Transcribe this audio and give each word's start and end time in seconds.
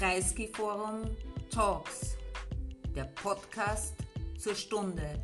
Kreisky 0.00 0.48
Forum 0.48 1.14
Talks, 1.50 2.16
der 2.96 3.04
Podcast 3.22 3.94
zur 4.38 4.54
Stunde. 4.54 5.20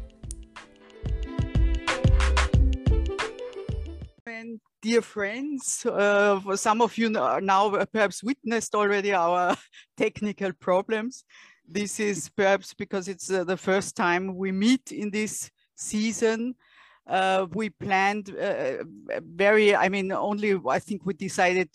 And 4.26 4.60
dear 4.82 5.00
friends, 5.00 5.86
uh, 5.86 6.56
some 6.56 6.82
of 6.82 6.98
you 6.98 7.08
now 7.08 7.86
perhaps 7.90 8.22
witnessed 8.22 8.74
already 8.74 9.14
our 9.14 9.56
technical 9.96 10.52
problems. 10.52 11.24
This 11.66 11.98
is 11.98 12.28
perhaps 12.28 12.74
because 12.74 13.08
it's 13.08 13.30
uh, 13.30 13.44
the 13.44 13.56
first 13.56 13.96
time 13.96 14.36
we 14.36 14.52
meet 14.52 14.92
in 14.92 15.10
this 15.10 15.50
season. 15.74 16.54
Uh, 17.06 17.46
we 17.54 17.70
planned 17.70 18.28
uh, 18.28 18.84
very, 19.20 19.74
I 19.74 19.88
mean, 19.88 20.12
only 20.12 20.60
I 20.68 20.80
think 20.80 21.06
we 21.06 21.14
decided 21.14 21.70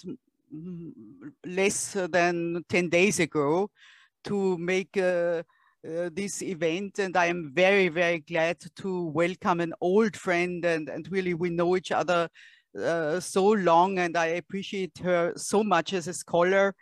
less 1.45 1.93
than 1.93 2.63
10 2.69 2.89
days 2.89 3.19
ago 3.19 3.69
to 4.23 4.57
make 4.57 4.97
uh, 4.97 5.43
uh, 5.87 6.09
this 6.13 6.41
event 6.43 6.99
and 6.99 7.17
I 7.17 7.25
am 7.25 7.51
very, 7.53 7.87
very 7.87 8.19
glad 8.19 8.57
to 8.77 9.05
welcome 9.05 9.59
an 9.61 9.73
old 9.81 10.15
friend 10.15 10.63
and, 10.63 10.89
and 10.89 11.07
really 11.09 11.33
we 11.33 11.49
know 11.49 11.75
each 11.75 11.91
other 11.91 12.29
uh, 12.79 13.19
so 13.19 13.47
long 13.47 13.97
and 13.97 14.15
I 14.15 14.27
appreciate 14.27 14.97
her 14.99 15.33
so 15.35 15.63
much 15.63 15.93
as 15.93 16.07
a 16.07 16.13
scholar. 16.13 16.75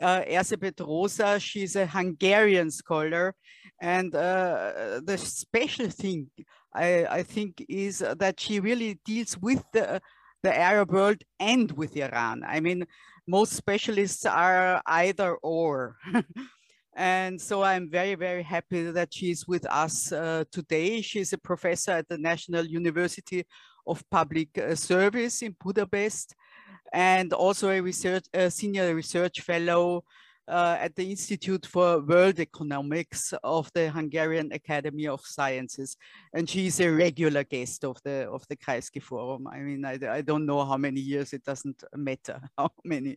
Uh, 0.00 0.22
Erzsébet 0.22 0.76
Rózsa, 0.76 1.40
she's 1.40 1.76
a 1.76 1.86
Hungarian 1.86 2.70
scholar 2.70 3.34
and 3.80 4.14
uh, 4.14 5.00
the 5.02 5.18
special 5.18 5.90
thing 5.90 6.30
I, 6.74 7.06
I 7.06 7.22
think 7.22 7.64
is 7.68 7.98
that 7.98 8.38
she 8.38 8.60
really 8.60 9.00
deals 9.04 9.36
with 9.38 9.64
the, 9.72 10.00
the 10.42 10.56
Arab 10.56 10.92
world 10.92 11.22
and 11.40 11.72
with 11.72 11.96
Iran. 11.96 12.42
I 12.46 12.60
mean, 12.60 12.86
most 13.26 13.52
specialists 13.52 14.26
are 14.26 14.82
either 14.86 15.34
or. 15.42 15.96
and 16.96 17.40
so 17.40 17.62
I'm 17.62 17.90
very, 17.90 18.14
very 18.14 18.42
happy 18.42 18.90
that 18.90 19.12
she's 19.12 19.46
with 19.48 19.66
us 19.66 20.12
uh, 20.12 20.44
today. 20.52 21.00
She's 21.00 21.32
a 21.32 21.38
professor 21.38 21.92
at 21.92 22.08
the 22.08 22.18
National 22.18 22.64
University 22.64 23.44
of 23.86 24.02
Public 24.10 24.56
uh, 24.58 24.74
Service 24.74 25.42
in 25.42 25.56
Budapest 25.62 26.34
and 26.92 27.32
also 27.32 27.70
a 27.70 27.80
research, 27.80 28.24
a 28.32 28.50
senior 28.50 28.94
research 28.94 29.40
fellow 29.40 30.04
uh, 30.46 30.76
at 30.78 30.94
the 30.94 31.10
Institute 31.10 31.66
for 31.66 32.00
World 32.00 32.38
Economics 32.38 33.32
of 33.42 33.70
the 33.74 33.90
Hungarian 33.90 34.52
Academy 34.52 35.06
of 35.06 35.20
Sciences. 35.24 35.96
And 36.34 36.48
she's 36.48 36.80
a 36.80 36.90
regular 36.90 37.44
guest 37.44 37.84
of 37.84 37.96
the 38.04 38.28
of 38.30 38.46
the 38.48 38.56
Kreisky 38.56 39.02
Forum. 39.02 39.46
I 39.46 39.58
mean, 39.58 39.84
I, 39.84 39.98
I 40.08 40.20
don't 40.20 40.46
know 40.46 40.64
how 40.64 40.76
many 40.76 41.00
years, 41.00 41.32
it 41.32 41.44
doesn't 41.44 41.82
matter 41.96 42.40
how 42.58 42.70
many. 42.84 43.16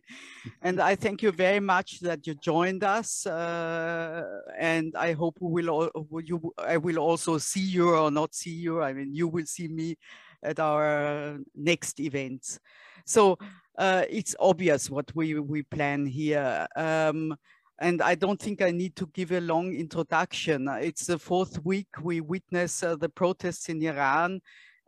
and 0.62 0.80
I 0.80 0.94
thank 0.94 1.22
you 1.22 1.32
very 1.32 1.60
much 1.60 2.00
that 2.00 2.26
you 2.26 2.34
joined 2.34 2.84
us. 2.84 3.26
Uh, 3.26 4.24
and 4.58 4.94
I 4.96 5.12
hope 5.12 5.36
we 5.40 5.62
will 5.62 5.70
all, 5.70 5.90
you, 6.22 6.52
I 6.58 6.76
will 6.78 6.98
also 6.98 7.38
see 7.38 7.60
you 7.60 7.90
or 7.94 8.10
not 8.10 8.34
see 8.34 8.54
you. 8.54 8.82
I 8.82 8.92
mean, 8.92 9.14
you 9.14 9.28
will 9.28 9.46
see 9.46 9.68
me 9.68 9.96
at 10.42 10.58
our 10.60 11.38
next 11.54 12.00
events. 12.00 12.58
So 13.04 13.38
uh, 13.78 14.04
it's 14.10 14.34
obvious 14.40 14.90
what 14.90 15.14
we, 15.14 15.38
we 15.38 15.62
plan 15.62 16.06
here. 16.06 16.66
Um, 16.76 17.36
and 17.80 18.02
I 18.02 18.16
don't 18.16 18.40
think 18.40 18.60
I 18.60 18.72
need 18.72 18.96
to 18.96 19.06
give 19.14 19.30
a 19.32 19.40
long 19.40 19.72
introduction. 19.72 20.68
It's 20.80 21.06
the 21.06 21.18
fourth 21.18 21.64
week 21.64 21.86
we 22.02 22.20
witness 22.20 22.82
uh, 22.82 22.96
the 22.96 23.08
protests 23.08 23.68
in 23.68 23.80
Iran. 23.82 24.40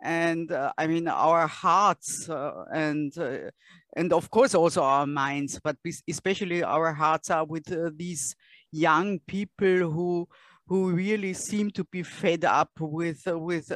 And 0.02 0.50
uh, 0.50 0.72
I 0.76 0.86
mean, 0.86 1.06
our 1.06 1.46
hearts 1.46 2.28
uh, 2.28 2.64
and 2.72 3.16
uh, 3.18 3.50
and 3.96 4.12
of 4.12 4.30
course 4.30 4.54
also 4.54 4.82
our 4.82 5.06
minds, 5.06 5.60
but 5.62 5.76
especially 6.08 6.62
our 6.62 6.92
hearts 6.92 7.30
are 7.30 7.44
with 7.44 7.70
uh, 7.70 7.90
these 7.94 8.34
young 8.72 9.20
people 9.26 9.90
who 9.90 10.26
who 10.66 10.92
really 10.92 11.34
seem 11.34 11.70
to 11.72 11.84
be 11.84 12.02
fed 12.02 12.44
up 12.44 12.70
with 12.80 13.22
with 13.26 13.70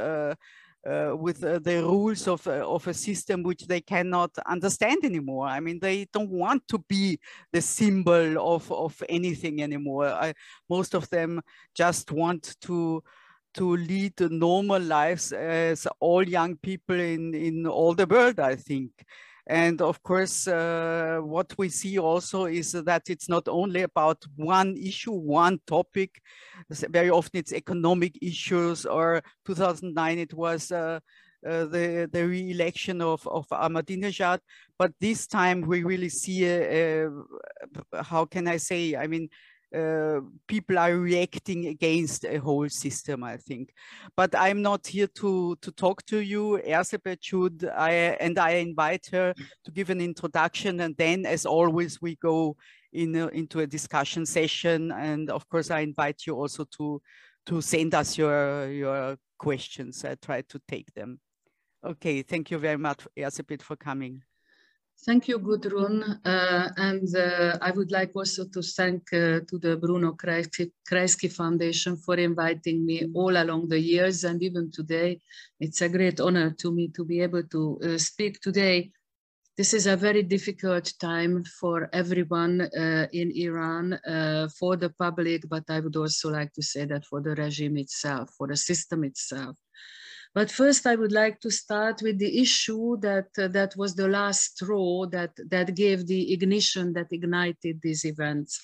uh, 0.86 1.16
with 1.16 1.42
uh, 1.42 1.58
the 1.58 1.82
rules 1.82 2.28
of, 2.28 2.46
uh, 2.46 2.66
of 2.68 2.86
a 2.86 2.94
system 2.94 3.42
which 3.42 3.66
they 3.66 3.80
cannot 3.80 4.30
understand 4.46 4.98
anymore. 5.04 5.46
I 5.46 5.60
mean, 5.60 5.78
they 5.78 6.06
don't 6.12 6.30
want 6.30 6.66
to 6.68 6.78
be 6.88 7.18
the 7.52 7.60
symbol 7.60 8.38
of, 8.38 8.70
of 8.70 9.02
anything 9.08 9.62
anymore. 9.62 10.08
I, 10.08 10.34
most 10.68 10.94
of 10.94 11.08
them 11.10 11.40
just 11.74 12.10
want 12.10 12.56
to 12.62 13.02
to 13.54 13.76
lead 13.76 14.20
normal 14.32 14.82
lives 14.82 15.32
as 15.32 15.86
all 16.00 16.28
young 16.28 16.56
people 16.56 16.98
in, 16.98 17.32
in 17.34 17.66
all 17.66 17.94
the 17.94 18.06
world, 18.06 18.40
I 18.40 18.56
think. 18.56 18.90
And 19.46 19.82
of 19.82 20.02
course, 20.02 20.48
uh, 20.48 21.18
what 21.22 21.52
we 21.58 21.68
see 21.68 21.98
also 21.98 22.46
is 22.46 22.72
that 22.72 23.02
it's 23.10 23.28
not 23.28 23.46
only 23.46 23.82
about 23.82 24.24
one 24.36 24.76
issue, 24.76 25.12
one 25.12 25.58
topic. 25.66 26.22
Very 26.70 27.10
often 27.10 27.40
it's 27.40 27.52
economic 27.52 28.16
issues 28.22 28.86
or 28.86 29.22
2009 29.44 30.18
it 30.18 30.32
was 30.32 30.72
uh, 30.72 30.98
uh, 31.46 31.66
the, 31.66 32.08
the 32.10 32.26
re-election 32.26 33.02
of, 33.02 33.26
of 33.28 33.46
Ahmadinejad. 33.48 34.38
But 34.78 34.92
this 34.98 35.26
time 35.26 35.60
we 35.60 35.84
really 35.84 36.08
see, 36.08 36.46
a, 36.46 37.06
a, 37.06 38.02
how 38.02 38.24
can 38.24 38.48
I 38.48 38.56
say, 38.56 38.96
I 38.96 39.06
mean, 39.06 39.28
uh, 39.74 40.20
people 40.46 40.78
are 40.78 40.96
reacting 40.96 41.66
against 41.66 42.24
a 42.24 42.36
whole 42.38 42.68
system, 42.68 43.24
I 43.24 43.36
think. 43.36 43.72
But 44.16 44.34
I'm 44.34 44.62
not 44.62 44.86
here 44.86 45.08
to, 45.18 45.56
to 45.60 45.72
talk 45.72 46.04
to 46.06 46.18
you. 46.18 46.60
Erzsébet 46.66 47.18
should, 47.20 47.68
I, 47.76 47.90
and 48.20 48.38
I 48.38 48.50
invite 48.50 49.08
her 49.12 49.34
to 49.64 49.70
give 49.70 49.90
an 49.90 50.00
introduction. 50.00 50.80
And 50.80 50.96
then, 50.96 51.26
as 51.26 51.44
always, 51.46 52.00
we 52.00 52.16
go 52.16 52.56
in 52.92 53.16
a, 53.16 53.26
into 53.28 53.60
a 53.60 53.66
discussion 53.66 54.26
session. 54.26 54.92
And 54.92 55.30
of 55.30 55.48
course, 55.48 55.70
I 55.70 55.80
invite 55.80 56.26
you 56.26 56.36
also 56.36 56.64
to, 56.78 57.02
to 57.46 57.60
send 57.60 57.94
us 57.94 58.16
your, 58.16 58.70
your 58.70 59.16
questions. 59.38 60.04
I 60.04 60.14
try 60.14 60.42
to 60.42 60.60
take 60.68 60.92
them. 60.94 61.18
Okay, 61.84 62.22
thank 62.22 62.50
you 62.50 62.58
very 62.58 62.78
much, 62.78 63.06
Erzsébet, 63.16 63.60
for 63.60 63.76
coming. 63.76 64.22
Thank 65.02 65.28
you, 65.28 65.38
Gudrun. 65.38 66.02
Uh, 66.24 66.68
and 66.76 67.14
uh, 67.14 67.58
I 67.60 67.72
would 67.72 67.90
like 67.90 68.12
also 68.16 68.46
to 68.46 68.62
thank 68.62 69.12
uh, 69.12 69.40
to 69.48 69.58
the 69.58 69.76
Bruno 69.76 70.12
Kreisky 70.12 71.30
Foundation 71.30 71.96
for 71.96 72.16
inviting 72.16 72.86
me 72.86 73.06
all 73.14 73.36
along 73.36 73.68
the 73.68 73.78
years 73.78 74.24
and 74.24 74.42
even 74.42 74.70
today. 74.70 75.20
It's 75.60 75.82
a 75.82 75.90
great 75.90 76.20
honor 76.20 76.52
to 76.58 76.72
me 76.72 76.88
to 76.96 77.04
be 77.04 77.20
able 77.20 77.42
to 77.42 77.78
uh, 77.84 77.98
speak 77.98 78.40
today. 78.40 78.92
This 79.58 79.74
is 79.74 79.86
a 79.86 79.96
very 79.96 80.22
difficult 80.22 80.92
time 80.98 81.44
for 81.60 81.90
everyone 81.92 82.62
uh, 82.62 83.06
in 83.12 83.30
Iran, 83.36 83.92
uh, 83.92 84.48
for 84.58 84.76
the 84.76 84.88
public, 84.90 85.48
but 85.48 85.64
I 85.68 85.80
would 85.80 85.96
also 85.96 86.30
like 86.30 86.52
to 86.54 86.62
say 86.62 86.86
that 86.86 87.04
for 87.04 87.20
the 87.20 87.34
regime 87.34 87.76
itself, 87.76 88.30
for 88.38 88.48
the 88.48 88.56
system 88.56 89.04
itself. 89.04 89.56
But 90.34 90.50
first, 90.50 90.86
I 90.86 90.96
would 90.96 91.12
like 91.12 91.40
to 91.40 91.50
start 91.50 92.02
with 92.02 92.18
the 92.18 92.40
issue 92.40 92.96
that 93.00 93.28
uh, 93.38 93.48
that 93.48 93.76
was 93.76 93.94
the 93.94 94.08
last 94.08 94.56
straw 94.56 95.06
that 95.06 95.32
that 95.48 95.76
gave 95.76 96.06
the 96.06 96.32
ignition 96.32 96.92
that 96.94 97.12
ignited 97.12 97.80
these 97.82 98.04
events. 98.04 98.60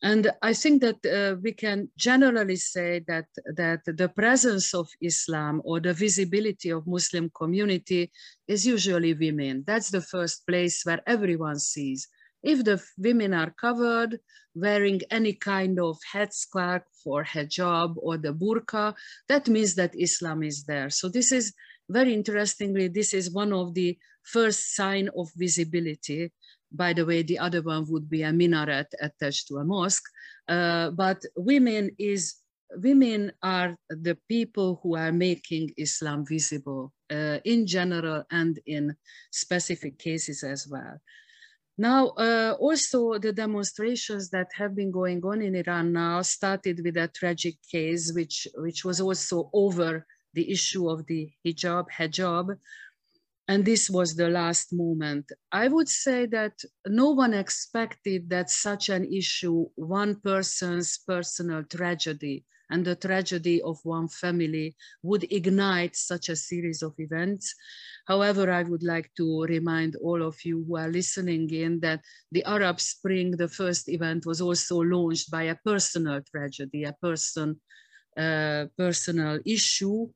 And 0.00 0.30
I 0.42 0.54
think 0.54 0.80
that 0.82 1.04
uh, 1.04 1.36
we 1.42 1.52
can 1.52 1.90
generally 1.96 2.54
say 2.54 3.04
that, 3.08 3.26
that 3.56 3.80
the 3.84 4.08
presence 4.08 4.72
of 4.72 4.88
Islam 5.00 5.60
or 5.64 5.80
the 5.80 5.92
visibility 5.92 6.70
of 6.70 6.86
Muslim 6.86 7.30
community 7.34 8.12
is 8.46 8.64
usually 8.64 9.14
women. 9.14 9.64
That's 9.66 9.90
the 9.90 10.00
first 10.00 10.46
place 10.46 10.84
where 10.84 11.02
everyone 11.04 11.58
sees. 11.58 12.06
If 12.42 12.64
the 12.64 12.82
women 12.96 13.34
are 13.34 13.50
covered, 13.50 14.20
wearing 14.54 15.00
any 15.10 15.34
kind 15.34 15.78
of 15.78 15.98
headscarf 16.12 16.82
or 17.04 17.24
hijab 17.24 17.94
or 17.96 18.16
the 18.18 18.32
burqa, 18.32 18.94
that 19.28 19.48
means 19.48 19.74
that 19.76 19.94
Islam 19.94 20.42
is 20.42 20.64
there. 20.64 20.90
So 20.90 21.08
this 21.08 21.32
is 21.32 21.52
very 21.88 22.14
interestingly, 22.14 22.88
this 22.88 23.14
is 23.14 23.30
one 23.30 23.52
of 23.52 23.74
the 23.74 23.98
first 24.22 24.74
sign 24.74 25.08
of 25.16 25.30
visibility. 25.36 26.32
By 26.70 26.92
the 26.92 27.06
way, 27.06 27.22
the 27.22 27.38
other 27.38 27.62
one 27.62 27.86
would 27.88 28.10
be 28.10 28.22
a 28.22 28.32
minaret 28.32 28.92
attached 29.00 29.48
to 29.48 29.56
a 29.56 29.64
mosque. 29.64 30.04
Uh, 30.46 30.90
but 30.90 31.22
women 31.36 31.90
is 31.98 32.36
women 32.76 33.32
are 33.42 33.76
the 33.88 34.18
people 34.28 34.78
who 34.82 34.94
are 34.96 35.12
making 35.12 35.70
Islam 35.78 36.26
visible 36.26 36.92
uh, 37.10 37.38
in 37.44 37.66
general 37.66 38.24
and 38.30 38.60
in 38.66 38.94
specific 39.30 39.98
cases 39.98 40.42
as 40.42 40.68
well. 40.68 41.00
Now, 41.80 42.08
uh, 42.08 42.56
also 42.58 43.18
the 43.18 43.32
demonstrations 43.32 44.30
that 44.30 44.48
have 44.54 44.74
been 44.74 44.90
going 44.90 45.24
on 45.24 45.40
in 45.40 45.54
Iran 45.54 45.92
now 45.92 46.22
started 46.22 46.80
with 46.82 46.96
a 46.96 47.06
tragic 47.06 47.54
case, 47.70 48.12
which, 48.12 48.48
which 48.56 48.84
was 48.84 49.00
also 49.00 49.48
over 49.52 50.04
the 50.34 50.50
issue 50.50 50.88
of 50.90 51.06
the 51.06 51.30
hijab, 51.46 51.86
hijab. 51.96 52.58
And 53.46 53.64
this 53.64 53.88
was 53.88 54.16
the 54.16 54.28
last 54.28 54.72
moment. 54.72 55.30
I 55.52 55.68
would 55.68 55.88
say 55.88 56.26
that 56.26 56.60
no 56.84 57.10
one 57.10 57.32
expected 57.32 58.28
that 58.28 58.50
such 58.50 58.88
an 58.88 59.04
issue, 59.10 59.68
one 59.76 60.16
person's 60.16 60.98
personal 60.98 61.62
tragedy, 61.62 62.44
and 62.70 62.84
the 62.84 62.96
tragedy 62.96 63.60
of 63.62 63.78
one 63.84 64.08
family 64.08 64.76
would 65.02 65.24
ignite 65.32 65.96
such 65.96 66.28
a 66.28 66.36
series 66.36 66.82
of 66.82 66.94
events. 66.98 67.54
However, 68.06 68.50
I 68.50 68.62
would 68.62 68.82
like 68.82 69.10
to 69.16 69.42
remind 69.44 69.96
all 69.96 70.22
of 70.22 70.36
you 70.44 70.64
who 70.66 70.76
are 70.76 70.88
listening 70.88 71.50
in 71.50 71.80
that 71.80 72.00
the 72.32 72.44
Arab 72.44 72.80
Spring, 72.80 73.32
the 73.32 73.48
first 73.48 73.88
event 73.88 74.26
was 74.26 74.40
also 74.40 74.78
launched 74.78 75.30
by 75.30 75.44
a 75.44 75.56
personal 75.64 76.20
tragedy, 76.22 76.84
a 76.84 76.92
person, 76.92 77.60
uh, 78.16 78.66
personal 78.76 79.40
issue 79.44 80.08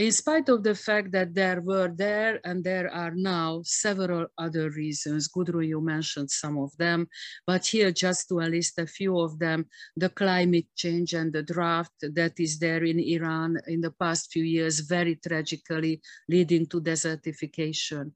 in 0.00 0.12
spite 0.12 0.48
of 0.48 0.62
the 0.62 0.74
fact 0.74 1.12
that 1.12 1.34
there 1.34 1.60
were 1.60 1.92
there 1.94 2.40
and 2.44 2.64
there 2.64 2.90
are 2.90 3.14
now 3.14 3.60
several 3.64 4.26
other 4.38 4.70
reasons. 4.70 5.28
Gudrun, 5.28 5.68
you 5.68 5.80
mentioned 5.82 6.30
some 6.30 6.56
of 6.56 6.74
them, 6.78 7.06
but 7.46 7.66
here 7.66 7.92
just 7.92 8.28
to 8.28 8.36
list 8.36 8.78
a 8.78 8.86
few 8.86 9.18
of 9.18 9.38
them, 9.38 9.66
the 9.94 10.08
climate 10.08 10.68
change 10.74 11.12
and 11.12 11.30
the 11.30 11.42
drought 11.42 11.92
that 12.00 12.32
is 12.40 12.58
there 12.58 12.82
in 12.82 12.98
Iran 12.98 13.58
in 13.66 13.82
the 13.82 13.90
past 13.90 14.32
few 14.32 14.42
years, 14.42 14.80
very 14.80 15.16
tragically 15.16 16.00
leading 16.30 16.64
to 16.68 16.80
desertification. 16.80 18.12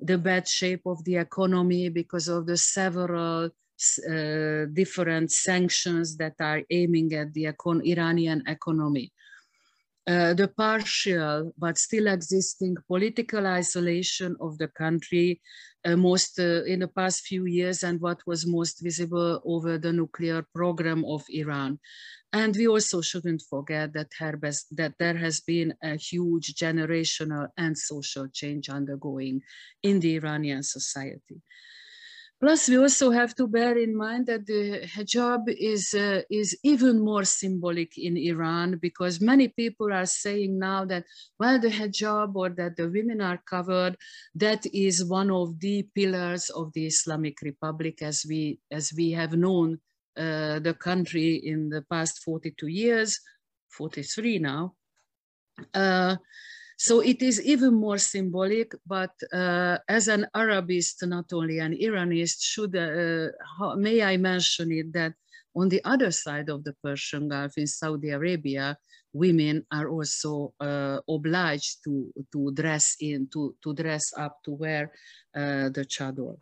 The 0.00 0.18
bad 0.18 0.48
shape 0.48 0.86
of 0.86 1.04
the 1.04 1.18
economy 1.18 1.88
because 1.88 2.26
of 2.26 2.46
the 2.46 2.56
several 2.56 3.44
uh, 3.46 4.64
different 4.72 5.30
sanctions 5.30 6.16
that 6.16 6.34
are 6.40 6.62
aiming 6.68 7.14
at 7.14 7.32
the 7.32 7.44
econ 7.44 7.80
Iranian 7.86 8.42
economy 8.48 9.12
uh, 10.08 10.32
the 10.32 10.48
partial 10.48 11.52
but 11.58 11.76
still 11.76 12.06
existing 12.06 12.76
political 12.86 13.46
isolation 13.46 14.34
of 14.40 14.56
the 14.56 14.68
country 14.68 15.40
uh, 15.84 15.96
most 15.96 16.40
uh, 16.40 16.64
in 16.64 16.80
the 16.80 16.88
past 16.88 17.26
few 17.26 17.44
years 17.44 17.82
and 17.82 18.00
what 18.00 18.18
was 18.26 18.46
most 18.46 18.80
visible 18.82 19.42
over 19.44 19.76
the 19.76 19.92
nuclear 19.92 20.46
program 20.54 21.04
of 21.04 21.22
Iran. 21.28 21.78
And 22.32 22.56
we 22.56 22.68
also 22.68 23.02
shouldn't 23.02 23.42
forget 23.50 23.92
that, 23.92 24.08
that 24.72 24.94
there 24.98 25.16
has 25.16 25.40
been 25.40 25.74
a 25.82 25.96
huge 25.96 26.54
generational 26.54 27.48
and 27.56 27.76
social 27.76 28.28
change 28.28 28.70
undergoing 28.70 29.42
in 29.82 30.00
the 30.00 30.16
Iranian 30.16 30.62
society. 30.62 31.42
Plus, 32.40 32.68
we 32.68 32.78
also 32.78 33.10
have 33.10 33.34
to 33.34 33.48
bear 33.48 33.76
in 33.76 33.96
mind 33.96 34.26
that 34.26 34.46
the 34.46 34.82
hijab 34.86 35.48
is, 35.48 35.92
uh, 35.92 36.22
is 36.30 36.56
even 36.62 37.00
more 37.00 37.24
symbolic 37.24 37.98
in 37.98 38.16
Iran 38.16 38.78
because 38.78 39.20
many 39.20 39.48
people 39.48 39.92
are 39.92 40.06
saying 40.06 40.56
now 40.56 40.84
that, 40.84 41.04
well, 41.40 41.58
the 41.58 41.68
hijab 41.68 42.36
or 42.36 42.50
that 42.50 42.76
the 42.76 42.88
women 42.88 43.20
are 43.20 43.42
covered, 43.44 43.96
that 44.36 44.64
is 44.72 45.04
one 45.04 45.32
of 45.32 45.58
the 45.58 45.82
pillars 45.96 46.48
of 46.50 46.72
the 46.74 46.86
Islamic 46.86 47.42
Republic 47.42 48.02
as 48.02 48.24
we, 48.28 48.60
as 48.70 48.92
we 48.96 49.10
have 49.10 49.32
known 49.32 49.80
uh, 50.16 50.60
the 50.60 50.74
country 50.74 51.34
in 51.34 51.68
the 51.68 51.82
past 51.90 52.22
42 52.22 52.68
years, 52.68 53.18
43 53.70 54.38
now. 54.38 54.74
Uh, 55.74 56.14
so 56.78 57.00
it 57.00 57.22
is 57.22 57.42
even 57.42 57.74
more 57.74 57.98
symbolic, 57.98 58.72
but 58.86 59.10
uh, 59.32 59.78
as 59.88 60.06
an 60.06 60.28
Arabist, 60.32 61.04
not 61.04 61.32
only 61.32 61.58
an 61.58 61.74
Iranist, 61.74 62.38
should, 62.40 62.76
uh, 62.76 63.74
may 63.74 64.00
I 64.00 64.16
mention 64.16 64.70
it 64.70 64.92
that 64.92 65.14
on 65.56 65.68
the 65.68 65.82
other 65.84 66.12
side 66.12 66.48
of 66.48 66.62
the 66.62 66.74
Persian 66.80 67.28
Gulf 67.28 67.58
in 67.58 67.66
Saudi 67.66 68.10
Arabia, 68.10 68.78
women 69.12 69.66
are 69.72 69.88
also 69.88 70.54
uh, 70.60 71.00
obliged 71.08 71.82
to, 71.82 72.12
to 72.32 72.52
dress 72.52 72.94
in, 73.00 73.28
to, 73.32 73.56
to 73.64 73.74
dress 73.74 74.12
up, 74.16 74.38
to 74.44 74.52
wear 74.52 74.92
uh, 75.34 75.70
the 75.70 75.84
chador. 75.84 76.36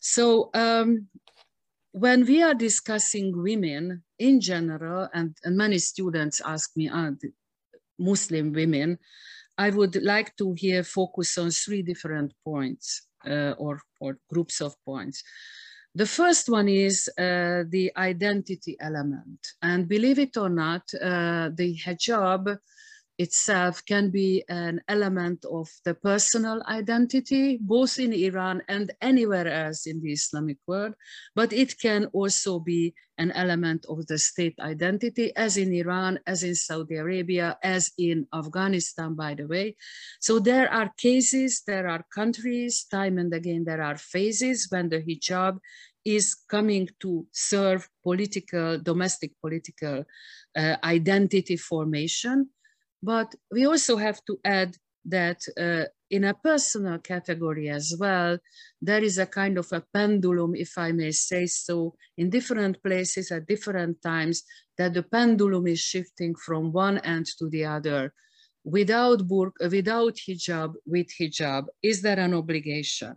So 0.00 0.48
um, 0.54 1.08
when 1.92 2.24
we 2.24 2.42
are 2.42 2.54
discussing 2.54 3.36
women 3.36 4.02
in 4.18 4.40
general, 4.40 5.10
and, 5.12 5.36
and 5.44 5.58
many 5.58 5.76
students 5.76 6.40
ask 6.40 6.74
me, 6.74 6.88
ah, 6.90 7.10
Muslim 7.98 8.52
women, 8.52 8.98
I 9.58 9.70
would 9.70 10.00
like 10.02 10.36
to 10.36 10.54
here 10.54 10.84
focus 10.84 11.36
on 11.36 11.50
three 11.50 11.82
different 11.82 12.32
points 12.44 13.08
uh, 13.28 13.54
or, 13.58 13.80
or 14.00 14.18
groups 14.32 14.60
of 14.60 14.74
points. 14.84 15.22
The 15.94 16.06
first 16.06 16.48
one 16.48 16.68
is 16.68 17.08
uh, 17.18 17.64
the 17.68 17.90
identity 17.96 18.76
element. 18.78 19.40
And 19.60 19.88
believe 19.88 20.20
it 20.20 20.36
or 20.36 20.48
not, 20.48 20.82
uh, 20.94 21.50
the 21.52 21.76
hijab 21.84 22.56
itself 23.18 23.84
can 23.84 24.10
be 24.10 24.44
an 24.48 24.80
element 24.88 25.44
of 25.50 25.68
the 25.84 25.94
personal 25.94 26.62
identity, 26.68 27.58
both 27.60 27.98
in 27.98 28.12
Iran 28.12 28.62
and 28.68 28.92
anywhere 29.00 29.48
else 29.48 29.86
in 29.86 30.00
the 30.00 30.12
Islamic 30.12 30.58
world, 30.66 30.94
but 31.34 31.52
it 31.52 31.78
can 31.80 32.06
also 32.12 32.60
be 32.60 32.94
an 33.18 33.32
element 33.32 33.84
of 33.88 34.06
the 34.06 34.16
state 34.16 34.54
identity, 34.60 35.34
as 35.34 35.56
in 35.56 35.74
Iran, 35.74 36.20
as 36.26 36.44
in 36.44 36.54
Saudi 36.54 36.94
Arabia, 36.94 37.58
as 37.64 37.90
in 37.98 38.26
Afghanistan, 38.32 39.14
by 39.14 39.34
the 39.34 39.46
way. 39.46 39.74
So 40.20 40.38
there 40.38 40.72
are 40.72 40.92
cases, 40.96 41.62
there 41.66 41.88
are 41.88 42.04
countries, 42.14 42.84
time 42.84 43.18
and 43.18 43.34
again, 43.34 43.64
there 43.64 43.82
are 43.82 43.98
phases 43.98 44.68
when 44.70 44.88
the 44.88 45.02
hijab 45.02 45.58
is 46.04 46.36
coming 46.48 46.88
to 47.00 47.26
serve 47.32 47.88
political, 48.04 48.78
domestic 48.78 49.32
political 49.40 50.04
uh, 50.56 50.76
identity 50.84 51.56
formation 51.56 52.48
but 53.02 53.34
we 53.50 53.66
also 53.66 53.96
have 53.96 54.20
to 54.26 54.38
add 54.44 54.76
that 55.04 55.40
uh, 55.58 55.84
in 56.10 56.24
a 56.24 56.34
personal 56.34 56.98
category 56.98 57.68
as 57.68 57.94
well, 57.98 58.38
there 58.80 59.02
is 59.02 59.18
a 59.18 59.26
kind 59.26 59.58
of 59.58 59.70
a 59.72 59.82
pendulum, 59.92 60.54
if 60.54 60.76
I 60.76 60.92
may 60.92 61.10
say 61.10 61.46
so, 61.46 61.94
in 62.16 62.30
different 62.30 62.82
places 62.82 63.30
at 63.30 63.46
different 63.46 64.02
times, 64.02 64.42
that 64.76 64.94
the 64.94 65.02
pendulum 65.02 65.66
is 65.66 65.80
shifting 65.80 66.34
from 66.34 66.72
one 66.72 66.98
end 66.98 67.26
to 67.38 67.48
the 67.48 67.64
other. 67.64 68.12
Without 68.64 69.20
burqa, 69.20 69.70
without 69.70 70.16
hijab, 70.16 70.74
with 70.86 71.08
hijab, 71.18 71.66
is 71.82 72.02
there 72.02 72.18
an 72.18 72.34
obligation? 72.34 73.16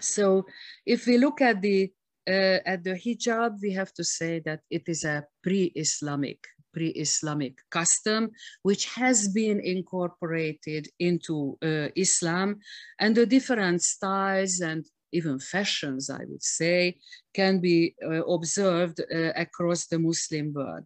So 0.00 0.46
if 0.84 1.06
we 1.06 1.18
look 1.18 1.40
at 1.40 1.60
the 1.60 1.92
uh, 2.28 2.58
at 2.66 2.82
the 2.82 2.94
hijab, 2.94 3.58
we 3.62 3.72
have 3.72 3.92
to 3.94 4.04
say 4.04 4.40
that 4.40 4.60
it 4.68 4.82
is 4.88 5.04
a 5.04 5.24
pre-Islamic 5.42 6.38
pre-Islamic 6.76 7.54
custom, 7.70 8.30
which 8.62 8.84
has 8.94 9.28
been 9.28 9.60
incorporated 9.60 10.88
into 10.98 11.56
uh, 11.62 11.88
Islam 11.96 12.58
and 13.00 13.16
the 13.16 13.26
different 13.26 13.82
styles 13.82 14.60
and 14.60 14.84
even 15.12 15.38
fashions, 15.38 16.10
I 16.10 16.22
would 16.28 16.42
say, 16.42 16.98
can 17.32 17.60
be 17.60 17.94
uh, 18.04 18.24
observed 18.36 19.00
uh, 19.00 19.32
across 19.46 19.86
the 19.86 19.98
Muslim 19.98 20.52
world. 20.52 20.84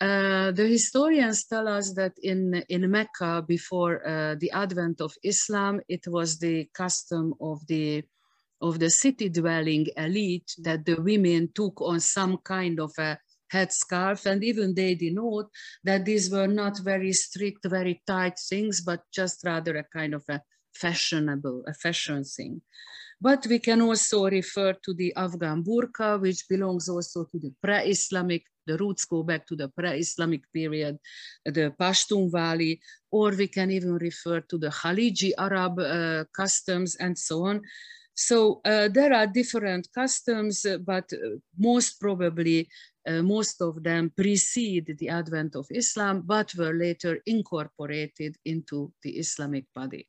Uh, 0.00 0.50
the 0.50 0.66
historians 0.66 1.44
tell 1.44 1.68
us 1.68 1.94
that 1.94 2.14
in, 2.22 2.64
in 2.68 2.90
Mecca, 2.90 3.44
before 3.46 3.94
uh, 4.06 4.34
the 4.40 4.50
advent 4.50 5.00
of 5.00 5.14
Islam, 5.22 5.80
it 5.88 6.04
was 6.08 6.38
the 6.38 6.68
custom 6.74 7.34
of 7.40 7.64
the 7.68 8.02
of 8.60 8.78
the 8.78 8.88
city 8.88 9.28
dwelling 9.28 9.86
elite 9.96 10.50
that 10.66 10.86
the 10.86 10.96
women 11.10 11.50
took 11.54 11.82
on 11.82 12.00
some 12.00 12.38
kind 12.38 12.80
of 12.80 12.92
a 12.98 13.18
headscarf, 13.52 14.26
and 14.26 14.42
even 14.44 14.74
they 14.74 14.94
denote 14.94 15.50
that 15.84 16.04
these 16.04 16.30
were 16.30 16.46
not 16.46 16.78
very 16.78 17.12
strict, 17.12 17.64
very 17.66 18.02
tight 18.06 18.38
things, 18.38 18.80
but 18.80 19.02
just 19.12 19.44
rather 19.44 19.76
a 19.76 19.84
kind 19.84 20.14
of 20.14 20.24
a 20.28 20.40
fashionable, 20.74 21.64
a 21.66 21.74
fashion 21.74 22.24
thing. 22.24 22.60
But 23.20 23.46
we 23.46 23.58
can 23.58 23.80
also 23.80 24.28
refer 24.28 24.74
to 24.84 24.92
the 24.92 25.14
Afghan 25.16 25.62
burqa, 25.62 26.20
which 26.20 26.48
belongs 26.48 26.88
also 26.88 27.24
to 27.24 27.38
the 27.38 27.54
pre-Islamic, 27.62 28.44
the 28.66 28.76
roots 28.76 29.04
go 29.04 29.22
back 29.22 29.46
to 29.46 29.56
the 29.56 29.68
pre-Islamic 29.68 30.42
period, 30.52 30.98
the 31.44 31.72
Pashtun 31.78 32.30
Valley, 32.30 32.80
or 33.10 33.30
we 33.30 33.46
can 33.46 33.70
even 33.70 33.94
refer 33.94 34.40
to 34.40 34.58
the 34.58 34.68
Khaliji 34.68 35.32
Arab 35.38 35.78
uh, 35.78 36.24
customs 36.36 36.96
and 36.96 37.16
so 37.16 37.44
on. 37.44 37.62
So 38.14 38.60
uh, 38.64 38.88
there 38.88 39.12
are 39.12 39.26
different 39.26 39.88
customs, 39.92 40.64
uh, 40.64 40.78
but 40.78 41.12
uh, 41.12 41.36
most 41.58 42.00
probably 42.00 42.68
uh, 43.06 43.22
most 43.22 43.60
of 43.60 43.82
them 43.82 44.10
precede 44.16 44.96
the 44.98 45.08
advent 45.08 45.56
of 45.56 45.66
Islam, 45.70 46.22
but 46.24 46.54
were 46.54 46.72
later 46.72 47.18
incorporated 47.26 48.36
into 48.44 48.92
the 49.02 49.10
Islamic 49.18 49.66
body. 49.74 50.08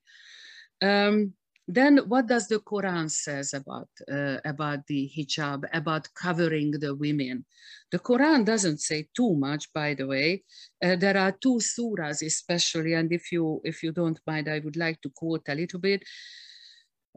Um, 0.82 1.34
then 1.68 1.98
what 2.08 2.28
does 2.28 2.48
the 2.48 2.60
Quran 2.60 3.10
says 3.10 3.54
about, 3.54 3.90
uh, 4.12 4.38
about 4.46 4.86
the 4.86 5.12
hijab, 5.18 5.64
about 5.74 6.08
covering 6.14 6.72
the 6.72 6.94
women? 6.94 7.44
The 7.92 8.00
Quran 8.00 8.46
doesn't 8.46 8.82
say 8.82 9.08
too 9.16 9.34
much, 9.36 9.74
by 9.74 9.96
the 9.96 10.06
way. 10.06 10.44
Uh, 10.84 10.96
there 10.96 11.18
are 11.18 11.32
two 11.32 11.60
surahs 11.60 12.22
especially, 12.26 12.94
and 12.94 13.12
if 13.12 13.32
you, 13.32 13.62
if 13.64 13.82
you 13.82 13.92
don't 13.92 14.20
mind, 14.28 14.48
I 14.48 14.60
would 14.60 14.78
like 14.78 15.02
to 15.02 15.10
quote 15.10 15.50
a 15.50 15.56
little 15.56 15.80
bit. 15.80 16.04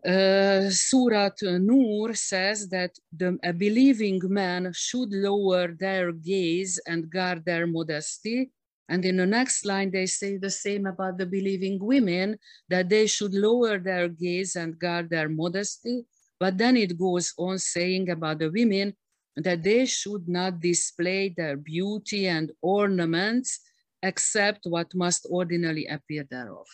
Uh, 0.06 0.70
Surat 0.70 1.36
Nur 1.42 2.14
says 2.14 2.68
that 2.68 2.96
the, 3.16 3.38
a 3.42 3.52
believing 3.52 4.20
man 4.24 4.72
should 4.74 5.12
lower 5.12 5.68
their 5.68 6.12
gaze 6.12 6.78
and 6.86 7.10
guard 7.10 7.44
their 7.44 7.66
modesty. 7.66 8.50
And 8.88 9.04
in 9.04 9.16
the 9.16 9.26
next 9.26 9.66
line, 9.66 9.90
they 9.90 10.06
say 10.06 10.36
the 10.36 10.50
same 10.50 10.86
about 10.86 11.18
the 11.18 11.26
believing 11.26 11.78
women, 11.80 12.38
that 12.68 12.88
they 12.88 13.06
should 13.06 13.34
lower 13.34 13.78
their 13.78 14.08
gaze 14.08 14.56
and 14.56 14.78
guard 14.78 15.10
their 15.10 15.28
modesty. 15.28 16.04
But 16.40 16.56
then 16.56 16.76
it 16.76 16.98
goes 16.98 17.34
on 17.36 17.58
saying 17.58 18.08
about 18.10 18.38
the 18.38 18.50
women 18.50 18.94
that 19.36 19.62
they 19.62 19.84
should 19.84 20.28
not 20.28 20.60
display 20.60 21.34
their 21.36 21.56
beauty 21.56 22.28
and 22.28 22.50
ornaments 22.62 23.60
except 24.02 24.64
what 24.64 24.94
must 24.94 25.26
ordinarily 25.26 25.86
appear 25.86 26.24
thereof. 26.24 26.66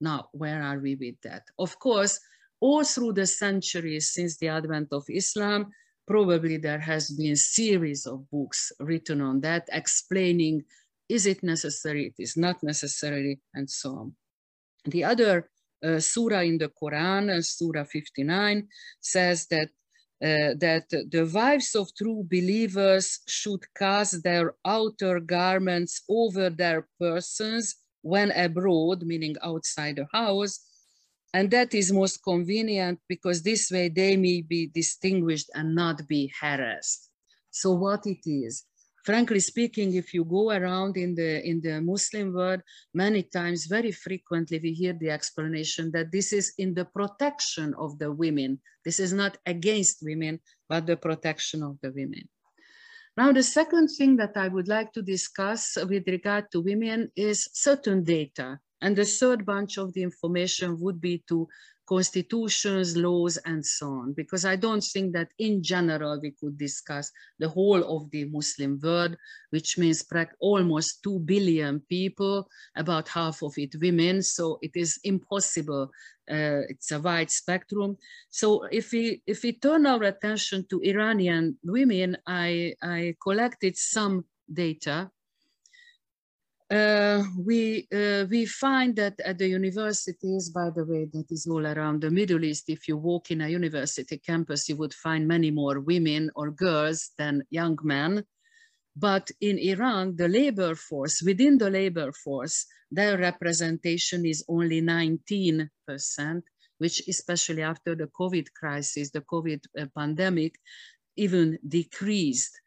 Now, 0.00 0.28
where 0.32 0.62
are 0.62 0.78
we 0.78 0.94
with 0.94 1.20
that? 1.22 1.42
Of 1.58 1.78
course, 1.78 2.20
all 2.60 2.84
through 2.84 3.12
the 3.12 3.26
centuries 3.26 4.12
since 4.12 4.36
the 4.36 4.48
advent 4.48 4.88
of 4.92 5.04
Islam, 5.08 5.70
probably 6.06 6.56
there 6.56 6.80
has 6.80 7.10
been 7.10 7.36
series 7.36 8.06
of 8.06 8.28
books 8.30 8.72
written 8.80 9.20
on 9.20 9.40
that, 9.40 9.68
explaining 9.72 10.62
is 11.08 11.26
it 11.26 11.42
necessary, 11.42 12.06
it 12.06 12.22
is 12.22 12.36
not 12.36 12.62
necessary, 12.62 13.40
and 13.54 13.68
so 13.68 13.90
on. 13.90 14.12
The 14.84 15.04
other 15.04 15.50
uh, 15.82 16.00
surah 16.00 16.40
in 16.40 16.58
the 16.58 16.70
Quran, 16.70 17.30
uh, 17.36 17.42
Surah 17.42 17.84
59, 17.84 18.68
says 19.00 19.46
that 19.46 19.68
uh, 20.20 20.52
that 20.58 20.88
the 20.90 21.30
wives 21.32 21.76
of 21.76 21.94
true 21.94 22.26
believers 22.28 23.20
should 23.28 23.62
cast 23.76 24.24
their 24.24 24.54
outer 24.64 25.20
garments 25.20 26.02
over 26.08 26.50
their 26.50 26.88
persons 26.98 27.76
when 28.02 28.32
abroad, 28.32 29.04
meaning 29.04 29.36
outside 29.44 29.94
the 29.94 30.06
house, 30.12 30.58
and 31.34 31.50
that 31.50 31.74
is 31.74 31.92
most 31.92 32.22
convenient 32.22 32.98
because 33.08 33.42
this 33.42 33.70
way 33.70 33.88
they 33.88 34.16
may 34.16 34.40
be 34.40 34.66
distinguished 34.66 35.50
and 35.54 35.74
not 35.74 36.06
be 36.08 36.32
harassed. 36.40 37.10
So 37.50 37.72
what 37.72 38.06
it 38.06 38.24
is, 38.24 38.64
frankly 39.04 39.40
speaking, 39.40 39.94
if 39.94 40.14
you 40.14 40.24
go 40.24 40.50
around 40.50 40.96
in 40.96 41.14
the, 41.14 41.46
in 41.46 41.60
the 41.60 41.80
Muslim 41.80 42.32
world, 42.32 42.62
many 42.94 43.22
times, 43.22 43.66
very 43.66 43.92
frequently, 43.92 44.58
we 44.62 44.72
hear 44.72 44.94
the 44.94 45.10
explanation 45.10 45.90
that 45.92 46.10
this 46.12 46.32
is 46.32 46.54
in 46.58 46.72
the 46.72 46.86
protection 46.86 47.74
of 47.78 47.98
the 47.98 48.10
women. 48.10 48.60
This 48.84 48.98
is 48.98 49.12
not 49.12 49.36
against 49.44 49.98
women, 50.02 50.40
but 50.68 50.86
the 50.86 50.96
protection 50.96 51.62
of 51.62 51.78
the 51.82 51.92
women. 51.92 52.28
Now, 53.18 53.32
the 53.32 53.42
second 53.42 53.88
thing 53.88 54.16
that 54.16 54.36
I 54.36 54.48
would 54.48 54.68
like 54.68 54.92
to 54.92 55.02
discuss 55.02 55.76
with 55.76 56.06
regard 56.06 56.50
to 56.52 56.60
women 56.60 57.10
is 57.16 57.50
certain 57.52 58.04
data 58.04 58.60
and 58.80 58.96
the 58.96 59.04
third 59.04 59.44
bunch 59.44 59.78
of 59.78 59.92
the 59.92 60.02
information 60.02 60.80
would 60.80 61.00
be 61.00 61.22
to 61.28 61.48
constitutions, 61.88 62.96
laws, 62.96 63.38
and 63.38 63.64
so 63.64 63.86
on, 63.86 64.12
because 64.12 64.44
I 64.44 64.56
don't 64.56 64.84
think 64.84 65.14
that 65.14 65.30
in 65.38 65.62
general 65.62 66.20
we 66.20 66.32
could 66.32 66.58
discuss 66.58 67.10
the 67.38 67.48
whole 67.48 67.82
of 67.96 68.10
the 68.10 68.26
Muslim 68.26 68.78
world, 68.82 69.16
which 69.50 69.78
means 69.78 70.04
almost 70.40 71.02
2 71.02 71.20
billion 71.20 71.80
people, 71.88 72.46
about 72.76 73.08
half 73.08 73.42
of 73.42 73.54
it 73.56 73.74
women, 73.80 74.22
so 74.22 74.58
it 74.60 74.72
is 74.74 75.00
impossible. 75.02 75.90
Uh, 76.30 76.60
it's 76.68 76.92
a 76.92 77.00
wide 77.00 77.30
spectrum. 77.30 77.96
So 78.28 78.64
if 78.64 78.92
we, 78.92 79.22
if 79.26 79.42
we 79.42 79.52
turn 79.52 79.86
our 79.86 80.02
attention 80.02 80.66
to 80.68 80.80
Iranian 80.84 81.56
women, 81.64 82.18
I, 82.26 82.74
I 82.82 83.14
collected 83.22 83.78
some 83.78 84.26
data 84.52 85.10
uh, 86.70 87.24
we 87.38 87.88
uh, 87.94 88.26
we 88.28 88.44
find 88.44 88.94
that 88.96 89.18
at 89.20 89.38
the 89.38 89.48
universities, 89.48 90.50
by 90.50 90.68
the 90.70 90.84
way, 90.84 91.08
that 91.12 91.26
is 91.30 91.46
all 91.46 91.66
around 91.66 92.02
the 92.02 92.10
Middle 92.10 92.44
East. 92.44 92.68
If 92.68 92.88
you 92.88 92.96
walk 92.98 93.30
in 93.30 93.40
a 93.40 93.48
university 93.48 94.18
campus, 94.18 94.68
you 94.68 94.76
would 94.76 94.92
find 94.92 95.26
many 95.26 95.50
more 95.50 95.80
women 95.80 96.30
or 96.34 96.50
girls 96.50 97.10
than 97.16 97.44
young 97.50 97.78
men. 97.82 98.24
But 98.94 99.30
in 99.40 99.58
Iran, 99.58 100.16
the 100.16 100.28
labor 100.28 100.74
force, 100.74 101.22
within 101.22 101.56
the 101.56 101.70
labor 101.70 102.12
force, 102.12 102.66
their 102.90 103.16
representation 103.16 104.26
is 104.26 104.44
only 104.48 104.82
19%, 104.82 105.68
which 106.78 107.06
especially 107.08 107.62
after 107.62 107.94
the 107.94 108.08
COVID 108.08 108.52
crisis, 108.52 109.10
the 109.10 109.20
COVID 109.20 109.60
uh, 109.78 109.86
pandemic, 109.96 110.56
even 111.16 111.58
decreased. 111.66 112.60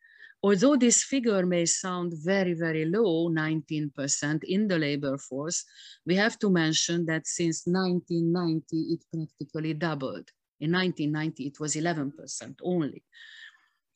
Although 0.44 0.76
this 0.76 1.04
figure 1.04 1.46
may 1.46 1.66
sound 1.68 2.14
very, 2.16 2.54
very 2.54 2.86
low, 2.86 3.30
19% 3.30 4.44
in 4.44 4.68
the 4.68 4.78
labor 4.78 5.18
force, 5.18 5.64
we 6.06 6.16
have 6.16 6.40
to 6.40 6.50
mention 6.50 7.06
that 7.06 7.28
since 7.28 7.68
1990, 7.68 8.78
it 8.94 9.04
practically 9.14 9.76
doubled. 9.76 10.30
In 10.60 10.72
1990, 10.72 11.46
it 11.46 11.60
was 11.60 11.76
11% 11.76 12.56
only. 12.64 13.04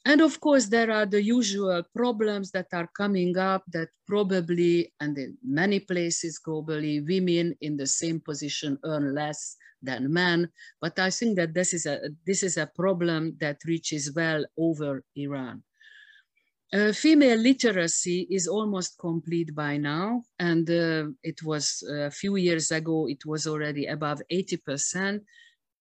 And 0.07 0.21
of 0.21 0.39
course, 0.39 0.67
there 0.67 0.91
are 0.91 1.07
the 1.07 1.21
usual 1.21 1.81
problems 1.95 2.51
that 2.51 2.67
are 2.73 2.89
coming 2.95 3.35
up 3.37 3.63
that 3.71 3.89
probably, 4.05 4.93
and 4.99 5.17
in 5.17 5.35
many 5.43 5.79
places 5.79 6.39
globally, 6.45 7.03
women 7.07 7.55
in 7.61 7.75
the 7.75 7.87
same 7.87 8.19
position 8.19 8.77
earn 8.83 9.15
less 9.15 9.57
than 9.81 10.13
men. 10.13 10.49
But 10.79 10.99
I 10.99 11.09
think 11.09 11.37
that 11.37 11.55
this 11.55 11.73
is 11.73 11.87
a, 11.87 12.11
this 12.23 12.43
is 12.43 12.57
a 12.57 12.69
problem 12.75 13.35
that 13.39 13.65
reaches 13.65 14.13
well 14.13 14.45
over 14.59 15.03
Iran. 15.15 15.63
Uh, 16.73 16.91
female 16.91 17.37
literacy 17.37 18.27
is 18.29 18.47
almost 18.47 18.97
complete 18.97 19.53
by 19.53 19.77
now, 19.77 20.23
and 20.39 20.69
uh, 20.69 21.05
it 21.23 21.41
was 21.43 21.83
uh, 21.89 22.07
a 22.07 22.11
few 22.11 22.35
years 22.37 22.71
ago, 22.71 23.07
it 23.07 23.23
was 23.25 23.45
already 23.45 23.85
above 23.85 24.21
80%. 24.31 25.21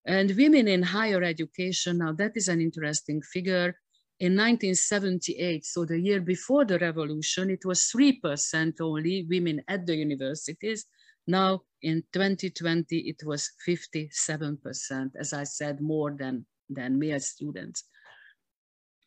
And 0.07 0.37
women 0.37 0.69
in 0.69 0.83
higher 0.83 1.23
education, 1.23 1.99
now 1.99 2.13
that 2.13 2.33
is 2.37 2.49
an 2.49 2.61
interesting 2.61 3.23
figure. 3.23 3.75
In 4.21 4.37
1978, 4.37 5.65
so 5.65 5.85
the 5.85 5.99
year 5.99 6.21
before 6.21 6.65
the 6.65 6.79
revolution, 6.79 7.51
it 7.51 7.65
was 7.65 7.91
3% 7.95 8.81
only 8.81 9.27
women 9.29 9.63
at 9.67 9.87
the 9.87 9.97
universities. 9.97 10.85
Now 11.27 11.63
in 11.83 12.05
2020, 12.13 12.99
it 12.99 13.25
was 13.25 13.51
57%, 13.67 15.11
as 15.19 15.33
I 15.33 15.45
said, 15.45 15.81
more 15.81 16.13
than, 16.13 16.47
than 16.69 16.99
male 16.99 17.19
students. 17.21 17.85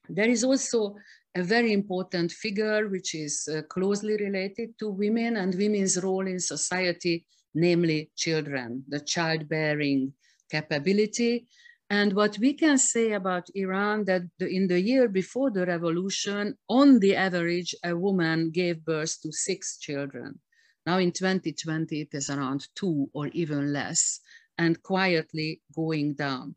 There 0.09 0.29
is 0.29 0.43
also 0.43 0.95
a 1.35 1.43
very 1.43 1.71
important 1.71 2.31
figure 2.31 2.87
which 2.87 3.13
is 3.13 3.47
uh, 3.47 3.61
closely 3.63 4.17
related 4.17 4.77
to 4.79 4.89
women 4.89 5.37
and 5.37 5.53
women's 5.53 6.01
role 6.01 6.25
in 6.25 6.39
society, 6.39 7.25
namely 7.53 8.11
children, 8.15 8.83
the 8.87 8.99
childbearing 8.99 10.13
capability. 10.49 11.47
And 11.89 12.13
what 12.13 12.37
we 12.39 12.53
can 12.53 12.77
say 12.77 13.13
about 13.13 13.49
Iran 13.55 14.05
that 14.05 14.23
the, 14.39 14.47
in 14.47 14.67
the 14.67 14.81
year 14.81 15.07
before 15.07 15.51
the 15.51 15.65
revolution, 15.65 16.57
on 16.67 16.99
the 16.99 17.15
average, 17.15 17.75
a 17.83 17.95
woman 17.95 18.51
gave 18.51 18.83
birth 18.83 19.21
to 19.21 19.31
six 19.31 19.77
children. 19.77 20.39
Now 20.85 20.97
in 20.97 21.11
2020, 21.11 22.01
it 22.01 22.09
is 22.13 22.29
around 22.29 22.67
two 22.75 23.09
or 23.13 23.27
even 23.27 23.73
less 23.73 24.19
and 24.57 24.81
quietly 24.81 25.61
going 25.75 26.13
down. 26.13 26.55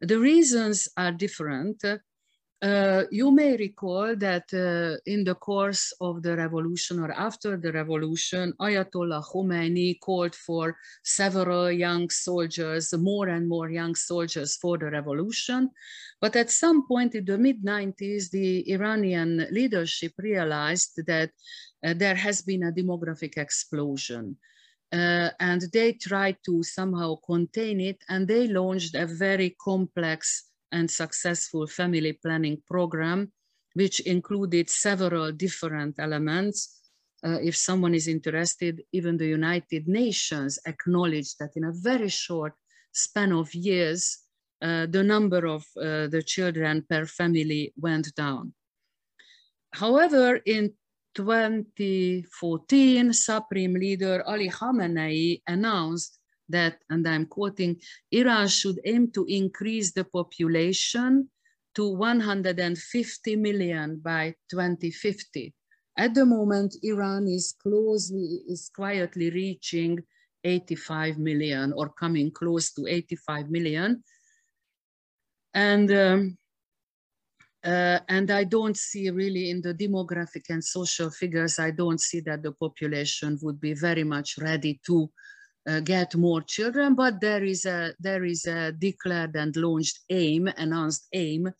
The 0.00 0.18
reasons 0.18 0.88
are 0.96 1.12
different. 1.12 1.82
Uh, 2.64 3.04
you 3.10 3.30
may 3.30 3.58
recall 3.58 4.16
that 4.16 4.48
uh, 4.54 4.96
in 5.04 5.22
the 5.22 5.34
course 5.34 5.92
of 6.00 6.22
the 6.22 6.34
revolution 6.34 6.98
or 6.98 7.12
after 7.12 7.58
the 7.58 7.70
revolution, 7.70 8.54
Ayatollah 8.58 9.22
Khomeini 9.22 10.00
called 10.00 10.34
for 10.34 10.74
several 11.02 11.70
young 11.70 12.08
soldiers, 12.08 12.94
more 12.94 13.28
and 13.28 13.46
more 13.46 13.68
young 13.68 13.94
soldiers 13.94 14.56
for 14.56 14.78
the 14.78 14.86
revolution. 14.86 15.70
But 16.22 16.36
at 16.36 16.48
some 16.48 16.88
point 16.88 17.14
in 17.14 17.26
the 17.26 17.36
mid 17.36 17.62
90s, 17.62 18.30
the 18.30 18.72
Iranian 18.72 19.46
leadership 19.50 20.12
realized 20.16 21.02
that 21.06 21.32
uh, 21.84 21.92
there 21.92 22.14
has 22.14 22.40
been 22.40 22.62
a 22.62 22.72
demographic 22.72 23.36
explosion. 23.36 24.38
Uh, 24.90 25.28
and 25.38 25.60
they 25.70 25.92
tried 25.92 26.38
to 26.46 26.62
somehow 26.62 27.16
contain 27.26 27.80
it, 27.80 27.98
and 28.08 28.26
they 28.26 28.48
launched 28.48 28.94
a 28.94 29.04
very 29.04 29.54
complex 29.62 30.44
and 30.74 30.90
successful 30.90 31.66
family 31.66 32.12
planning 32.12 32.58
program, 32.66 33.32
which 33.74 34.00
included 34.00 34.68
several 34.68 35.32
different 35.32 35.94
elements. 35.98 36.56
Uh, 37.24 37.38
if 37.40 37.56
someone 37.56 37.94
is 37.94 38.08
interested, 38.08 38.82
even 38.92 39.16
the 39.16 39.28
United 39.40 39.88
Nations 39.88 40.58
acknowledged 40.66 41.36
that 41.38 41.52
in 41.56 41.64
a 41.64 41.72
very 41.72 42.10
short 42.10 42.54
span 42.92 43.32
of 43.32 43.54
years, 43.54 44.18
uh, 44.60 44.86
the 44.86 45.02
number 45.02 45.46
of 45.46 45.64
uh, 45.76 46.06
the 46.08 46.22
children 46.26 46.84
per 46.90 47.06
family 47.06 47.72
went 47.76 48.14
down. 48.14 48.52
However, 49.72 50.36
in 50.44 50.74
2014, 51.14 53.12
Supreme 53.12 53.74
Leader 53.74 54.22
Ali 54.26 54.50
Khamenei 54.50 55.40
announced 55.46 56.18
that, 56.48 56.78
and 56.90 57.06
I'm 57.06 57.26
quoting, 57.26 57.80
Iran 58.10 58.48
should 58.48 58.80
aim 58.84 59.10
to 59.12 59.24
increase 59.28 59.92
the 59.92 60.04
population 60.04 61.30
to 61.74 61.88
150 61.88 63.36
million 63.36 63.98
by 63.98 64.34
2050. 64.50 65.54
At 65.96 66.14
the 66.14 66.26
moment, 66.26 66.76
Iran 66.82 67.28
is 67.28 67.54
closely, 67.60 68.42
is 68.48 68.70
quietly 68.74 69.30
reaching 69.30 70.00
85 70.42 71.18
million 71.18 71.72
or 71.72 71.88
coming 71.88 72.30
close 72.30 72.72
to 72.72 72.86
85 72.86 73.50
million. 73.50 74.02
And, 75.54 75.90
um, 75.92 76.38
uh, 77.64 78.00
and 78.08 78.30
I 78.30 78.44
don't 78.44 78.76
see 78.76 79.08
really 79.10 79.50
in 79.50 79.62
the 79.62 79.72
demographic 79.72 80.50
and 80.50 80.62
social 80.62 81.10
figures, 81.10 81.58
I 81.58 81.70
don't 81.70 82.00
see 82.00 82.20
that 82.20 82.42
the 82.42 82.52
population 82.52 83.38
would 83.42 83.60
be 83.60 83.72
very 83.72 84.04
much 84.04 84.36
ready 84.38 84.80
to 84.86 85.10
uh, 85.68 85.80
get 85.80 86.14
more 86.14 86.42
children, 86.42 86.94
but 86.94 87.20
there 87.20 87.44
is 87.44 87.64
a 87.64 87.94
there 87.98 88.24
is 88.24 88.46
a 88.46 88.72
declared 88.72 89.34
and 89.36 89.56
launched 89.56 90.00
aim, 90.10 90.48
announced 90.56 91.06
aim, 91.12 91.52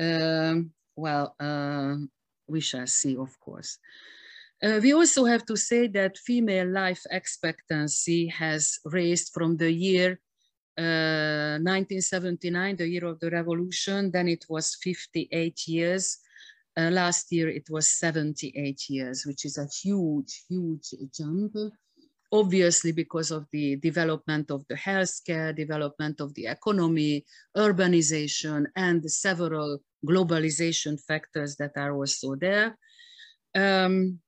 um, 0.00 0.72
well, 0.96 1.34
uh, 1.38 1.96
we 2.48 2.60
shall 2.60 2.86
see, 2.86 3.16
of 3.16 3.38
course. 3.40 3.78
Uh, 4.62 4.80
we 4.82 4.92
also 4.92 5.24
have 5.24 5.44
to 5.46 5.56
say 5.56 5.86
that 5.88 6.18
female 6.18 6.68
life 6.68 7.02
expectancy 7.10 8.26
has 8.26 8.78
raised 8.84 9.32
from 9.32 9.56
the 9.56 9.70
year 9.70 10.20
1979, 10.76 12.74
uh, 12.74 12.76
the 12.76 12.88
year 12.88 13.04
of 13.04 13.20
the 13.20 13.30
revolution, 13.30 14.10
then 14.10 14.28
it 14.28 14.44
was 14.48 14.76
58 14.82 15.68
years. 15.68 16.18
Uh, 16.76 16.90
last 16.90 17.32
year 17.32 17.48
it 17.48 17.68
was 17.68 17.88
78 17.88 18.88
years, 18.88 19.26
which 19.26 19.44
is 19.44 19.58
a 19.58 19.66
huge, 19.82 20.44
huge 20.48 20.94
jump. 21.14 21.54
Obviously, 22.32 22.92
because 22.92 23.30
of 23.30 23.46
the 23.52 23.76
development 23.76 24.50
of 24.50 24.64
the 24.68 24.76
healthcare, 24.76 25.54
development 25.54 26.20
of 26.20 26.32
the 26.34 26.46
economy, 26.46 27.24
urbanization, 27.56 28.66
and 28.76 29.10
several 29.10 29.80
globalization 30.06 30.98
factors 31.00 31.56
that 31.56 31.72
are 31.76 31.92
also 31.92 32.36
there. 32.36 32.78
Um, 33.54 34.20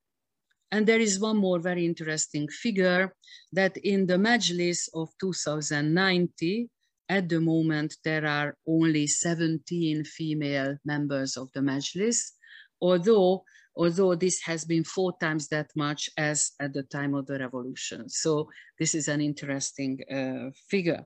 and 0.71 0.87
there 0.87 0.99
is 0.99 1.19
one 1.19 1.37
more 1.37 1.59
very 1.59 1.85
interesting 1.85 2.47
figure 2.47 3.15
that 3.51 3.77
in 3.77 4.07
the 4.07 4.17
Majlis 4.17 4.89
of 4.93 5.09
2090, 5.19 6.69
at 7.09 7.29
the 7.29 7.39
moment, 7.39 7.95
there 8.03 8.25
are 8.25 8.57
only 8.67 9.05
17 9.07 10.03
female 10.03 10.77
members 10.83 11.37
of 11.37 11.51
the 11.53 11.59
Majlis, 11.59 12.31
although, 12.81 13.43
although 13.75 14.15
this 14.15 14.41
has 14.41 14.65
been 14.65 14.83
four 14.83 15.13
times 15.19 15.47
that 15.47 15.69
much 15.75 16.09
as 16.17 16.51
at 16.59 16.73
the 16.73 16.83
time 16.83 17.13
of 17.13 17.25
the 17.25 17.39
revolution. 17.39 18.09
So 18.09 18.49
this 18.79 18.95
is 18.95 19.07
an 19.07 19.21
interesting 19.21 19.99
uh, 20.11 20.51
figure. 20.69 21.05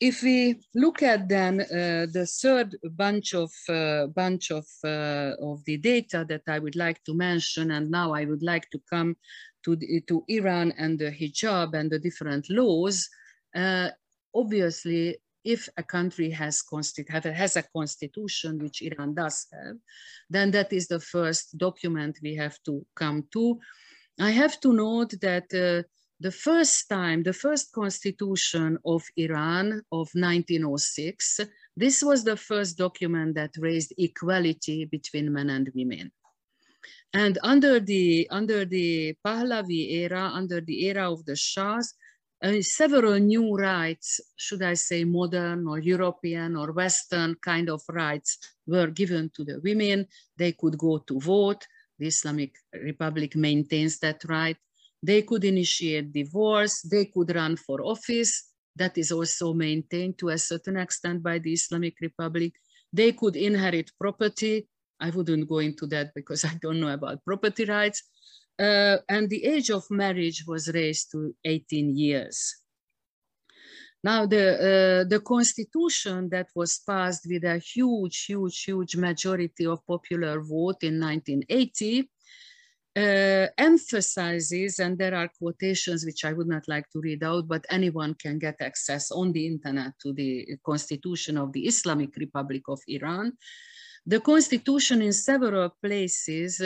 If 0.00 0.22
we 0.22 0.60
look 0.74 1.02
at 1.02 1.28
then 1.28 1.60
uh, 1.60 2.06
the 2.12 2.26
third 2.26 2.76
bunch 2.96 3.32
of 3.34 3.50
uh, 3.68 4.08
bunch 4.08 4.50
of 4.50 4.66
uh, 4.84 5.32
of 5.40 5.64
the 5.64 5.76
data 5.78 6.26
that 6.28 6.42
I 6.48 6.58
would 6.58 6.76
like 6.76 7.02
to 7.04 7.14
mention, 7.14 7.70
and 7.70 7.90
now 7.90 8.12
I 8.12 8.24
would 8.24 8.42
like 8.42 8.68
to 8.70 8.80
come 8.90 9.16
to 9.64 9.76
the, 9.76 10.02
to 10.08 10.24
Iran 10.28 10.74
and 10.78 10.98
the 10.98 11.10
hijab 11.10 11.74
and 11.74 11.90
the 11.90 12.00
different 12.00 12.50
laws. 12.50 13.08
Uh, 13.54 13.90
obviously, 14.34 15.16
if 15.44 15.68
a 15.76 15.82
country 15.82 16.30
has, 16.30 16.62
has 16.70 17.56
a 17.56 17.62
constitution, 17.62 18.58
which 18.58 18.82
Iran 18.82 19.14
does 19.14 19.46
have, 19.52 19.76
then 20.30 20.50
that 20.52 20.72
is 20.72 20.88
the 20.88 21.00
first 21.00 21.56
document 21.58 22.18
we 22.22 22.34
have 22.34 22.58
to 22.64 22.84
come 22.94 23.24
to. 23.32 23.58
I 24.18 24.30
have 24.30 24.60
to 24.60 24.72
note 24.72 25.14
that 25.20 25.52
uh, 25.52 25.86
the 26.20 26.30
first 26.30 26.88
time, 26.88 27.22
the 27.22 27.32
first 27.32 27.72
constitution 27.72 28.78
of 28.84 29.02
Iran 29.16 29.82
of 29.92 30.08
1906, 30.14 31.40
this 31.76 32.02
was 32.02 32.24
the 32.24 32.36
first 32.36 32.78
document 32.78 33.34
that 33.34 33.50
raised 33.58 33.92
equality 33.98 34.84
between 34.84 35.32
men 35.32 35.50
and 35.50 35.70
women. 35.74 36.12
And 37.12 37.38
under 37.42 37.80
the, 37.80 38.28
under 38.30 38.64
the 38.64 39.14
Pahlavi 39.24 39.92
era, 39.92 40.30
under 40.32 40.60
the 40.60 40.86
era 40.86 41.12
of 41.12 41.24
the 41.24 41.36
Shahs, 41.36 41.94
uh, 42.44 42.60
several 42.60 43.18
new 43.18 43.56
rights, 43.56 44.20
should 44.36 44.62
I 44.62 44.74
say 44.74 45.04
modern 45.04 45.66
or 45.66 45.78
European 45.78 46.56
or 46.56 46.72
Western 46.72 47.36
kind 47.36 47.70
of 47.70 47.80
rights 47.88 48.38
were 48.66 48.88
given 48.88 49.30
to 49.34 49.44
the 49.44 49.60
women. 49.64 50.06
They 50.36 50.52
could 50.52 50.76
go 50.76 50.98
to 50.98 51.18
vote. 51.20 51.66
The 51.98 52.08
Islamic 52.08 52.56
Republic 52.74 53.34
maintains 53.34 53.98
that 54.00 54.22
right. 54.28 54.56
They 55.02 55.22
could 55.22 55.44
initiate 55.44 56.12
divorce, 56.12 56.82
they 56.82 57.06
could 57.06 57.34
run 57.34 57.56
for 57.56 57.82
office, 57.82 58.50
that 58.76 58.98
is 58.98 59.12
also 59.12 59.52
maintained 59.52 60.18
to 60.18 60.30
a 60.30 60.38
certain 60.38 60.76
extent 60.76 61.22
by 61.22 61.38
the 61.38 61.52
Islamic 61.52 61.94
Republic. 62.00 62.54
They 62.92 63.12
could 63.12 63.36
inherit 63.36 63.90
property. 63.98 64.68
I 65.00 65.10
wouldn't 65.10 65.48
go 65.48 65.58
into 65.58 65.86
that 65.88 66.12
because 66.14 66.44
I 66.50 66.58
don't 66.60 66.80
know 66.80 66.88
about 66.92 67.24
property 67.24 67.64
rights. 67.64 68.02
Uh, 68.58 68.98
and 69.08 69.28
the 69.28 69.44
age 69.44 69.70
of 69.70 69.84
marriage 69.90 70.44
was 70.46 70.68
raised 70.72 71.10
to 71.12 71.34
18 71.44 71.96
years. 71.96 72.56
Now, 74.04 74.26
the, 74.26 75.04
uh, 75.04 75.08
the 75.08 75.20
constitution 75.20 76.28
that 76.28 76.48
was 76.54 76.78
passed 76.86 77.26
with 77.26 77.44
a 77.44 77.58
huge, 77.58 78.26
huge, 78.26 78.62
huge 78.62 78.96
majority 78.96 79.66
of 79.66 79.84
popular 79.86 80.40
vote 80.40 80.82
in 80.82 81.00
1980 81.00 82.10
uh, 82.96 83.46
emphasizes, 83.58 84.78
and 84.78 84.98
there 84.98 85.14
are 85.14 85.30
quotations 85.38 86.04
which 86.04 86.24
I 86.24 86.32
would 86.32 86.46
not 86.46 86.68
like 86.68 86.88
to 86.90 87.00
read 87.00 87.24
out, 87.24 87.48
but 87.48 87.66
anyone 87.70 88.14
can 88.14 88.38
get 88.38 88.56
access 88.60 89.10
on 89.10 89.32
the 89.32 89.46
internet 89.46 89.94
to 90.02 90.12
the 90.12 90.58
constitution 90.64 91.36
of 91.38 91.52
the 91.52 91.66
Islamic 91.66 92.14
Republic 92.16 92.62
of 92.68 92.80
Iran. 92.86 93.32
The 94.06 94.20
constitution 94.20 95.02
in 95.02 95.12
several 95.12 95.70
places 95.82 96.60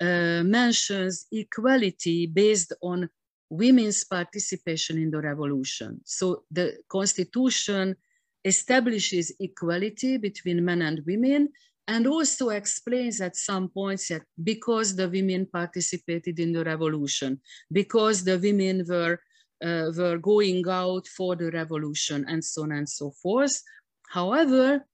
uh, 0.00 0.42
mentions 0.42 1.26
equality 1.32 2.26
based 2.26 2.72
on 2.82 3.08
women's 3.48 4.04
participation 4.04 4.98
in 4.98 5.10
the 5.10 5.20
revolution. 5.20 6.00
So 6.04 6.44
the 6.50 6.78
constitution 6.88 7.96
establishes 8.44 9.32
equality 9.40 10.16
between 10.18 10.64
men 10.64 10.82
and 10.82 11.02
women 11.06 11.48
and 11.88 12.06
also 12.06 12.50
explains 12.50 13.20
at 13.20 13.36
some 13.36 13.68
points 13.68 14.08
that 14.08 14.22
because 14.42 14.96
the 14.96 15.08
women 15.08 15.46
participated 15.46 16.40
in 16.40 16.52
the 16.52 16.64
revolution, 16.64 17.40
because 17.70 18.24
the 18.24 18.38
women 18.38 18.84
were, 18.88 19.20
uh, 19.64 19.92
were 19.96 20.18
going 20.18 20.64
out 20.68 21.06
for 21.06 21.36
the 21.36 21.50
revolution 21.50 22.24
and 22.28 22.44
so 22.44 22.62
on 22.62 22.72
and 22.72 22.88
so 22.88 23.12
forth. 23.22 23.62
However, 24.08 24.84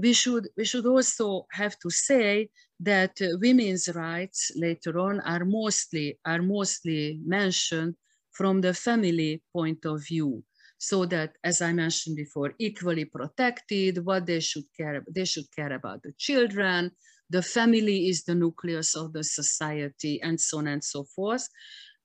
we 0.00 0.12
should, 0.12 0.48
we 0.56 0.64
should 0.64 0.86
also 0.86 1.46
have 1.52 1.78
to 1.80 1.90
say 1.90 2.48
that 2.80 3.20
uh, 3.20 3.36
women's 3.40 3.88
rights 3.94 4.50
later 4.56 4.98
on 4.98 5.20
are 5.20 5.44
mostly, 5.44 6.18
are 6.24 6.42
mostly 6.42 7.20
mentioned 7.24 7.94
from 8.32 8.60
the 8.60 8.74
family 8.74 9.42
point 9.52 9.84
of 9.84 10.04
view 10.06 10.42
so 10.78 11.04
that, 11.04 11.36
as 11.44 11.60
I 11.60 11.72
mentioned 11.74 12.16
before, 12.16 12.54
equally 12.58 13.04
protected, 13.04 14.04
what 14.04 14.24
they 14.24 14.40
should 14.40 14.64
care, 14.74 15.04
they 15.14 15.26
should 15.26 15.44
care 15.54 15.72
about 15.74 16.02
the 16.02 16.12
children, 16.16 16.90
the 17.28 17.42
family 17.42 18.08
is 18.08 18.24
the 18.24 18.34
nucleus 18.34 18.96
of 18.96 19.12
the 19.12 19.22
society, 19.22 20.20
and 20.22 20.40
so 20.40 20.58
on 20.58 20.66
and 20.66 20.82
so 20.82 21.04
forth. 21.04 21.46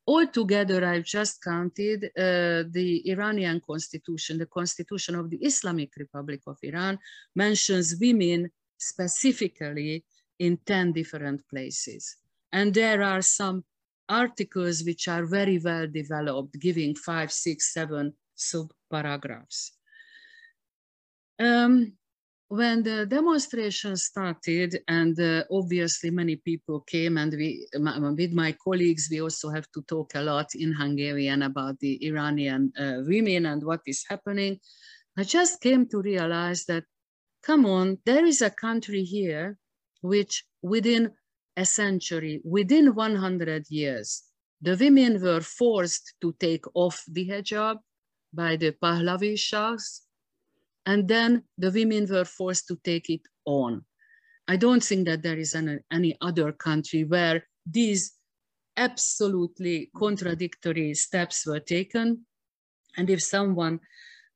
Altogether, 0.07 0.85
I've 0.85 1.03
just 1.03 1.43
counted 1.43 2.05
uh, 2.05 2.63
the 2.69 3.01
Iranian 3.09 3.59
constitution, 3.59 4.37
the 4.37 4.45
constitution 4.45 5.15
of 5.15 5.29
the 5.31 5.37
Islamic 5.37 5.95
Republic 5.97 6.41
of 6.45 6.57
Iran 6.61 6.99
mentions 7.35 7.95
women 7.99 8.51
specifically 8.77 10.05
in 10.37 10.57
10 10.57 10.93
different 10.93 11.41
places. 11.49 12.17
And 12.51 12.73
there 12.73 13.01
are 13.01 13.21
some 13.21 13.63
articles 14.07 14.83
which 14.83 15.07
are 15.07 15.25
very 15.25 15.57
well 15.57 15.87
developed, 15.87 16.59
giving 16.59 16.93
five, 16.95 17.31
six, 17.31 17.73
seven 17.73 18.13
subparagraphs. 18.37 19.71
Um, 21.39 21.93
when 22.47 22.83
the 22.83 23.05
demonstration 23.05 23.95
started, 23.95 24.79
and 24.87 25.19
uh, 25.19 25.43
obviously 25.51 26.11
many 26.11 26.35
people 26.35 26.81
came, 26.81 27.17
and 27.17 27.33
we, 27.33 27.67
with 27.73 28.33
my 28.33 28.55
colleagues, 28.63 29.07
we 29.09 29.21
also 29.21 29.49
have 29.49 29.67
to 29.73 29.81
talk 29.83 30.11
a 30.15 30.21
lot 30.21 30.53
in 30.53 30.71
Hungarian 30.71 31.41
about 31.41 31.79
the 31.79 32.05
Iranian 32.05 32.71
uh, 32.77 33.01
women 33.05 33.47
and 33.47 33.63
what 33.63 33.81
is 33.87 34.05
happening. 34.07 34.59
I 35.17 35.23
just 35.23 35.61
came 35.61 35.87
to 35.89 36.01
realize 36.01 36.65
that, 36.65 36.83
come 37.43 37.65
on, 37.65 37.97
there 38.05 38.25
is 38.25 38.41
a 38.41 38.49
country 38.49 39.03
here 39.03 39.57
which 40.01 40.43
within 40.61 41.11
a 41.57 41.65
century, 41.65 42.41
within 42.43 42.93
100 42.93 43.65
years, 43.69 44.23
the 44.61 44.75
women 44.75 45.21
were 45.21 45.41
forced 45.41 46.13
to 46.21 46.35
take 46.39 46.65
off 46.75 47.03
the 47.07 47.27
hijab, 47.27 47.79
by 48.33 48.57
the 48.57 48.73
Pahlavi 48.73 49.39
Shahs, 49.39 50.01
and 50.85 51.07
then 51.07 51.43
the 51.57 51.71
women 51.71 52.07
were 52.09 52.25
forced 52.25 52.67
to 52.67 52.79
take 52.83 53.09
it 53.09 53.21
on. 53.45 53.83
I 54.47 54.57
don't 54.57 54.83
think 54.83 55.07
that 55.07 55.23
there 55.23 55.37
is 55.37 55.55
any, 55.55 55.79
any 55.91 56.15
other 56.21 56.51
country 56.51 57.03
where 57.03 57.47
these 57.65 58.13
absolutely 58.77 59.89
contradictory 59.95 60.93
steps 60.93 61.45
were 61.45 61.59
taken. 61.59 62.25
And 62.97 63.09
if 63.09 63.23
someone 63.23 63.79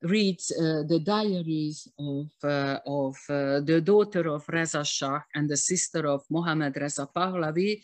reads 0.02 0.50
uh, 0.50 0.82
the 0.88 1.00
diaries 1.00 1.88
of, 1.98 2.30
uh, 2.42 2.78
of 2.86 3.16
uh, 3.28 3.60
the 3.60 3.80
daughter 3.84 4.28
of 4.28 4.48
Reza 4.48 4.84
Shah 4.84 5.20
and 5.34 5.48
the 5.48 5.56
sister 5.56 6.06
of 6.06 6.22
Mohammad 6.30 6.76
Reza 6.76 7.08
Pahlavi, 7.14 7.82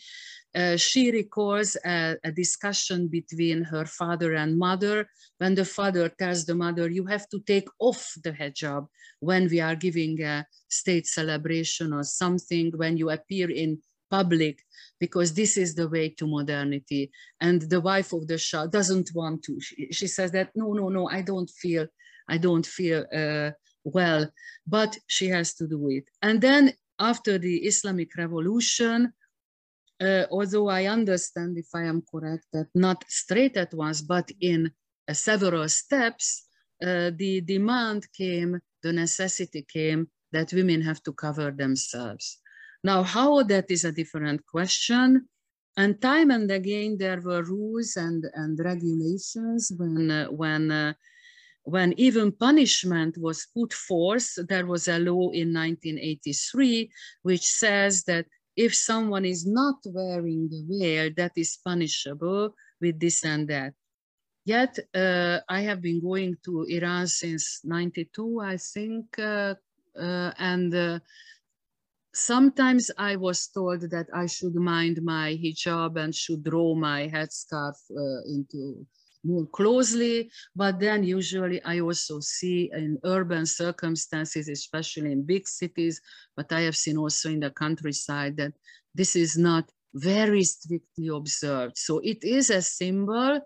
uh, 0.55 0.75
she 0.75 1.11
recalls 1.11 1.77
a, 1.85 2.15
a, 2.23 2.31
discussion 2.31 3.07
between 3.07 3.61
her 3.63 3.85
father 3.85 4.33
and 4.33 4.57
mother 4.57 5.07
when 5.37 5.53
the 5.53 5.65
father 5.65 6.09
tells 6.09 6.45
the 6.45 6.55
mother, 6.55 6.89
you 6.89 7.05
have 7.05 7.29
to 7.29 7.39
take 7.41 7.67
off 7.79 8.13
the 8.23 8.31
hijab 8.31 8.87
when 9.19 9.47
we 9.49 9.59
are 9.59 9.75
giving 9.75 10.21
a 10.23 10.47
state 10.69 11.05
celebration 11.05 11.93
or 11.93 12.03
something, 12.03 12.71
when 12.75 12.97
you 12.97 13.09
appear 13.11 13.51
in 13.51 13.77
public, 14.09 14.63
because 14.99 15.33
this 15.33 15.57
is 15.57 15.75
the 15.75 15.87
way 15.87 16.09
to 16.09 16.25
modernity. 16.25 17.11
And 17.41 17.61
the 17.61 17.81
wife 17.81 18.13
of 18.13 18.27
the 18.27 18.37
Shah 18.37 18.67
doesn't 18.67 19.11
want 19.13 19.43
to. 19.43 19.59
She, 19.59 19.89
she 19.91 20.07
says 20.07 20.31
that, 20.31 20.51
no, 20.55 20.73
no, 20.73 20.89
no, 20.89 21.09
I 21.09 21.21
don't 21.21 21.49
feel, 21.49 21.87
I 22.29 22.37
don't 22.37 22.65
feel 22.65 23.05
uh, 23.13 23.51
well, 23.83 24.29
but 24.65 24.97
she 25.07 25.27
has 25.27 25.53
to 25.55 25.67
do 25.67 25.89
it. 25.89 26.09
And 26.21 26.41
then 26.41 26.73
after 26.99 27.37
the 27.37 27.57
Islamic 27.57 28.15
Revolution, 28.17 29.13
uh, 29.99 30.25
although 30.29 30.69
I 30.69 30.85
understand, 30.85 31.57
if 31.57 31.67
I 31.73 31.83
am 31.83 32.03
correct, 32.11 32.45
that 32.53 32.67
not 32.75 33.03
straight 33.07 33.57
at 33.57 33.73
once, 33.73 34.01
but 34.01 34.29
in 34.41 34.71
uh, 35.07 35.13
several 35.13 35.67
steps, 35.69 36.47
uh, 36.83 37.11
the 37.15 37.41
demand 37.41 38.07
came, 38.13 38.59
the 38.83 38.93
necessity 38.93 39.65
came 39.67 40.09
that 40.31 40.53
women 40.53 40.81
have 40.81 41.01
to 41.03 41.13
cover 41.13 41.51
themselves. 41.51 42.39
Now, 42.83 43.03
how 43.03 43.43
that 43.43 43.71
is 43.71 43.85
a 43.85 43.91
different 43.91 44.45
question. 44.45 45.27
And 45.77 46.01
time 46.01 46.31
and 46.31 46.49
again, 46.51 46.97
there 46.97 47.21
were 47.21 47.43
rules 47.43 47.95
and, 47.97 48.23
and 48.33 48.59
regulations 48.59 49.71
when, 49.75 50.11
uh, 50.11 50.25
when, 50.27 50.71
uh, 50.71 50.93
when 51.67 51.93
even 51.97 52.31
punishment 52.31 53.17
was 53.17 53.47
put 53.53 53.73
forth. 53.73 54.29
There 54.47 54.65
was 54.65 54.87
a 54.87 54.99
law 54.99 55.31
in 55.31 55.51
1983 55.51 56.89
which 57.23 57.45
says 57.45 58.03
that 58.05 58.25
if 58.55 58.73
someone 58.73 59.25
is 59.25 59.45
not 59.45 59.75
wearing 59.85 60.47
the 60.47 60.63
veil, 60.65 61.11
that 61.17 61.33
is 61.35 61.59
punishable 61.61 62.55
with 62.79 62.97
this 63.01 63.25
and 63.25 63.49
that. 63.49 63.73
Yet, 64.45 64.79
uh, 64.95 65.39
I 65.49 65.59
have 65.59 65.81
been 65.81 65.99
going 65.99 66.37
to 66.45 66.63
Iran 66.69 67.05
since 67.05 67.59
92, 67.65 68.39
I 68.39 68.55
think, 68.55 69.19
uh, 69.19 69.55
uh, 69.99 70.31
and 70.39 70.73
uh, 70.73 70.99
sometimes 72.13 72.89
I 72.97 73.17
was 73.17 73.47
told 73.47 73.81
that 73.81 74.07
I 74.13 74.27
should 74.27 74.55
mind 74.55 75.01
my 75.03 75.35
hijab 75.35 75.99
and 75.99 76.15
should 76.15 76.45
draw 76.45 76.75
my 76.75 77.09
headscarf 77.09 77.75
uh, 77.91 78.21
into 78.25 78.87
more 79.27 79.45
closely. 79.47 80.31
But 80.55 80.79
then 80.79 81.03
usually 81.03 81.61
I 81.63 81.79
also 81.81 82.19
see 82.19 82.71
in 82.73 82.97
urban 83.03 83.45
circumstances, 83.45 84.47
especially 84.47 85.11
in 85.11 85.23
big 85.23 85.47
cities, 85.47 86.01
but 86.35 86.51
I 86.51 86.61
have 86.61 86.77
seen 86.77 86.97
also 86.97 87.29
in 87.29 87.41
the 87.41 87.51
countryside 87.51 88.37
that 88.37 88.53
this 88.95 89.15
is 89.15 89.37
not 89.37 89.69
very 89.93 90.43
strictly 90.43 91.07
observed. 91.09 91.77
So 91.77 91.99
it 91.99 92.23
is 92.23 92.49
a 92.49 92.61
symbol 92.61 93.41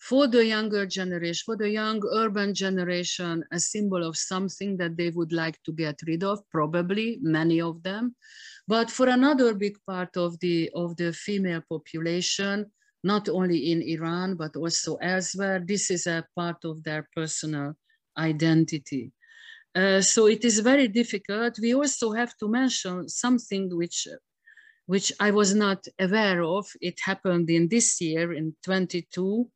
for 0.00 0.26
the 0.26 0.44
younger 0.46 0.86
generation, 0.86 1.42
for 1.44 1.56
the 1.56 1.68
young 1.68 2.02
urban 2.14 2.54
generation, 2.54 3.44
a 3.52 3.60
symbol 3.60 4.02
of 4.02 4.16
something 4.16 4.76
that 4.78 4.96
they 4.96 5.10
would 5.10 5.32
like 5.32 5.62
to 5.64 5.72
get 5.72 6.00
rid 6.06 6.24
of, 6.24 6.40
probably 6.50 7.18
many 7.20 7.60
of 7.60 7.82
them. 7.82 8.16
But 8.66 8.90
for 8.90 9.08
another 9.08 9.52
big 9.54 9.76
part 9.86 10.16
of 10.16 10.38
the, 10.40 10.70
of 10.74 10.96
the 10.96 11.12
female 11.12 11.62
population, 11.68 12.70
not 13.02 13.28
only 13.28 13.72
in 13.72 13.82
Iran, 13.82 14.36
but 14.36 14.56
also 14.56 14.96
elsewhere, 14.96 15.62
this 15.64 15.90
is 15.90 16.06
a 16.06 16.26
part 16.36 16.64
of 16.64 16.82
their 16.82 17.08
personal 17.14 17.74
identity. 18.18 19.12
Uh, 19.74 20.00
so 20.00 20.26
it 20.26 20.44
is 20.44 20.58
very 20.58 20.88
difficult. 20.88 21.58
We 21.60 21.74
also 21.74 22.12
have 22.12 22.36
to 22.38 22.48
mention 22.48 23.08
something 23.08 23.76
which, 23.76 24.08
which 24.86 25.12
I 25.20 25.30
was 25.30 25.54
not 25.54 25.86
aware 25.98 26.42
of. 26.42 26.66
It 26.80 26.98
happened 27.04 27.48
in 27.50 27.68
this 27.68 28.00
year 28.00 28.32
in 28.32 28.56
22, 28.64 29.48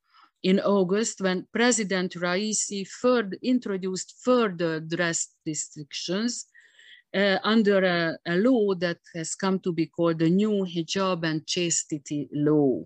in 0.45 0.61
August 0.61 1.21
when 1.21 1.47
President 1.53 2.13
Raisi 2.15 2.87
further 2.87 3.37
introduced 3.43 4.21
further 4.23 4.79
dress 4.79 5.29
restrictions 5.45 6.47
uh, 7.15 7.39
under 7.43 7.83
a, 7.85 8.19
a, 8.27 8.37
law 8.37 8.75
that 8.75 8.99
has 9.15 9.35
come 9.35 9.59
to 9.61 9.73
be 9.73 9.87
called 9.87 10.19
the 10.19 10.29
new 10.29 10.67
hijab 10.67 11.25
and 11.25 11.47
chastity 11.47 12.29
law. 12.33 12.85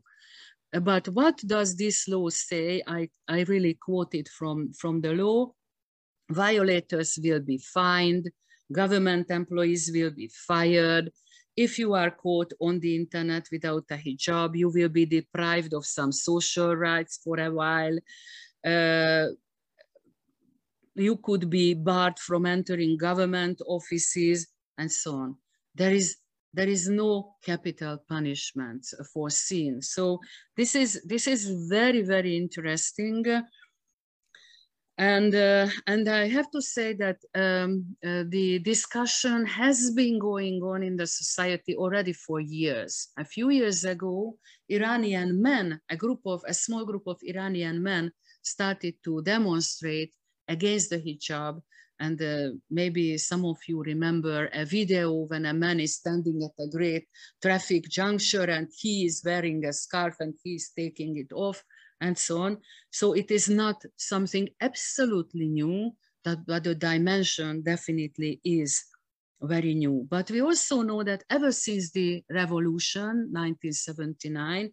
But 0.72 1.08
what 1.08 1.38
does 1.38 1.76
this 1.76 2.08
law 2.08 2.28
say? 2.28 2.82
I, 2.86 3.08
I 3.26 3.42
really 3.42 3.74
quote 3.74 4.14
it 4.14 4.28
from, 4.28 4.72
from 4.72 5.00
the 5.00 5.12
law. 5.12 5.52
Violators 6.30 7.18
will 7.22 7.40
be 7.40 7.58
fined, 7.58 8.30
government 8.70 9.30
employees 9.30 9.90
will 9.92 10.10
be 10.10 10.30
fired, 10.46 11.10
if 11.58 11.76
you 11.76 11.92
are 11.94 12.12
caught 12.12 12.52
on 12.60 12.78
the 12.78 12.94
internet 12.94 13.48
without 13.50 13.84
a 13.90 13.96
hijab, 13.96 14.56
you 14.56 14.68
will 14.68 14.88
be 14.88 15.04
deprived 15.04 15.74
of 15.74 15.84
some 15.84 16.12
social 16.12 16.76
rights 16.76 17.18
for 17.24 17.40
a 17.40 17.50
while. 17.50 17.98
Uh, 18.64 19.26
you 20.94 21.16
could 21.16 21.50
be 21.50 21.74
barred 21.74 22.16
from 22.20 22.46
entering 22.46 22.96
government 22.96 23.60
offices 23.66 24.46
and 24.78 24.90
so 24.90 25.16
on. 25.16 25.36
There 25.74 25.92
is 25.92 26.16
there 26.54 26.68
is 26.68 26.88
no 26.88 27.34
capital 27.44 27.98
punishment 28.08 28.86
foreseen. 29.12 29.82
So 29.82 30.18
this 30.56 30.74
is 30.74 31.02
this 31.06 31.26
is 31.26 31.68
very 31.68 32.02
very 32.02 32.36
interesting. 32.36 33.24
And, 35.00 35.32
uh, 35.32 35.68
and 35.86 36.08
I 36.08 36.26
have 36.26 36.50
to 36.50 36.60
say 36.60 36.92
that 36.94 37.18
um, 37.32 37.96
uh, 38.04 38.24
the 38.28 38.58
discussion 38.58 39.46
has 39.46 39.92
been 39.92 40.18
going 40.18 40.60
on 40.60 40.82
in 40.82 40.96
the 40.96 41.06
society 41.06 41.76
already 41.76 42.12
for 42.12 42.40
years. 42.40 43.06
A 43.16 43.24
few 43.24 43.50
years 43.50 43.84
ago, 43.84 44.36
Iranian 44.68 45.40
men, 45.40 45.80
a 45.88 45.96
group 45.96 46.18
of, 46.26 46.42
a 46.48 46.52
small 46.52 46.84
group 46.84 47.04
of 47.06 47.16
Iranian 47.22 47.80
men 47.80 48.10
started 48.42 48.94
to 49.04 49.22
demonstrate 49.22 50.12
against 50.48 50.90
the 50.90 50.98
hijab. 50.98 51.62
And 52.00 52.20
uh, 52.22 52.56
maybe 52.70 53.18
some 53.18 53.44
of 53.44 53.58
you 53.66 53.82
remember 53.82 54.48
a 54.52 54.64
video 54.64 55.12
when 55.12 55.46
a 55.46 55.52
man 55.52 55.80
is 55.80 55.96
standing 55.96 56.40
at 56.42 56.64
a 56.64 56.68
great 56.68 57.08
traffic 57.42 57.88
juncture 57.88 58.44
and 58.44 58.68
he 58.78 59.04
is 59.06 59.22
wearing 59.24 59.64
a 59.64 59.72
scarf 59.72 60.16
and 60.20 60.34
he 60.42 60.54
is 60.54 60.70
taking 60.76 61.16
it 61.18 61.32
off 61.32 61.64
and 62.00 62.16
so 62.16 62.42
on. 62.42 62.58
So 62.90 63.14
it 63.14 63.30
is 63.30 63.48
not 63.48 63.82
something 63.96 64.48
absolutely 64.60 65.48
new, 65.48 65.92
that, 66.24 66.46
but 66.46 66.64
the 66.64 66.74
dimension 66.74 67.62
definitely 67.62 68.40
is 68.44 68.84
very 69.40 69.74
new. 69.74 70.06
But 70.08 70.30
we 70.30 70.40
also 70.40 70.82
know 70.82 71.02
that 71.02 71.24
ever 71.30 71.52
since 71.52 71.90
the 71.90 72.24
revolution, 72.30 73.30
1979, 73.32 74.70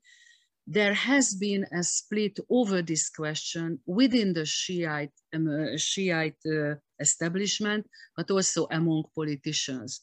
there 0.68 0.94
has 0.94 1.36
been 1.36 1.66
a 1.72 1.84
split 1.84 2.40
over 2.50 2.82
this 2.82 3.10
question 3.10 3.80
within 3.86 4.34
the 4.34 4.46
Shiite, 4.46 5.14
um, 5.34 5.48
uh, 5.48 5.78
Shiite 5.78 6.38
uh, 6.46 6.76
establishment, 7.00 7.88
but 8.16 8.30
also 8.32 8.68
among 8.72 9.04
politicians. 9.14 10.02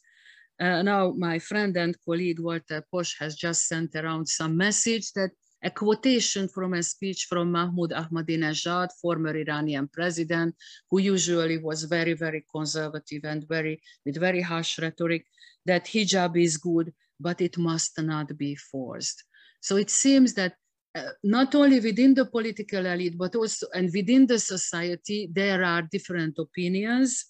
Uh, 0.61 0.83
now, 0.83 1.11
my 1.11 1.38
friend 1.38 1.76
and 1.76 1.96
colleague 2.05 2.38
Walter 2.38 2.85
Posch 2.92 3.14
has 3.18 3.35
just 3.35 3.66
sent 3.66 3.94
around 3.96 4.28
some 4.28 4.57
message 4.57 5.12
that 5.12 5.31
a 5.64 5.70
quotation 5.70 6.48
from 6.48 6.74
a 6.74 6.83
speech 6.83 7.26
from 7.28 7.52
Mahmoud 7.52 7.92
Ahmadinejad, 7.92 8.88
former 9.00 9.37
Iranian 9.37 9.88
president, 9.88 10.55
who 10.90 10.98
usually 10.98 11.59
was 11.59 11.85
very, 11.85 12.14
very 12.14 12.44
conservative 12.50 13.24
and 13.24 13.46
very, 13.48 13.81
with 14.05 14.18
very 14.18 14.40
harsh 14.40 14.78
rhetoric, 14.81 15.24
that 15.64 15.87
hijab 15.87 16.37
is 16.37 16.57
good, 16.57 16.92
but 17.20 17.40
it 17.40 17.57
must 17.59 18.00
not 18.00 18.37
be 18.37 18.57
forced. 18.57 19.24
So 19.61 19.76
it 19.76 19.90
seems 19.90 20.35
that 20.35 20.57
uh, 20.94 21.11
not 21.22 21.55
only 21.55 21.81
within 21.81 22.14
the 22.14 22.26
political 22.26 22.87
elite, 22.87 23.16
but 23.16 23.35
also 23.35 23.66
and 23.74 23.90
within 23.94 24.26
the 24.26 24.38
society, 24.38 25.28
there 25.33 25.64
are 25.64 25.83
different 25.83 26.38
opinions. 26.38 27.26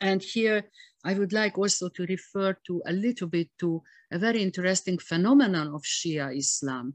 And 0.00 0.22
here 0.22 0.64
I 1.04 1.14
would 1.14 1.32
like 1.32 1.56
also 1.56 1.88
to 1.88 2.06
refer 2.06 2.56
to 2.66 2.82
a 2.86 2.92
little 2.92 3.28
bit 3.28 3.48
to 3.60 3.82
a 4.12 4.18
very 4.18 4.42
interesting 4.42 4.98
phenomenon 4.98 5.68
of 5.74 5.82
Shia 5.82 6.36
Islam 6.36 6.94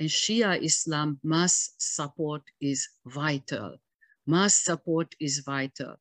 and 0.00 0.08
Shia 0.08 0.60
Islam, 0.64 1.20
mass 1.22 1.74
support 1.78 2.42
is 2.58 2.88
vital. 3.04 3.76
Mass 4.26 4.54
support 4.54 5.14
is 5.20 5.40
vital. 5.40 5.96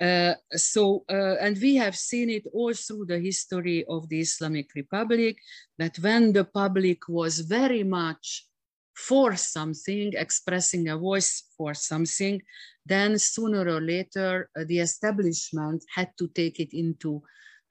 Uh, 0.00 0.34
so, 0.52 1.04
uh, 1.08 1.36
and 1.40 1.56
we 1.60 1.74
have 1.76 1.96
seen 1.96 2.28
it 2.28 2.44
all 2.52 2.74
through 2.74 3.06
the 3.06 3.18
history 3.18 3.84
of 3.88 4.08
the 4.08 4.20
Islamic 4.20 4.74
Republic, 4.74 5.38
that 5.78 5.98
when 5.98 6.32
the 6.32 6.44
public 6.44 7.08
was 7.08 7.40
very 7.40 7.82
much 7.82 8.46
for 8.94 9.36
something, 9.36 10.12
expressing 10.14 10.88
a 10.88 10.96
voice 10.98 11.44
for 11.56 11.74
something, 11.74 12.40
then 12.84 13.18
sooner 13.18 13.68
or 13.68 13.80
later 13.80 14.48
uh, 14.58 14.64
the 14.66 14.80
establishment 14.80 15.84
had 15.94 16.10
to 16.18 16.28
take 16.28 16.60
it 16.60 16.72
into, 16.72 17.22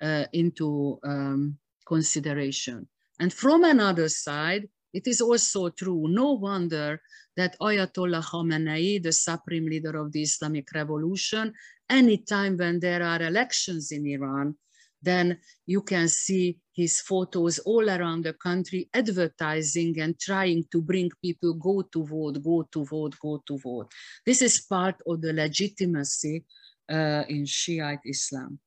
uh, 0.02 0.26
into 0.34 1.00
um, 1.04 1.58
consideration. 1.88 2.88
And 3.20 3.32
from 3.32 3.64
another 3.64 4.10
side, 4.10 4.68
it 4.95 5.08
is 5.08 5.19
also 5.19 5.69
true, 5.69 6.08
no 6.08 6.31
wonder 6.31 7.01
that 7.36 7.58
Ayatollah 7.60 8.23
Khamenei, 8.23 9.03
the 9.03 9.12
supreme 9.12 9.65
leader 9.65 9.97
of 9.97 10.12
the 10.13 10.21
Islamic 10.21 10.71
Revolution, 10.73 11.53
anytime 11.89 12.55
when 12.55 12.79
there 12.79 13.03
are 13.03 13.21
elections 13.21 13.91
in 13.91 14.08
Iran, 14.08 14.55
then 15.01 15.38
you 15.65 15.81
can 15.81 16.08
see 16.08 16.58
his 16.73 17.01
photos 17.01 17.60
all 17.60 17.89
around 17.89 18.23
the 18.23 18.34
country 18.34 18.89
advertising 18.93 19.99
and 19.99 20.19
trying 20.19 20.63
to 20.71 20.81
bring 20.81 21.12
people 21.21 21.53
go 21.53 21.81
to 21.81 22.05
vote, 22.05 22.41
go 22.41 22.67
to 22.71 22.86
vote, 22.86 23.15
go 23.21 23.43
to 23.45 23.58
vote. 23.58 23.91
This 24.25 24.41
is 24.41 24.62
part 24.62 24.95
of 25.05 25.21
the 25.21 25.34
legitimacy 25.34 26.45
uh, 26.89 27.23
in 27.27 27.45
Shiite 27.45 28.05
Islam. 28.05 28.60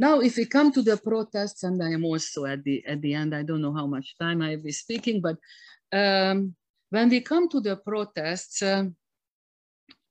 Now, 0.00 0.20
if 0.20 0.38
we 0.38 0.46
come 0.46 0.72
to 0.72 0.80
the 0.80 0.96
protests, 0.96 1.62
and 1.62 1.82
I 1.82 1.90
am 1.90 2.06
also 2.06 2.46
at 2.46 2.64
the, 2.64 2.82
at 2.86 3.02
the 3.02 3.12
end, 3.12 3.34
I 3.34 3.42
don't 3.42 3.60
know 3.60 3.74
how 3.74 3.86
much 3.86 4.16
time 4.18 4.40
I 4.40 4.56
will 4.56 4.62
be 4.62 4.72
speaking, 4.72 5.20
but 5.20 5.36
um, 5.92 6.54
when 6.88 7.10
we 7.10 7.20
come 7.20 7.50
to 7.50 7.60
the 7.60 7.76
protests, 7.76 8.62
uh, 8.62 8.84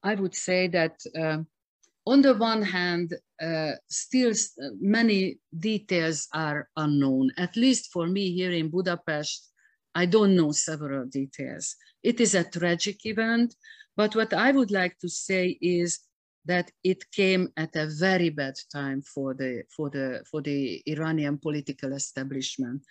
I 0.03 0.13
would 0.13 0.35
say 0.35 0.67
that 0.67 0.95
uh, 1.17 1.39
on 2.05 2.21
the 2.21 2.35
one 2.35 2.61
hand, 2.61 3.15
uh, 3.41 3.71
still 3.89 4.31
many 4.79 5.39
details 5.57 6.27
are 6.35 6.69
unknown. 6.77 7.31
At 7.35 7.55
least 7.55 7.91
for 7.91 8.05
me 8.05 8.31
here 8.31 8.51
in 8.51 8.69
Budapest, 8.69 9.49
I 9.95 10.05
don't 10.05 10.35
know 10.35 10.51
several 10.51 11.07
details. 11.07 11.75
It 12.03 12.21
is 12.21 12.35
a 12.35 12.43
tragic 12.43 13.07
event, 13.07 13.55
but 13.97 14.15
what 14.15 14.33
I 14.35 14.51
would 14.51 14.69
like 14.69 14.99
to 14.99 15.09
say 15.09 15.57
is 15.59 15.99
that 16.45 16.71
it 16.83 17.09
came 17.11 17.49
at 17.57 17.75
a 17.75 17.87
very 17.87 18.29
bad 18.29 18.55
time 18.71 19.01
for 19.01 19.33
the, 19.33 19.63
for 19.75 19.89
the, 19.89 20.23
for 20.29 20.41
the 20.41 20.81
Iranian 20.87 21.37
political 21.37 21.93
establishment. 21.93 22.81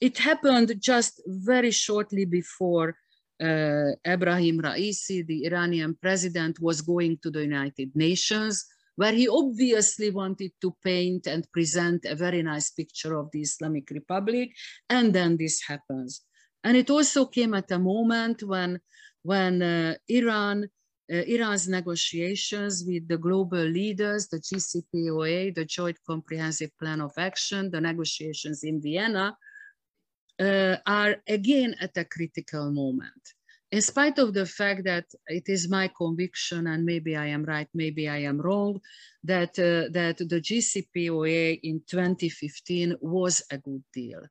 It 0.00 0.18
happened 0.18 0.74
just 0.80 1.22
very 1.26 1.70
shortly 1.70 2.24
before 2.24 2.96
uh, 3.40 3.94
Ebrahim 4.04 4.60
Raisi, 4.60 5.26
the 5.26 5.46
Iranian 5.46 5.96
president, 6.00 6.60
was 6.60 6.80
going 6.80 7.18
to 7.22 7.30
the 7.30 7.42
United 7.42 7.90
Nations, 7.94 8.64
where 8.96 9.12
he 9.12 9.26
obviously 9.28 10.10
wanted 10.10 10.52
to 10.60 10.76
paint 10.84 11.26
and 11.26 11.50
present 11.52 12.04
a 12.04 12.14
very 12.14 12.42
nice 12.42 12.70
picture 12.70 13.16
of 13.16 13.30
the 13.32 13.40
Islamic 13.40 13.90
Republic. 13.90 14.50
And 14.88 15.12
then 15.12 15.36
this 15.36 15.62
happens. 15.62 16.22
And 16.62 16.76
it 16.76 16.90
also 16.90 17.26
came 17.26 17.54
at 17.54 17.70
a 17.72 17.78
moment 17.78 18.42
when, 18.42 18.80
when 19.22 19.62
uh, 19.62 19.94
Iran, 20.08 20.68
Iran's 21.08 21.68
negotiations 21.68 22.84
with 22.86 23.08
the 23.08 23.18
global 23.18 23.64
leaders, 23.64 24.28
the 24.28 24.38
JCPOA, 24.38 25.54
the 25.54 25.64
Joint 25.64 25.98
Comprehensive 26.06 26.70
Plan 26.78 27.00
of 27.00 27.12
Action, 27.18 27.70
the 27.70 27.80
negotiations 27.80 28.62
in 28.62 28.80
Vienna, 28.80 29.36
uh, 30.40 30.76
are 30.86 31.16
again 31.28 31.74
at 31.80 31.96
a 31.96 32.04
critical 32.04 32.70
moment. 32.70 33.22
In 33.70 33.80
spite 33.80 34.18
of 34.18 34.34
the 34.34 34.44
fact 34.44 34.84
that 34.84 35.06
it 35.28 35.48
is 35.48 35.68
my 35.68 35.88
conviction, 35.96 36.66
and 36.66 36.84
maybe 36.84 37.16
I 37.16 37.26
am 37.26 37.42
right, 37.44 37.68
maybe 37.72 38.08
I 38.08 38.18
am 38.18 38.38
wrong, 38.40 38.80
that, 39.24 39.58
uh, 39.58 39.88
that 39.92 40.18
the 40.18 40.40
JCPOA 40.40 41.60
in 41.62 41.82
2015 41.88 42.96
was 43.00 43.42
a 43.50 43.56
good 43.58 43.82
deal. 43.94 44.22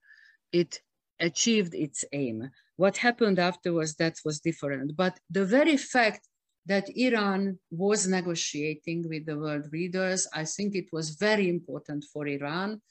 It 0.52 0.80
achieved 1.20 1.74
its 1.74 2.06
aim. 2.12 2.52
What 2.76 2.98
happened 2.98 3.40
afterwards, 3.40 3.96
that 3.96 4.18
was 4.24 4.40
different. 4.40 4.96
But 4.96 5.20
the 5.30 5.46
very 5.46 5.78
fact 5.78 6.28
that 6.66 6.90
Iran 6.96 7.60
was 7.72 8.08
negotiating 8.08 9.08
with 9.10 9.26
the 9.26 9.38
world 9.38 9.68
leaders, 9.72 10.28
I 10.34 10.46
think 10.46 10.76
it 10.76 10.86
was 10.92 11.12
very 11.12 11.50
important 11.50 12.06
for 12.14 12.28
Iran 12.28 12.82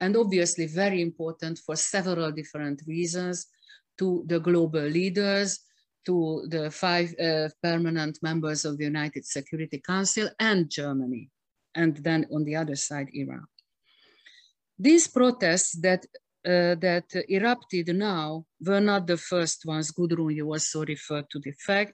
and 0.00 0.16
obviously 0.16 0.66
very 0.66 1.00
important 1.02 1.58
for 1.58 1.76
several 1.76 2.32
different 2.32 2.82
reasons 2.86 3.46
to 3.98 4.24
the 4.26 4.40
global 4.40 4.82
leaders, 4.82 5.60
to 6.06 6.46
the 6.48 6.70
five 6.70 7.14
uh, 7.20 7.48
permanent 7.62 8.18
members 8.22 8.64
of 8.64 8.78
the 8.78 8.84
United 8.84 9.26
Security 9.26 9.78
Council 9.78 10.28
and 10.38 10.70
Germany, 10.70 11.28
and 11.74 11.98
then 11.98 12.26
on 12.32 12.44
the 12.44 12.56
other 12.56 12.76
side, 12.76 13.08
Iran. 13.12 13.46
These 14.78 15.08
protests 15.08 15.72
that 15.82 16.06
uh, 16.42 16.74
that 16.76 17.04
erupted 17.28 17.94
now 17.94 18.46
were 18.66 18.80
not 18.80 19.06
the 19.06 19.18
first 19.18 19.66
ones. 19.66 19.90
Gudrun, 19.90 20.34
you 20.34 20.50
also 20.50 20.86
referred 20.86 21.28
to 21.28 21.38
the 21.38 21.52
fact 21.52 21.92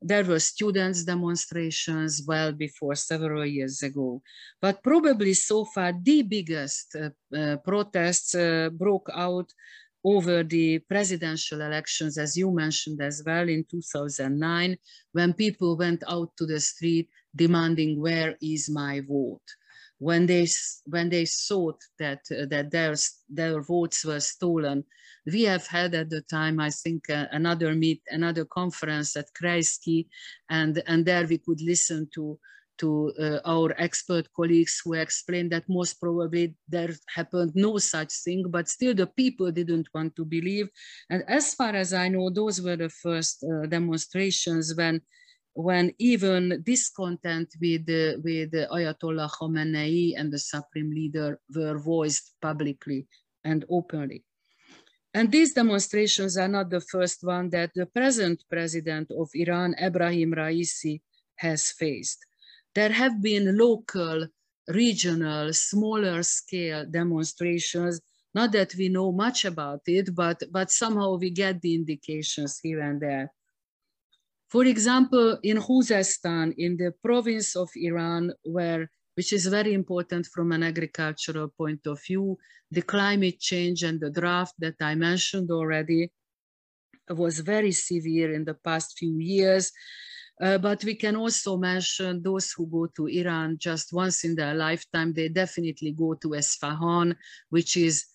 there 0.00 0.24
were 0.24 0.38
students 0.38 1.04
demonstrations 1.04 2.22
well 2.26 2.52
before 2.52 2.94
several 2.94 3.44
years 3.44 3.82
ago. 3.82 4.22
But 4.60 4.82
probably 4.82 5.34
so 5.34 5.64
far 5.64 5.92
the 6.00 6.22
biggest 6.22 6.96
uh, 6.96 7.10
uh, 7.36 7.56
protests 7.58 8.34
uh, 8.34 8.70
broke 8.72 9.10
out 9.14 9.52
over 10.04 10.44
the 10.44 10.78
presidential 10.78 11.60
elections, 11.60 12.18
as 12.18 12.36
you 12.36 12.50
mentioned 12.50 13.00
as 13.02 13.22
well, 13.26 13.48
in 13.48 13.64
2009, 13.68 14.76
when 15.12 15.32
people 15.32 15.76
went 15.76 16.04
out 16.08 16.30
to 16.36 16.46
the 16.46 16.60
street 16.60 17.08
demanding, 17.34 18.00
where 18.00 18.36
is 18.40 18.70
my 18.70 19.00
vote? 19.00 19.42
When 19.98 20.26
they 20.26 20.46
when 20.86 21.08
they 21.08 21.26
thought 21.26 21.80
that 21.98 22.20
uh, 22.30 22.46
that 22.46 22.70
their 22.70 22.94
their 23.28 23.60
votes 23.60 24.04
were 24.04 24.20
stolen. 24.20 24.84
We 25.26 25.42
have 25.42 25.66
had 25.66 25.94
at 25.94 26.08
the 26.08 26.22
time, 26.22 26.58
I 26.58 26.70
think, 26.70 27.10
uh, 27.10 27.26
another 27.32 27.74
meet, 27.74 28.02
another 28.08 28.44
conference 28.46 29.16
at 29.16 29.26
Kreisky, 29.40 30.06
and 30.48 30.82
and 30.86 31.04
there 31.04 31.26
we 31.26 31.38
could 31.38 31.60
listen 31.60 32.08
to 32.14 32.38
to 32.78 33.12
uh, 33.18 33.40
our 33.44 33.74
expert 33.78 34.28
colleagues 34.34 34.80
who 34.84 34.94
explained 34.94 35.52
that 35.52 35.68
most 35.68 36.00
probably 36.00 36.54
there 36.68 36.94
happened 37.14 37.52
no 37.54 37.78
such 37.78 38.12
thing, 38.24 38.44
but 38.48 38.68
still 38.68 38.94
the 38.94 39.06
people 39.06 39.50
didn't 39.50 39.88
want 39.92 40.14
to 40.16 40.24
believe. 40.24 40.68
And 41.10 41.24
as 41.28 41.54
far 41.54 41.74
as 41.74 41.92
I 41.92 42.08
know, 42.08 42.30
those 42.30 42.62
were 42.62 42.76
the 42.76 42.88
first 42.88 43.44
uh, 43.44 43.66
demonstrations 43.66 44.74
when 44.76 45.02
when 45.58 45.92
even 45.98 46.62
discontent 46.62 47.48
with, 47.60 47.82
uh, 47.90 48.16
with 48.22 48.52
Ayatollah 48.52 49.28
Khamenei 49.28 50.14
and 50.16 50.32
the 50.32 50.38
supreme 50.38 50.92
leader 50.92 51.40
were 51.52 51.76
voiced 51.80 52.36
publicly 52.40 53.08
and 53.42 53.64
openly. 53.68 54.22
And 55.12 55.32
these 55.32 55.54
demonstrations 55.54 56.36
are 56.36 56.46
not 56.46 56.70
the 56.70 56.80
first 56.80 57.24
one 57.24 57.50
that 57.50 57.72
the 57.74 57.86
present 57.86 58.44
president 58.48 59.10
of 59.10 59.30
Iran, 59.34 59.74
Ebrahim 59.82 60.32
Raisi, 60.32 61.00
has 61.34 61.72
faced. 61.72 62.24
There 62.76 62.92
have 62.92 63.20
been 63.20 63.58
local, 63.58 64.28
regional, 64.68 65.52
smaller 65.52 66.22
scale 66.22 66.86
demonstrations, 66.86 68.00
not 68.32 68.52
that 68.52 68.76
we 68.76 68.90
know 68.90 69.10
much 69.10 69.44
about 69.44 69.80
it, 69.86 70.14
but, 70.14 70.40
but 70.52 70.70
somehow 70.70 71.16
we 71.16 71.30
get 71.30 71.60
the 71.60 71.74
indications 71.74 72.60
here 72.62 72.80
and 72.80 73.00
there. 73.00 73.32
For 74.50 74.64
example, 74.64 75.38
in 75.42 75.58
Khuzestan, 75.58 76.54
in 76.56 76.76
the 76.76 76.94
province 77.02 77.54
of 77.54 77.68
Iran, 77.76 78.32
where 78.44 78.90
which 79.18 79.32
is 79.32 79.46
very 79.46 79.74
important 79.74 80.26
from 80.26 80.52
an 80.52 80.62
agricultural 80.62 81.48
point 81.48 81.84
of 81.88 82.00
view, 82.06 82.38
the 82.70 82.82
climate 82.82 83.40
change 83.40 83.82
and 83.82 83.98
the 84.00 84.10
drought 84.10 84.52
that 84.60 84.76
I 84.80 84.94
mentioned 84.94 85.50
already 85.50 86.12
was 87.10 87.40
very 87.40 87.72
severe 87.72 88.32
in 88.32 88.44
the 88.44 88.54
past 88.54 88.96
few 88.96 89.18
years. 89.18 89.72
Uh, 90.40 90.56
but 90.56 90.84
we 90.84 90.94
can 90.94 91.16
also 91.16 91.56
mention 91.56 92.22
those 92.22 92.52
who 92.52 92.68
go 92.68 92.86
to 92.94 93.08
Iran 93.08 93.58
just 93.58 93.92
once 93.92 94.22
in 94.22 94.36
their 94.36 94.54
lifetime, 94.54 95.12
they 95.12 95.28
definitely 95.28 95.90
go 95.90 96.14
to 96.14 96.28
Esfahan, 96.28 97.16
which 97.50 97.76
is 97.76 98.06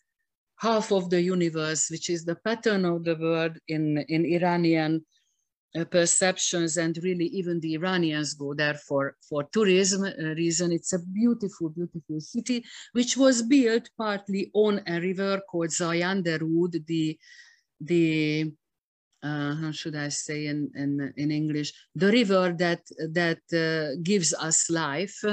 half 0.55 0.93
of 0.93 1.09
the 1.09 1.21
universe, 1.21 1.89
which 1.91 2.09
is 2.09 2.23
the 2.23 2.35
pattern 2.35 2.85
of 2.85 3.03
the 3.03 3.17
world 3.17 3.57
in, 3.67 3.97
in 4.07 4.25
Iranian 4.25 5.03
uh, 5.77 5.85
perceptions 5.85 6.77
and 6.77 6.97
really 7.03 7.25
even 7.25 7.59
the 7.59 7.73
Iranians 7.75 8.33
go 8.33 8.53
there 8.53 8.75
for, 8.75 9.15
for 9.27 9.43
tourism 9.51 10.03
uh, 10.03 10.35
reason. 10.35 10.71
It's 10.71 10.93
a 10.93 10.99
beautiful, 10.99 11.69
beautiful 11.69 12.19
city, 12.19 12.63
which 12.91 13.17
was 13.17 13.41
built 13.41 13.89
partly 13.97 14.51
on 14.53 14.81
a 14.87 14.99
river 14.99 15.41
called 15.49 15.69
Zayanderud, 15.69 16.85
the, 16.85 17.17
the 17.81 18.51
uh, 19.23 19.55
how 19.55 19.71
should 19.71 19.95
I 19.95 20.09
say 20.09 20.47
in, 20.47 20.69
in, 20.75 21.13
in 21.17 21.31
English, 21.31 21.73
the 21.95 22.11
river 22.11 22.53
that, 22.59 22.81
that 23.11 23.39
uh, 23.53 23.99
gives 24.03 24.33
us 24.33 24.69
life 24.69 25.23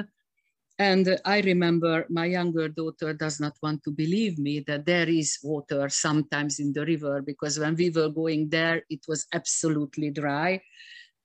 and 0.80 1.20
I 1.26 1.42
remember 1.42 2.06
my 2.08 2.24
younger 2.24 2.66
daughter 2.70 3.12
does 3.12 3.38
not 3.38 3.54
want 3.62 3.84
to 3.84 3.90
believe 3.90 4.38
me 4.38 4.60
that 4.60 4.86
there 4.86 5.10
is 5.10 5.38
water 5.42 5.90
sometimes 5.90 6.58
in 6.58 6.72
the 6.72 6.86
river 6.86 7.20
because 7.20 7.58
when 7.58 7.76
we 7.76 7.90
were 7.90 8.08
going 8.08 8.48
there, 8.48 8.82
it 8.88 9.00
was 9.06 9.26
absolutely 9.34 10.10
dry. 10.10 10.54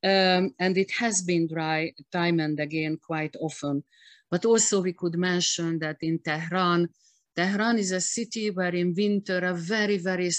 Um, 0.04 0.54
and 0.60 0.78
it 0.78 0.92
has 1.00 1.22
been 1.22 1.48
dry 1.48 1.94
time 2.12 2.42
and 2.42 2.60
again 2.60 3.00
quite 3.02 3.38
often. 3.40 3.86
But 4.30 4.44
also 4.44 4.82
we 4.82 4.92
could 4.92 5.16
mention 5.18 5.80
that 5.80 6.00
in 6.02 6.20
Tehran, 6.20 6.90
Tehran 7.34 7.80
is 7.80 7.94
a 7.94 8.02
city 8.02 8.50
where 8.50 8.76
in 8.76 8.94
winter 8.94 9.38
a 9.38 9.54
very, 9.54 9.98
very 9.98 10.32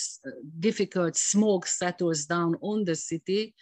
difficult 0.61 1.17
smoke 1.17 1.67
settles 1.67 2.27
down 2.27 2.57
on 2.61 2.85
the 2.85 2.95
city 2.95 3.55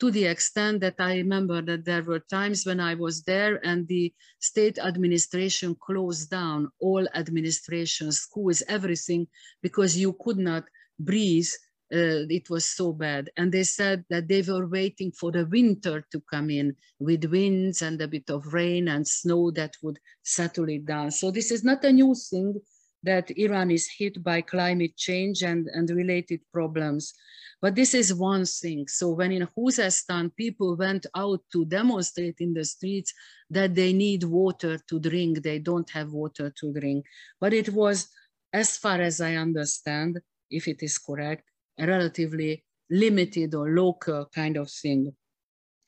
to 0.00 0.10
the 0.10 0.24
extent 0.24 0.80
that 0.80 0.94
I 0.98 1.16
remember 1.16 1.60
that 1.62 1.84
there 1.84 2.02
were 2.02 2.20
times 2.20 2.64
when 2.64 2.80
I 2.80 2.94
was 2.94 3.22
there 3.22 3.60
and 3.64 3.86
the 3.86 4.12
state 4.40 4.78
administration 4.78 5.76
closed 5.78 6.30
down 6.30 6.70
all 6.80 7.06
administration, 7.14 8.10
schools, 8.10 8.62
everything, 8.66 9.28
because 9.62 9.96
you 9.96 10.16
could 10.24 10.38
not 10.38 10.64
breathe. 10.98 11.48
Uh, 11.92 12.24
it 12.30 12.48
was 12.48 12.64
so 12.64 12.92
bad. 12.92 13.30
And 13.36 13.52
they 13.52 13.64
said 13.64 14.04
that 14.10 14.28
they 14.28 14.42
were 14.42 14.66
waiting 14.66 15.10
for 15.10 15.32
the 15.32 15.44
winter 15.44 16.04
to 16.12 16.22
come 16.32 16.48
in 16.48 16.76
with 17.00 17.24
winds 17.24 17.82
and 17.82 18.00
a 18.00 18.08
bit 18.08 18.30
of 18.30 18.54
rain 18.54 18.88
and 18.88 19.06
snow 19.06 19.50
that 19.52 19.74
would 19.82 19.98
settle 20.22 20.68
it 20.68 20.86
down. 20.86 21.10
So 21.10 21.30
this 21.30 21.50
is 21.50 21.64
not 21.64 21.84
a 21.84 21.92
new 21.92 22.14
thing 22.14 22.54
that 23.02 23.30
Iran 23.36 23.70
is 23.70 23.90
hit 23.98 24.22
by 24.22 24.40
climate 24.40 24.96
change 24.96 25.42
and, 25.42 25.66
and 25.72 25.90
related 25.90 26.40
problems. 26.52 27.12
But 27.62 27.74
this 27.74 27.94
is 27.94 28.14
one 28.14 28.46
thing. 28.46 28.88
So 28.88 29.10
when 29.10 29.32
in 29.32 29.46
Khuzestan, 29.46 30.34
people 30.34 30.76
went 30.76 31.06
out 31.14 31.40
to 31.52 31.64
demonstrate 31.66 32.36
in 32.40 32.54
the 32.54 32.64
streets 32.64 33.12
that 33.50 33.74
they 33.74 33.92
need 33.92 34.24
water 34.24 34.78
to 34.88 34.98
drink, 34.98 35.42
they 35.42 35.58
don't 35.58 35.88
have 35.90 36.10
water 36.10 36.52
to 36.58 36.72
drink. 36.72 37.04
But 37.38 37.52
it 37.52 37.68
was, 37.68 38.08
as 38.52 38.78
far 38.78 39.00
as 39.00 39.20
I 39.20 39.34
understand, 39.34 40.20
if 40.50 40.68
it 40.68 40.82
is 40.82 40.98
correct, 40.98 41.44
a 41.78 41.86
relatively 41.86 42.64
limited 42.90 43.54
or 43.54 43.70
local 43.70 44.28
kind 44.34 44.56
of 44.56 44.70
thing. 44.70 45.14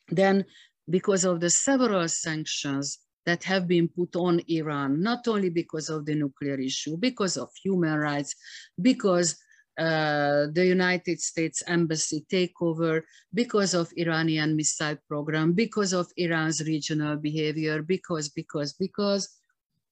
Then 0.09 0.45
because 0.89 1.25
of 1.25 1.41
the 1.41 1.51
several 1.51 2.07
sanctions 2.09 2.99
that 3.25 3.45
have 3.45 3.69
been 3.69 3.89
put 3.89 4.17
on 4.17 4.41
Iran, 4.49 5.01
not 5.01 5.29
only 5.29 5.49
because 5.49 5.89
of 5.89 6.05
the 6.05 6.15
nuclear 6.15 6.59
issue, 6.59 6.97
because 6.97 7.37
of 7.37 7.51
human 7.63 7.99
rights, 7.99 8.35
because 8.81 9.37
uh, 9.79 10.47
the 10.53 10.67
United 10.67 11.21
States 11.21 11.63
embassy 11.67 12.27
takeover, 12.31 13.03
because 13.33 13.75
of 13.75 13.93
Iranian 13.97 14.57
missile 14.57 14.99
program, 15.09 15.53
because 15.53 15.93
of 15.93 16.07
Iran's 16.17 16.61
regional 16.63 17.17
behavior, 17.17 17.83
because, 17.83 18.29
because, 18.29 18.75
because 18.75 19.29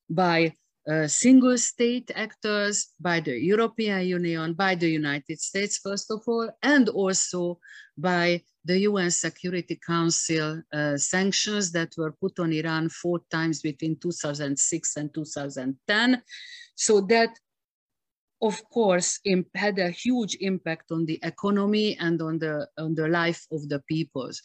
by 0.09 0.53
uh, 0.89 1.07
single 1.07 1.59
state 1.59 2.11
actors, 2.15 2.89
by 2.99 3.21
the 3.21 3.39
European 3.39 4.07
Union, 4.07 4.55
by 4.55 4.75
the 4.75 4.89
United 4.89 5.41
States, 5.41 5.79
first 5.79 6.11
of 6.11 6.23
all, 6.27 6.51
and 6.63 6.89
also 6.89 7.59
by 7.97 8.43
the 8.65 8.79
UN 8.81 9.11
Security 9.11 9.79
Council 9.87 10.63
uh, 10.73 10.97
sanctions 10.97 11.73
that 11.73 11.93
were 11.97 12.13
put 12.13 12.39
on 12.39 12.53
Iran 12.53 12.89
four 12.89 13.21
times 13.31 13.61
between 13.63 13.97
2006 13.97 14.97
and 14.97 15.15
2010. 15.15 16.23
So 16.75 17.01
that, 17.03 17.39
of 18.43 18.63
course, 18.71 19.21
had 19.55 19.79
a 19.79 19.91
huge 19.91 20.37
impact 20.41 20.91
on 20.91 21.05
the 21.07 21.19
economy 21.23 21.97
and 21.99 22.21
on 22.23 22.39
the, 22.39 22.69
on 22.79 22.95
the 22.95 23.09
life 23.09 23.47
of 23.53 23.69
the 23.69 23.81
peoples. 23.81 24.43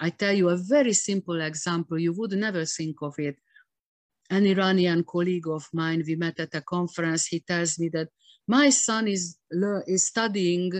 I 0.00 0.10
tell 0.10 0.32
you 0.32 0.48
a 0.50 0.56
very 0.56 0.92
simple 0.92 1.40
example, 1.40 1.98
you 1.98 2.12
would 2.14 2.32
never 2.32 2.64
think 2.64 2.96
of 3.02 3.14
it 3.18 3.36
an 4.30 4.46
Iranian 4.46 5.04
colleague 5.04 5.48
of 5.48 5.68
mine, 5.72 6.02
we 6.06 6.16
met 6.16 6.40
at 6.40 6.54
a 6.54 6.60
conference, 6.60 7.26
he 7.26 7.40
tells 7.40 7.78
me 7.78 7.88
that 7.90 8.08
my 8.48 8.70
son 8.70 9.08
is, 9.08 9.38
is 9.86 10.04
studying 10.04 10.72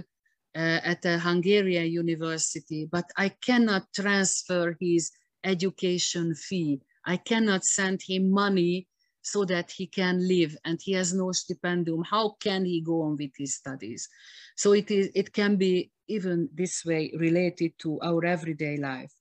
uh, 0.54 0.80
at 0.84 1.04
a 1.04 1.18
Hungarian 1.18 1.86
university, 1.86 2.88
but 2.90 3.04
I 3.16 3.28
cannot 3.28 3.92
transfer 3.94 4.76
his 4.80 5.10
education 5.44 6.34
fee. 6.34 6.80
I 7.04 7.18
cannot 7.18 7.64
send 7.64 8.00
him 8.02 8.30
money 8.30 8.88
so 9.26 9.44
that 9.44 9.72
he 9.72 9.88
can 9.88 10.26
live 10.26 10.56
and 10.64 10.78
he 10.80 10.92
has 10.92 11.12
no 11.12 11.26
stipendium. 11.26 12.06
How 12.06 12.36
can 12.40 12.64
he 12.64 12.80
go 12.80 13.02
on 13.02 13.16
with 13.16 13.32
his 13.36 13.56
studies? 13.56 14.08
So 14.56 14.72
it, 14.72 14.88
is, 14.90 15.10
it 15.16 15.32
can 15.32 15.56
be 15.56 15.90
even 16.06 16.48
this 16.54 16.84
way 16.84 17.12
related 17.18 17.72
to 17.80 17.98
our 18.02 18.24
everyday 18.24 18.76
life. 18.76 19.12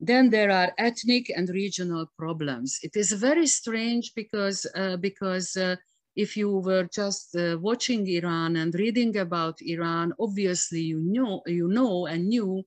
Then 0.00 0.28
there 0.28 0.50
are 0.50 0.72
ethnic 0.76 1.32
and 1.34 1.48
regional 1.48 2.12
problems. 2.18 2.78
It 2.82 2.94
is 2.94 3.10
very 3.12 3.46
strange 3.46 4.12
because, 4.14 4.66
uh, 4.74 4.98
because 4.98 5.56
uh, 5.56 5.76
if 6.14 6.36
you 6.36 6.58
were 6.58 6.86
just 6.92 7.34
uh, 7.36 7.56
watching 7.58 8.06
Iran 8.06 8.56
and 8.56 8.74
reading 8.74 9.16
about 9.16 9.62
Iran, 9.62 10.12
obviously 10.20 10.82
you 10.82 11.00
know, 11.00 11.40
you 11.46 11.68
know 11.68 12.06
and 12.06 12.28
knew 12.28 12.62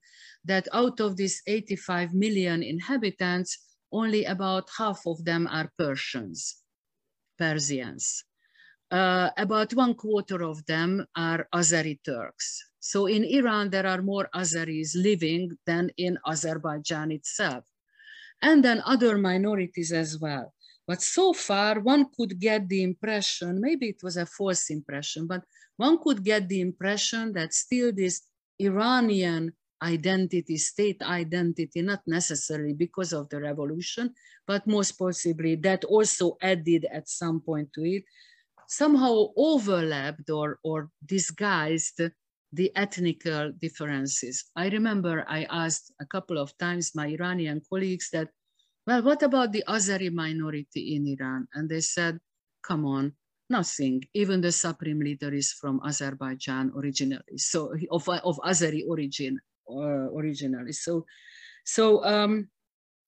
that 0.46 0.68
out 0.74 1.00
of 1.00 1.16
these 1.16 1.44
85 1.46 2.16
million 2.16 2.64
inhabitants, 2.64 3.60
only 3.92 4.26
about 4.26 4.70
half 4.78 5.06
of 5.06 5.24
them 5.26 5.48
are 5.48 5.72
Persians, 5.78 6.58
Persians. 7.38 8.24
Uh, 8.90 9.30
about 9.38 9.74
one 9.74 9.94
quarter 9.94 10.44
of 10.44 10.66
them 10.66 11.06
are 11.16 11.48
Azeri 11.54 12.00
Turks. 12.04 12.62
So 12.80 13.06
in 13.06 13.24
Iran, 13.24 13.70
there 13.70 13.86
are 13.86 14.02
more 14.02 14.28
Azeris 14.36 14.96
living 14.96 15.58
than 15.66 15.92
in 15.98 16.18
Azerbaijan 16.28 17.12
itself. 17.12 17.64
And 18.42 18.66
then 18.66 18.82
other 18.86 19.18
minorities 19.18 19.92
as 19.92 20.20
well. 20.20 20.54
But 20.88 21.02
so 21.02 21.32
far, 21.32 21.80
one 21.80 22.08
could 22.18 22.40
get 22.40 22.68
the 22.68 22.84
impression, 22.84 23.62
maybe 23.62 23.88
it 23.90 24.02
was 24.04 24.18
a 24.18 24.26
false 24.26 24.70
impression, 24.70 25.28
but 25.28 25.44
one 25.78 26.00
could 26.04 26.24
get 26.24 26.50
the 26.50 26.60
impression 26.60 27.34
that 27.34 27.54
still 27.54 27.94
this 27.94 28.24
Iranian 28.60 29.54
identity, 29.82 30.58
state 30.58 31.02
identity, 31.02 31.82
not 31.82 32.02
necessarily 32.06 32.74
because 32.74 33.14
of 33.14 33.30
the 33.30 33.40
revolution, 33.42 34.14
but 34.48 34.68
most 34.68 34.94
possibly 34.94 35.56
that 35.56 35.84
also 35.86 36.38
added 36.42 36.86
at 36.92 37.10
some 37.10 37.42
point 37.42 37.72
to 37.74 37.84
it, 37.84 38.04
somehow 38.68 39.28
overlapped 39.36 40.30
or, 40.30 40.60
or 40.64 40.90
disguised 41.06 42.02
the 42.54 42.72
ethnical 42.76 43.52
differences. 43.60 44.46
I 44.56 44.70
remember 44.70 45.26
I 45.28 45.46
asked 45.50 45.94
a 46.02 46.06
couple 46.06 46.38
of 46.38 46.58
times 46.58 46.96
my 46.96 47.08
Iranian 47.08 47.62
colleagues 47.70 48.10
that, 48.12 48.30
well, 48.86 49.04
what 49.04 49.24
about 49.24 49.52
the 49.52 49.64
Azeri 49.68 50.12
minority 50.12 50.96
in 50.96 51.08
Iran? 51.08 51.48
And 51.54 51.70
they 51.70 51.82
said, 51.82 52.20
come 52.62 52.86
on, 52.86 53.14
nothing. 53.50 54.04
Even 54.14 54.42
the 54.42 54.52
supreme 54.52 55.00
leader 55.00 55.34
is 55.34 55.52
from 55.54 55.80
Azerbaijan 55.86 56.72
originally, 56.76 57.38
so 57.38 57.74
of, 57.90 58.08
of 58.10 58.38
Azeri 58.44 58.84
origin 58.88 59.40
uh, 59.40 59.51
originally. 59.80 60.74
So, 60.74 61.06
so 61.66 62.04
um, 62.04 62.50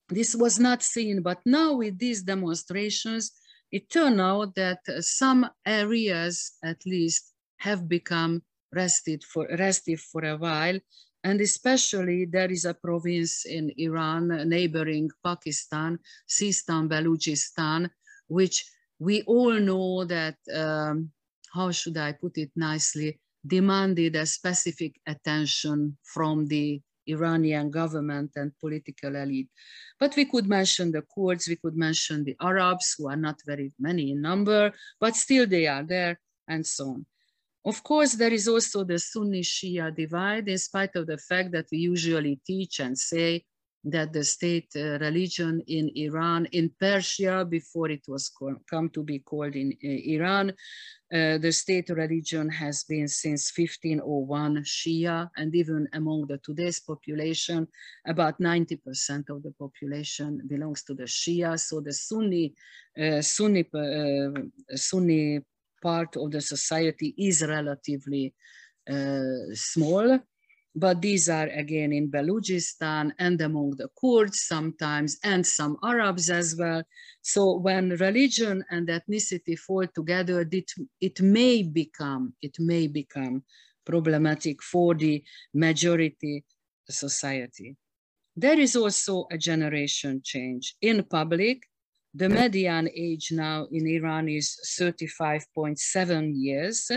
this 0.08 0.34
was 0.34 0.58
not 0.58 0.82
seen, 0.82 1.22
but 1.22 1.40
now 1.44 1.74
with 1.74 1.98
these 1.98 2.22
demonstrations, 2.22 3.32
it 3.70 3.90
turned 3.90 4.20
out 4.20 4.54
that 4.54 4.80
some 5.00 5.48
areas 5.66 6.52
at 6.62 6.78
least 6.86 7.32
have 7.58 7.88
become 7.88 8.42
rested 8.72 9.24
for, 9.24 9.48
restive 9.58 10.00
for 10.00 10.24
a 10.24 10.36
while. 10.36 10.78
And 11.24 11.40
especially 11.40 12.26
there 12.26 12.52
is 12.52 12.66
a 12.66 12.74
province 12.74 13.46
in 13.46 13.72
Iran, 13.78 14.48
neighboring 14.48 15.08
Pakistan, 15.24 15.98
Sistan, 16.28 16.88
Balochistan, 16.88 17.88
which 18.28 18.70
we 18.98 19.22
all 19.22 19.58
know 19.58 20.04
that, 20.04 20.36
um, 20.54 21.10
how 21.52 21.70
should 21.70 21.96
I 21.96 22.12
put 22.12 22.36
it 22.36 22.50
nicely, 22.54 23.20
demanded 23.46 24.16
a 24.16 24.26
specific 24.26 25.00
attention 25.06 25.96
from 26.02 26.46
the 26.46 26.80
Iranian 27.06 27.70
government 27.70 28.32
and 28.36 28.52
political 28.58 29.14
elite. 29.14 29.48
But 30.00 30.16
we 30.16 30.24
could 30.24 30.48
mention 30.48 30.90
the 30.90 31.02
Kurds, 31.02 31.48
we 31.48 31.56
could 31.56 31.76
mention 31.76 32.24
the 32.24 32.36
Arabs, 32.40 32.94
who 32.96 33.08
are 33.08 33.16
not 33.16 33.36
very 33.44 33.72
many 33.78 34.12
in 34.12 34.22
number, 34.22 34.72
but 34.98 35.16
still 35.16 35.46
they 35.46 35.66
are 35.66 35.82
there, 35.82 36.18
and 36.48 36.66
so 36.66 36.88
on. 36.88 37.06
Of 37.66 37.82
course, 37.82 38.12
there 38.14 38.32
is 38.32 38.46
also 38.46 38.84
the 38.84 38.98
Sunni 38.98 39.40
Shia 39.40 39.94
divide, 39.94 40.48
in 40.48 40.58
spite 40.58 40.96
of 40.96 41.06
the 41.06 41.18
fact 41.18 41.52
that 41.52 41.66
we 41.72 41.78
usually 41.78 42.40
teach 42.46 42.80
and 42.80 42.96
say 42.98 43.44
that 43.84 44.12
the 44.12 44.24
state 44.24 44.68
uh, 44.76 44.98
religion 44.98 45.62
in 45.66 45.90
Iran, 45.94 46.46
in 46.52 46.70
Persia, 46.80 47.44
before 47.44 47.90
it 47.90 48.02
was 48.08 48.32
come 48.70 48.88
to 48.90 49.02
be 49.02 49.18
called 49.18 49.54
in 49.54 49.72
uh, 49.84 49.88
Iran, 49.88 50.50
uh, 50.50 51.38
the 51.38 51.52
state 51.52 51.90
religion 51.90 52.48
has 52.48 52.84
been 52.84 53.06
since 53.06 53.52
1501 53.56 54.64
Shia, 54.64 55.28
and 55.36 55.54
even 55.54 55.86
among 55.92 56.26
the 56.26 56.38
today's 56.38 56.80
population, 56.80 57.68
about 58.06 58.40
90% 58.40 59.28
of 59.28 59.42
the 59.42 59.52
population 59.58 60.40
belongs 60.48 60.82
to 60.84 60.94
the 60.94 61.04
Shia. 61.04 61.58
So 61.60 61.80
the 61.80 61.92
Sunni, 61.92 62.54
uh, 62.98 63.20
Sunni, 63.20 63.66
uh, 63.74 64.76
Sunni 64.76 65.40
part 65.82 66.16
of 66.16 66.30
the 66.30 66.40
society 66.40 67.14
is 67.18 67.42
relatively 67.46 68.34
uh, 68.90 69.52
small, 69.52 70.18
but 70.74 71.00
these 71.00 71.28
are 71.28 71.46
again 71.48 71.92
in 71.92 72.10
Balochistan 72.10 73.12
and 73.18 73.40
among 73.40 73.76
the 73.76 73.88
Kurds 74.00 74.42
sometimes, 74.42 75.18
and 75.22 75.46
some 75.46 75.76
Arabs 75.82 76.30
as 76.30 76.56
well. 76.56 76.82
So 77.22 77.58
when 77.58 77.90
religion 77.90 78.64
and 78.70 78.88
ethnicity 78.88 79.56
fall 79.58 79.86
together, 79.94 80.46
it, 80.50 80.70
it 81.00 81.20
may 81.20 81.62
become, 81.62 82.34
it 82.42 82.56
may 82.58 82.88
become 82.88 83.44
problematic 83.86 84.62
for 84.62 84.94
the 84.94 85.22
majority 85.52 86.44
society. 86.90 87.76
There 88.36 88.58
is 88.58 88.74
also 88.74 89.26
a 89.30 89.38
generation 89.38 90.22
change. 90.24 90.74
In 90.80 91.04
public, 91.04 91.62
the 92.12 92.28
median 92.28 92.88
age 92.94 93.30
now 93.30 93.66
in 93.70 93.86
Iran 93.86 94.28
is 94.28 94.58
35.7 94.80 96.32
years. 96.34 96.90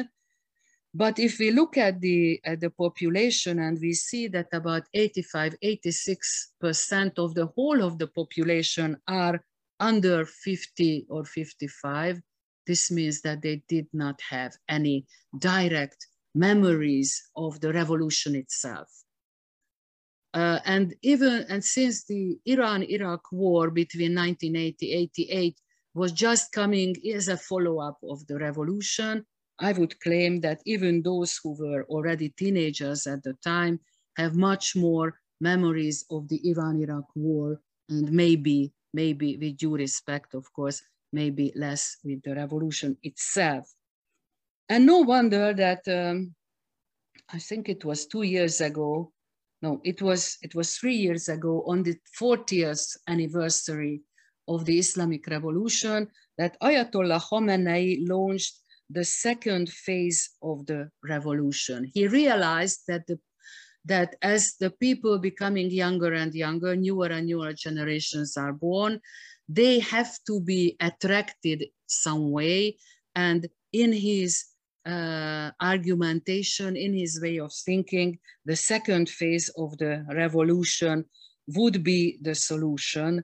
But 0.98 1.20
if 1.20 1.38
we 1.38 1.52
look 1.52 1.78
at 1.78 2.02
the, 2.02 2.42
at 2.44 2.60
the 2.60 2.72
population 2.72 3.60
and 3.60 3.78
we 3.80 3.94
see 3.94 4.28
that 4.30 4.48
about 4.52 4.82
85, 4.96 5.54
86% 5.64 7.20
of 7.20 7.36
the 7.36 7.46
whole 7.56 7.84
of 7.84 8.00
the 8.00 8.08
population 8.08 8.98
are 9.08 9.40
under 9.80 10.26
50 10.26 11.06
or 11.08 11.24
55, 11.24 12.20
this 12.66 12.90
means 12.90 13.22
that 13.22 13.44
they 13.44 13.62
did 13.70 13.86
not 13.94 14.20
have 14.28 14.58
any 14.68 15.06
direct 15.38 16.08
memories 16.34 17.30
of 17.36 17.62
the 17.62 17.72
revolution 17.72 18.34
itself. 18.36 18.90
Uh, 20.34 20.60
and 20.66 20.96
even 21.04 21.46
and 21.48 21.64
since 21.64 22.06
the 22.06 22.40
Iran-Iraq 22.48 23.32
war 23.32 23.70
between 23.70 24.14
1980-88 24.14 25.56
was 25.94 26.12
just 26.12 26.52
coming 26.52 26.96
as 27.14 27.28
a 27.28 27.38
follow-up 27.38 28.00
of 28.02 28.26
the 28.26 28.40
revolution, 28.40 29.24
I 29.60 29.72
would 29.74 30.00
claim 30.00 30.42
that 30.42 30.62
even 30.66 31.02
those 31.02 31.40
who 31.42 31.54
were 31.54 31.84
already 31.86 32.30
teenagers 32.30 33.08
at 33.08 33.24
the 33.24 33.34
time 33.44 33.80
have 34.16 34.36
much 34.36 34.76
more 34.76 35.20
memories 35.42 36.06
of 36.10 36.28
the 36.28 36.40
Iran-Iraq 36.50 37.06
war 37.16 37.60
and 37.90 38.12
maybe, 38.12 38.72
maybe 38.94 39.38
with 39.38 39.58
due 39.58 39.76
respect, 39.76 40.34
of 40.34 40.52
course, 40.54 40.82
maybe 41.12 41.52
less 41.56 41.98
with 42.04 42.22
the 42.24 42.36
revolution 42.36 42.98
itself. 43.04 43.72
And 44.70 44.86
no 44.86 45.00
wonder 45.00 45.54
that 45.54 45.88
um, 45.88 46.36
I 47.30 47.40
think 47.40 47.70
it 47.70 47.86
was 47.86 48.06
two 48.06 48.24
years 48.24 48.62
ago, 48.62 49.12
no, 49.62 49.82
it 49.84 50.02
was, 50.02 50.38
it 50.42 50.54
was 50.54 50.76
three 50.76 50.96
years 50.96 51.30
ago 51.30 51.64
on 51.66 51.82
the 51.82 51.96
40th 52.20 52.98
anniversary 53.08 54.02
of 54.48 54.66
the 54.66 54.78
Islamic 54.78 55.26
Revolution 55.28 56.10
that 56.38 56.60
Ayatollah 56.62 57.22
Khamenei 57.22 58.08
launched 58.08 58.60
the 58.90 59.04
second 59.04 59.70
phase 59.70 60.30
of 60.42 60.66
the 60.66 60.90
revolution. 61.04 61.90
He 61.94 62.08
realized 62.08 62.82
that 62.88 63.08
the 63.08 63.20
that 63.86 64.16
as 64.22 64.56
the 64.60 64.70
people 64.70 65.18
becoming 65.18 65.72
younger 65.72 66.14
and 66.14 66.34
younger, 66.34 66.76
newer 66.76 67.08
and 67.08 67.26
newer 67.26 67.54
generations 67.54 68.36
are 68.36 68.52
born, 68.52 69.00
they 69.48 69.80
have 69.80 70.12
to 70.28 70.42
be 70.42 70.76
attracted 70.82 71.66
some 71.86 72.32
way. 72.32 72.78
And 73.16 73.48
in 73.72 73.94
his 73.94 74.44
uh, 74.86 75.52
argumentation, 75.62 76.76
in 76.76 76.94
his 76.94 77.22
way 77.22 77.40
of 77.40 77.54
thinking, 77.54 78.20
the 78.46 78.56
second 78.56 79.10
phase 79.10 79.50
of 79.58 79.78
the 79.78 80.06
revolution 80.14 81.06
would 81.48 81.84
be 81.84 82.18
the 82.22 82.36
solution. 82.36 83.24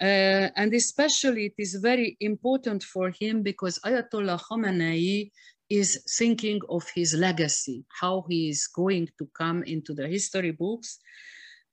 Uh, 0.00 0.48
and 0.56 0.72
especially 0.74 1.46
it 1.46 1.54
is 1.58 1.74
very 1.74 2.16
important 2.20 2.84
for 2.84 3.10
him 3.20 3.42
because 3.42 3.80
Ayatollah 3.84 4.40
Khamenei 4.40 5.30
is 5.68 6.02
thinking 6.16 6.60
of 6.68 6.88
his 6.94 7.14
legacy, 7.14 7.84
how 8.00 8.24
he 8.28 8.48
is 8.48 8.68
going 8.68 9.08
to 9.18 9.28
come 9.36 9.62
into 9.64 9.92
the 9.94 10.06
history 10.06 10.52
books. 10.52 10.98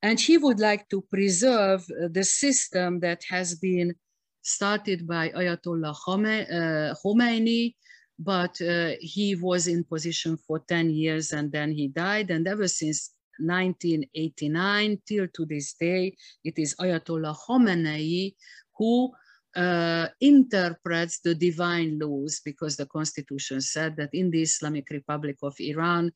And 0.02 0.20
he 0.20 0.38
would 0.38 0.60
like 0.60 0.88
to 0.90 1.02
preserve 1.02 1.82
uh, 1.82 2.08
the 2.10 2.24
system 2.24 3.00
that 3.00 3.22
has 3.30 3.54
been 3.54 3.94
started 4.42 5.06
by 5.06 5.30
Ayatollah 5.30 5.94
uh, 5.94 6.94
Khomeini, 7.04 7.74
but 8.18 8.60
uh, 8.60 8.92
he 9.00 9.34
was 9.34 9.66
in 9.66 9.84
position 9.84 10.36
for 10.36 10.60
10 10.60 10.90
years 10.90 11.32
and 11.32 11.50
then 11.50 11.72
he 11.72 11.88
died. 11.88 12.30
And 12.30 12.46
ever 12.46 12.68
since 12.68 13.15
1989 13.38 15.02
till 15.06 15.26
to 15.28 15.46
this 15.46 15.74
day, 15.74 16.16
it 16.44 16.58
is 16.58 16.74
Ayatollah 16.80 17.36
Khamenei 17.36 18.34
who 18.78 19.12
uh, 19.56 20.08
interprets 20.20 21.20
the 21.20 21.34
divine 21.34 21.98
laws 21.98 22.40
because 22.44 22.76
the 22.76 22.86
constitution 22.86 23.60
said 23.60 23.96
that 23.96 24.10
in 24.12 24.30
the 24.30 24.42
Islamic 24.42 24.90
Republic 24.90 25.36
of 25.42 25.54
Iran, 25.58 26.12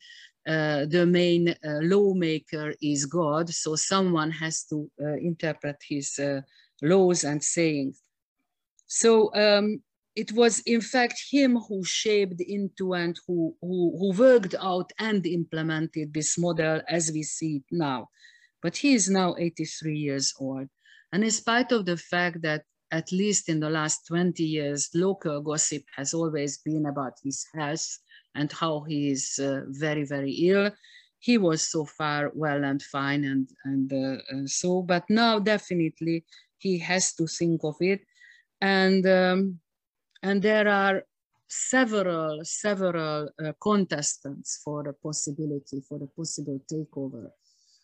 uh, 0.46 0.84
the 0.86 1.06
main 1.06 1.48
uh, 1.48 1.54
lawmaker 1.62 2.74
is 2.82 3.06
God. 3.06 3.48
So 3.50 3.76
someone 3.76 4.30
has 4.30 4.64
to 4.64 4.90
uh, 5.02 5.14
interpret 5.14 5.76
his 5.88 6.18
uh, 6.18 6.42
laws 6.82 7.24
and 7.24 7.42
sayings. 7.42 8.02
So 8.86 9.34
um, 9.34 9.82
it 10.16 10.32
was 10.32 10.60
in 10.60 10.80
fact 10.80 11.20
him 11.30 11.56
who 11.56 11.84
shaped 11.84 12.40
into 12.40 12.94
and 12.94 13.16
who, 13.26 13.54
who, 13.60 13.96
who 13.98 14.18
worked 14.18 14.54
out 14.60 14.90
and 14.98 15.24
implemented 15.26 16.12
this 16.12 16.36
model 16.36 16.80
as 16.88 17.10
we 17.12 17.22
see 17.22 17.56
it 17.56 17.64
now. 17.70 18.08
But 18.62 18.76
he 18.76 18.94
is 18.94 19.08
now 19.08 19.36
83 19.38 19.96
years 19.96 20.34
old. 20.38 20.68
And 21.12 21.24
in 21.24 21.30
spite 21.30 21.72
of 21.72 21.86
the 21.86 21.96
fact 21.96 22.42
that 22.42 22.64
at 22.92 23.12
least 23.12 23.48
in 23.48 23.60
the 23.60 23.70
last 23.70 24.06
20 24.08 24.42
years, 24.42 24.90
local 24.94 25.40
gossip 25.40 25.84
has 25.96 26.12
always 26.12 26.58
been 26.58 26.86
about 26.86 27.14
his 27.22 27.46
health 27.54 27.98
and 28.34 28.50
how 28.50 28.80
he 28.80 29.10
is 29.10 29.38
uh, 29.40 29.60
very, 29.68 30.04
very 30.04 30.32
ill. 30.32 30.70
He 31.20 31.38
was 31.38 31.70
so 31.70 31.84
far 31.84 32.32
well 32.34 32.64
and 32.64 32.82
fine 32.82 33.24
and, 33.24 33.48
and 33.64 33.92
uh, 33.92 34.46
so, 34.46 34.82
but 34.82 35.04
now 35.08 35.38
definitely 35.38 36.24
he 36.58 36.78
has 36.78 37.14
to 37.14 37.26
think 37.26 37.60
of 37.62 37.76
it. 37.80 38.00
And, 38.60 39.06
um, 39.06 39.60
and 40.22 40.42
there 40.42 40.68
are 40.68 41.02
several, 41.48 42.40
several 42.44 43.28
uh, 43.44 43.52
contestants 43.60 44.60
for 44.64 44.84
the 44.84 44.92
possibility, 44.92 45.82
for 45.88 45.98
the 45.98 46.06
possible 46.16 46.60
takeover, 46.70 47.30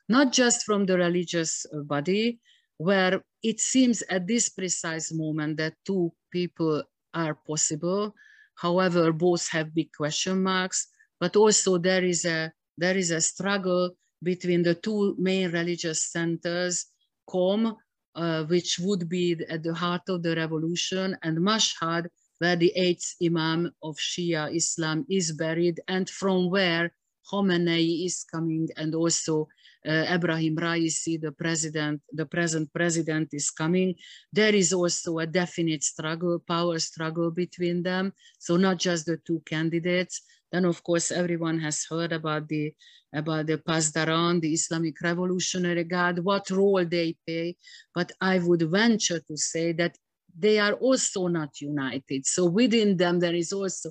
not 0.09 0.33
just 0.33 0.65
from 0.65 0.87
the 0.87 0.97
religious 0.97 1.67
uh, 1.75 1.81
body, 1.81 2.39
where 2.79 3.23
it 3.43 3.59
seems 3.59 4.03
at 4.11 4.27
this 4.27 4.49
precise 4.51 5.13
moment 5.13 5.57
that 5.57 5.75
two 5.85 6.13
people 6.31 6.83
are 7.15 7.35
possible. 7.47 8.15
However, 8.57 9.13
both 9.13 9.49
have 9.51 9.75
big 9.75 9.93
question 9.93 10.43
marks, 10.43 10.89
but 11.19 11.37
also 11.37 11.79
there 11.79 12.05
is 12.05 12.25
a, 12.25 12.53
there 12.77 12.97
is 12.97 13.11
a 13.11 13.21
struggle 13.21 13.97
between 14.23 14.63
the 14.63 14.75
two 14.75 15.17
main 15.19 15.51
religious 15.51 16.11
centers, 16.11 16.87
Qom, 17.29 17.77
uh, 18.15 18.45
which 18.45 18.79
would 18.79 19.09
be 19.09 19.37
at 19.49 19.63
the 19.63 19.75
heart 19.75 20.03
of 20.09 20.23
the 20.23 20.37
revolution, 20.37 21.17
and 21.23 21.39
Mashhad, 21.39 22.07
where 22.39 22.57
the 22.57 22.73
eighth 22.77 23.15
Imam 23.23 23.73
of 23.83 23.97
Shia 23.97 24.55
Islam 24.55 25.07
is 25.09 25.33
buried, 25.33 25.81
and 25.89 26.09
from 26.09 26.51
where 26.51 26.93
Khamenei 27.31 28.07
is 28.07 28.25
coming, 28.25 28.69
and 28.77 28.95
also 28.95 29.49
uh, 29.87 30.05
Ebrahim 30.17 30.57
Raisi, 30.57 31.21
the 31.21 31.33
president, 31.33 32.01
the 32.13 32.27
present 32.27 32.73
president 32.73 33.29
is 33.33 33.51
coming. 33.51 33.95
There 34.33 34.55
is 34.55 34.73
also 34.73 35.19
a 35.19 35.27
definite 35.27 35.85
struggle, 35.85 36.41
power 36.41 36.79
struggle 36.79 37.31
between 37.31 37.83
them. 37.83 38.13
So 38.39 38.57
not 38.57 38.79
just 38.79 39.07
the 39.07 39.19
two 39.19 39.43
candidates. 39.47 40.23
Then 40.53 40.65
of 40.65 40.83
course, 40.83 41.11
everyone 41.11 41.59
has 41.61 41.87
heard 41.91 42.13
about 42.13 42.49
the 42.49 42.73
about 43.15 43.47
the 43.47 43.59
Pasdaran, 43.59 44.41
the 44.41 44.53
Islamic 44.53 45.01
Revolutionary 45.01 45.85
Guard, 45.85 46.19
what 46.19 46.51
role 46.51 46.85
they 46.85 47.17
play. 47.27 47.57
But 47.95 48.13
I 48.21 48.39
would 48.39 48.63
venture 48.63 49.21
to 49.21 49.37
say 49.37 49.73
that 49.73 49.97
they 50.39 50.59
are 50.59 50.75
also 50.75 51.27
not 51.29 51.61
united. 51.61 52.27
So 52.27 52.45
within 52.45 52.97
them, 52.97 53.21
there 53.21 53.35
is 53.35 53.53
also 53.53 53.91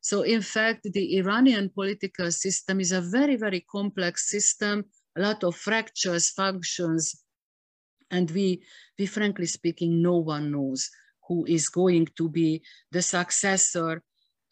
so 0.00 0.22
in 0.22 0.42
fact, 0.42 0.84
the 0.84 1.16
Iranian 1.16 1.70
political 1.70 2.30
system 2.30 2.80
is 2.80 2.92
a 2.92 3.00
very, 3.00 3.34
very 3.34 3.66
complex 3.68 4.30
system 4.30 4.84
a 5.18 5.20
lot 5.20 5.42
of 5.44 5.56
fractures, 5.56 6.30
functions, 6.30 7.24
and 8.10 8.30
we, 8.30 8.62
we 8.98 9.06
frankly 9.06 9.46
speaking, 9.46 10.00
no 10.00 10.16
one 10.16 10.52
knows 10.52 10.88
who 11.26 11.44
is 11.46 11.68
going 11.68 12.06
to 12.16 12.28
be 12.28 12.62
the 12.92 13.02
successor, 13.02 14.02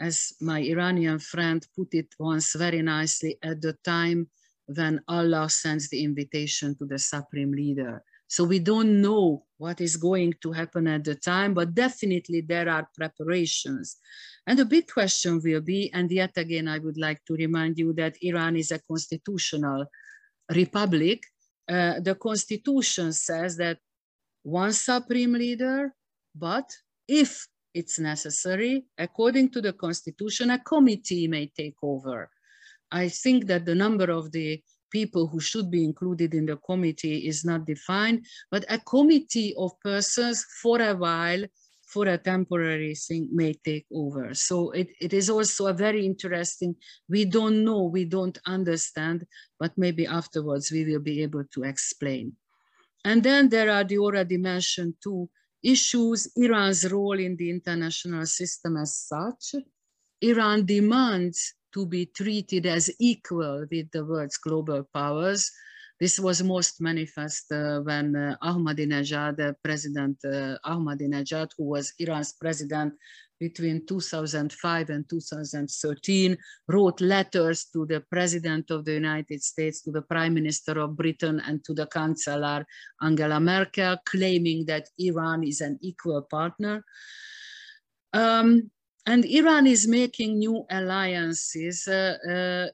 as 0.01 0.32
my 0.41 0.61
Iranian 0.61 1.18
friend 1.18 1.66
put 1.76 1.89
it 1.93 2.09
once 2.18 2.55
very 2.55 2.82
nicely, 2.82 3.39
at 3.43 3.62
the 3.62 3.74
time 3.84 4.28
when 4.66 5.01
Allah 5.09 5.49
sends 5.49 5.89
the 5.89 6.03
invitation 6.03 6.76
to 6.78 6.84
the 6.84 6.99
supreme 6.99 7.53
leader. 7.53 8.03
So 8.29 8.45
we 8.45 8.59
don't 8.59 9.01
know 9.01 9.45
what 9.59 9.81
is 9.81 9.97
going 9.97 10.35
to 10.43 10.53
happen 10.53 10.87
at 10.89 11.05
the 11.05 11.14
time, 11.14 11.55
but 11.55 11.74
definitely 11.74 12.41
there 12.41 12.68
are 12.68 12.89
preparations. 12.95 13.97
And 14.47 14.59
the 14.59 14.64
big 14.64 14.89
question 14.89 15.41
will 15.43 15.61
be, 15.61 15.91
and 15.93 16.11
yet 16.11 16.33
again, 16.37 16.68
I 16.68 16.79
would 16.79 16.99
like 16.99 17.24
to 17.27 17.35
remind 17.35 17.79
you 17.79 17.93
that 17.95 18.16
Iran 18.22 18.57
is 18.57 18.72
a 18.72 18.81
constitutional 18.81 19.87
republic, 20.55 21.22
uh, 21.68 22.01
the 22.01 22.14
constitution 22.14 23.12
says 23.12 23.57
that 23.57 23.79
one 24.43 24.72
supreme 24.72 25.33
leader, 25.33 25.93
but 26.35 26.70
if 27.09 27.47
it's 27.74 27.99
necessary, 27.99 28.87
according 28.97 29.51
to 29.51 29.61
the 29.61 29.72
constitution, 29.72 30.51
a 30.51 30.59
committee 30.59 31.29
may 31.29 31.47
take 31.47 31.77
over. 31.83 32.31
I 32.91 33.09
think 33.09 33.47
that 33.47 33.64
the 33.64 33.74
number 33.74 34.11
of 34.11 34.31
the 34.31 34.62
people 34.91 35.26
who 35.26 35.41
should 35.41 35.70
be 35.70 35.84
included 35.84 36.34
in 36.34 36.47
the 36.47 36.57
committee 36.57 37.26
is 37.26 37.45
not 37.45 37.66
defined, 37.66 38.26
but 38.51 38.64
a 38.68 38.78
committee 38.78 39.55
of 39.57 39.78
persons 39.80 40.45
for 40.62 40.80
a 40.80 40.95
while 40.95 41.45
for 41.87 42.07
a 42.09 42.18
temporary 42.18 42.95
thing 42.95 43.28
may 43.32 43.55
take 43.55 43.87
over. 43.93 44.34
So 44.34 44.72
it, 44.72 44.89
it 45.01 45.12
is 45.12 45.30
also 45.30 45.68
a 45.68 45.72
very 45.72 46.05
interesting, 46.05 46.74
we 47.09 47.24
don't 47.24 47.64
know, 47.64 47.84
we 47.84 48.05
don't 48.05 48.37
understand, 48.45 49.24
but 49.59 49.72
maybe 49.76 50.07
afterwards 50.07 50.72
we 50.72 50.84
will 50.84 51.01
be 51.01 51.22
able 51.22 51.45
to 51.55 51.62
explain. 51.62 52.34
And 53.05 53.22
then 53.22 53.49
there 53.49 53.70
are 53.70 53.84
the 53.84 53.99
already 53.99 54.37
mentioned 54.37 54.95
two 55.03 55.30
issues, 55.62 56.28
Iran's 56.37 56.91
role 56.91 57.18
in 57.18 57.37
the 57.37 57.51
international 57.51 58.26
system 58.26 58.76
as 58.76 58.99
such. 58.99 59.55
Iran 60.20 60.66
demands 60.66 61.55
to 61.77 61.87
be 61.87 62.07
treated 62.07 62.64
as 62.64 62.91
equal 62.99 63.66
with 63.70 63.91
the 63.93 64.05
world's 64.05 64.39
global 64.39 64.83
powers, 64.95 65.53
this 66.01 66.18
was 66.18 66.43
most 66.43 66.81
manifest 66.81 67.51
uh, 67.53 67.81
when 67.81 68.16
uh, 68.16 68.37
Ahmadinejad, 68.43 69.41
uh, 69.41 69.53
President 69.62 70.18
uh, 70.24 70.57
Ahmadinejad, 70.64 71.51
who 71.57 71.64
was 71.64 71.93
Iran's 71.99 72.35
president 72.35 72.95
between 73.39 73.87
2005 73.87 74.91
and 74.91 75.09
2013, 75.09 76.37
wrote 76.68 77.01
letters 77.01 77.66
to 77.72 77.87
the 77.87 78.03
President 78.11 78.70
of 78.70 78.85
the 78.85 78.93
United 78.93 79.43
States, 79.43 79.83
to 79.83 79.91
the 79.91 80.03
Prime 80.03 80.35
Minister 80.35 80.81
of 80.81 80.97
Britain, 80.97 81.41
and 81.47 81.64
to 81.64 81.74
the 81.74 81.87
Chancellor 81.93 82.66
Angela 83.03 83.41
Merkel, 83.41 83.97
claiming 84.07 84.64
that 84.66 84.89
Iran 84.99 85.45
is 85.45 85.61
an 85.61 85.79
equal 85.83 86.22
partner. 86.22 86.85
Um, 88.12 88.70
and 89.07 89.24
Iran 89.24 89.66
is 89.66 89.86
making 89.86 90.38
new 90.38 90.66
alliances 90.70 91.86
uh, 91.88 92.16
uh, 92.28 92.66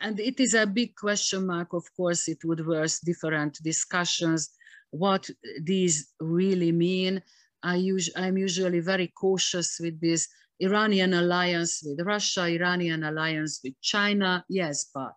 and 0.00 0.20
it 0.20 0.38
is 0.40 0.54
a 0.54 0.66
big 0.66 0.94
question 0.94 1.46
mark, 1.46 1.72
of 1.72 1.84
course, 1.96 2.28
it 2.28 2.44
would 2.44 2.64
worth 2.66 3.00
different 3.04 3.58
discussions, 3.62 4.50
what 4.90 5.28
these 5.62 6.12
really 6.20 6.72
mean. 6.72 7.22
I 7.62 7.76
us 7.76 8.08
I'm 8.16 8.38
usually 8.38 8.80
very 8.80 9.08
cautious 9.08 9.78
with 9.80 10.00
this. 10.00 10.28
Iranian 10.60 11.14
alliance 11.14 11.82
with 11.84 12.00
Russia, 12.04 12.42
Iranian 12.42 13.04
alliance 13.04 13.60
with 13.62 13.74
China, 13.80 14.44
yes, 14.48 14.90
but 14.92 15.14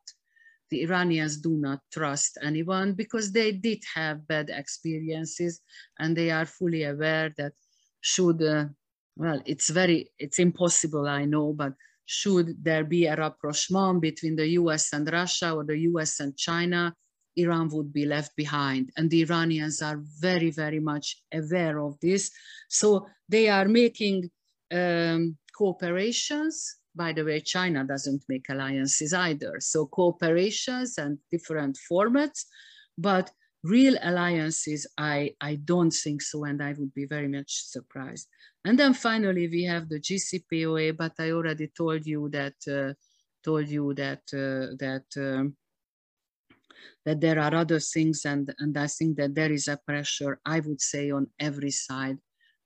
the 0.69 0.84
Iranians 0.84 1.38
do 1.38 1.57
not 1.57 1.80
trust 1.91 2.38
anyone 2.41 2.93
because 2.93 3.32
they 3.32 3.51
did 3.51 3.84
have 3.95 4.28
bad 4.28 4.49
experiences 4.49 5.61
and 5.99 6.15
they 6.15 6.30
are 6.30 6.45
fully 6.45 6.84
aware 6.84 7.34
that 7.38 7.53
should, 8.01 8.41
uh, 8.43 8.65
well, 9.16 9.41
it's 9.45 9.70
very, 9.70 10.12
it's 10.18 10.39
impossible, 10.39 11.07
I 11.07 11.26
know, 11.26 11.53
but 11.53 11.74
should 12.05 12.64
there 12.64 12.84
be 12.84 13.05
a 13.05 13.16
rapprochement 13.16 14.01
between 14.01 14.36
the 14.36 14.47
US 14.59 14.93
and 14.93 15.12
Russia 15.12 15.53
or 15.53 15.64
the 15.64 15.78
US 15.89 16.20
and 16.20 16.36
China, 16.38 16.93
Iran 17.36 17.70
would 17.70 17.93
be 17.93 18.05
left 18.05 18.36
behind. 18.36 18.91
And 18.97 19.09
the 19.09 19.22
Iranians 19.22 19.82
are 19.82 20.01
very, 20.20 20.51
very 20.51 20.80
much 20.80 21.24
aware 21.34 21.80
of 21.80 21.97
this. 22.01 22.32
So 22.70 23.07
they 23.30 23.47
are 23.47 23.68
making 23.68 24.30
um, 24.72 25.38
cooperations. 25.57 26.55
By 26.93 27.14
the 27.14 27.24
way, 27.24 27.39
China 27.39 27.86
doesn't 27.86 28.24
make 28.28 28.47
alliances 28.49 29.14
either. 29.14 29.59
So 29.59 29.88
cooperations 29.88 30.97
and 30.97 31.18
different 31.32 31.78
formats, 31.89 32.43
but 32.97 33.32
real 33.64 33.95
alliances, 34.01 34.88
I, 34.97 35.36
I 35.39 35.55
don't 35.55 35.91
think 35.91 36.22
so, 36.22 36.45
and 36.45 36.62
I 36.62 36.74
would 36.74 36.93
be 36.93 37.05
very 37.05 37.28
much 37.28 37.66
surprised. 37.66 38.28
And 38.66 38.78
then 38.78 38.93
finally, 38.93 39.47
we 39.47 39.64
have 39.64 39.89
the 39.89 39.99
JCPOA, 39.99 40.97
but 40.97 41.14
I 41.20 41.32
already 41.32 41.68
told 41.76 42.05
you 42.05 42.30
that 42.30 42.55
uh, 42.68 42.93
told 43.43 43.68
you 43.68 43.93
that 43.95 44.22
uh, 44.34 44.76
that 44.80 45.05
um, 45.18 45.55
that 47.05 47.20
there 47.20 47.39
are 47.39 47.53
other 47.55 47.80
things, 47.80 48.26
and 48.26 48.53
and 48.59 48.78
I 48.78 48.88
think 48.88 49.18
that 49.18 49.36
there 49.36 49.51
is 49.51 49.68
a 49.68 49.78
pressure. 49.78 50.39
I 50.45 50.59
would 50.59 50.82
say 50.82 51.12
on 51.12 51.28
every 51.39 51.72
side 51.72 52.18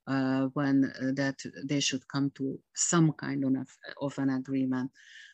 uh, 0.07 0.47
when 0.53 0.85
uh, 0.85 1.11
that 1.15 1.39
they 1.63 1.79
should 1.79 2.07
come 2.07 2.31
to 2.35 2.59
some 2.73 3.11
kind 3.13 3.43
of, 3.43 3.67
of 4.01 4.17
an 4.19 4.29
agreement. 4.29 4.91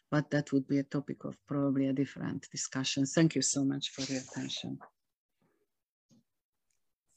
But 0.10 0.30
that 0.32 0.52
would 0.52 0.68
be 0.68 0.80
a 0.80 0.84
topic 0.84 1.24
of 1.24 1.38
probably 1.48 1.88
a 1.88 1.94
different 1.94 2.46
discussion. 2.52 3.06
Thank 3.06 3.36
you 3.36 3.42
so 3.42 3.64
much 3.64 3.92
for 3.92 4.02
your 4.12 4.22
attention. 4.22 4.78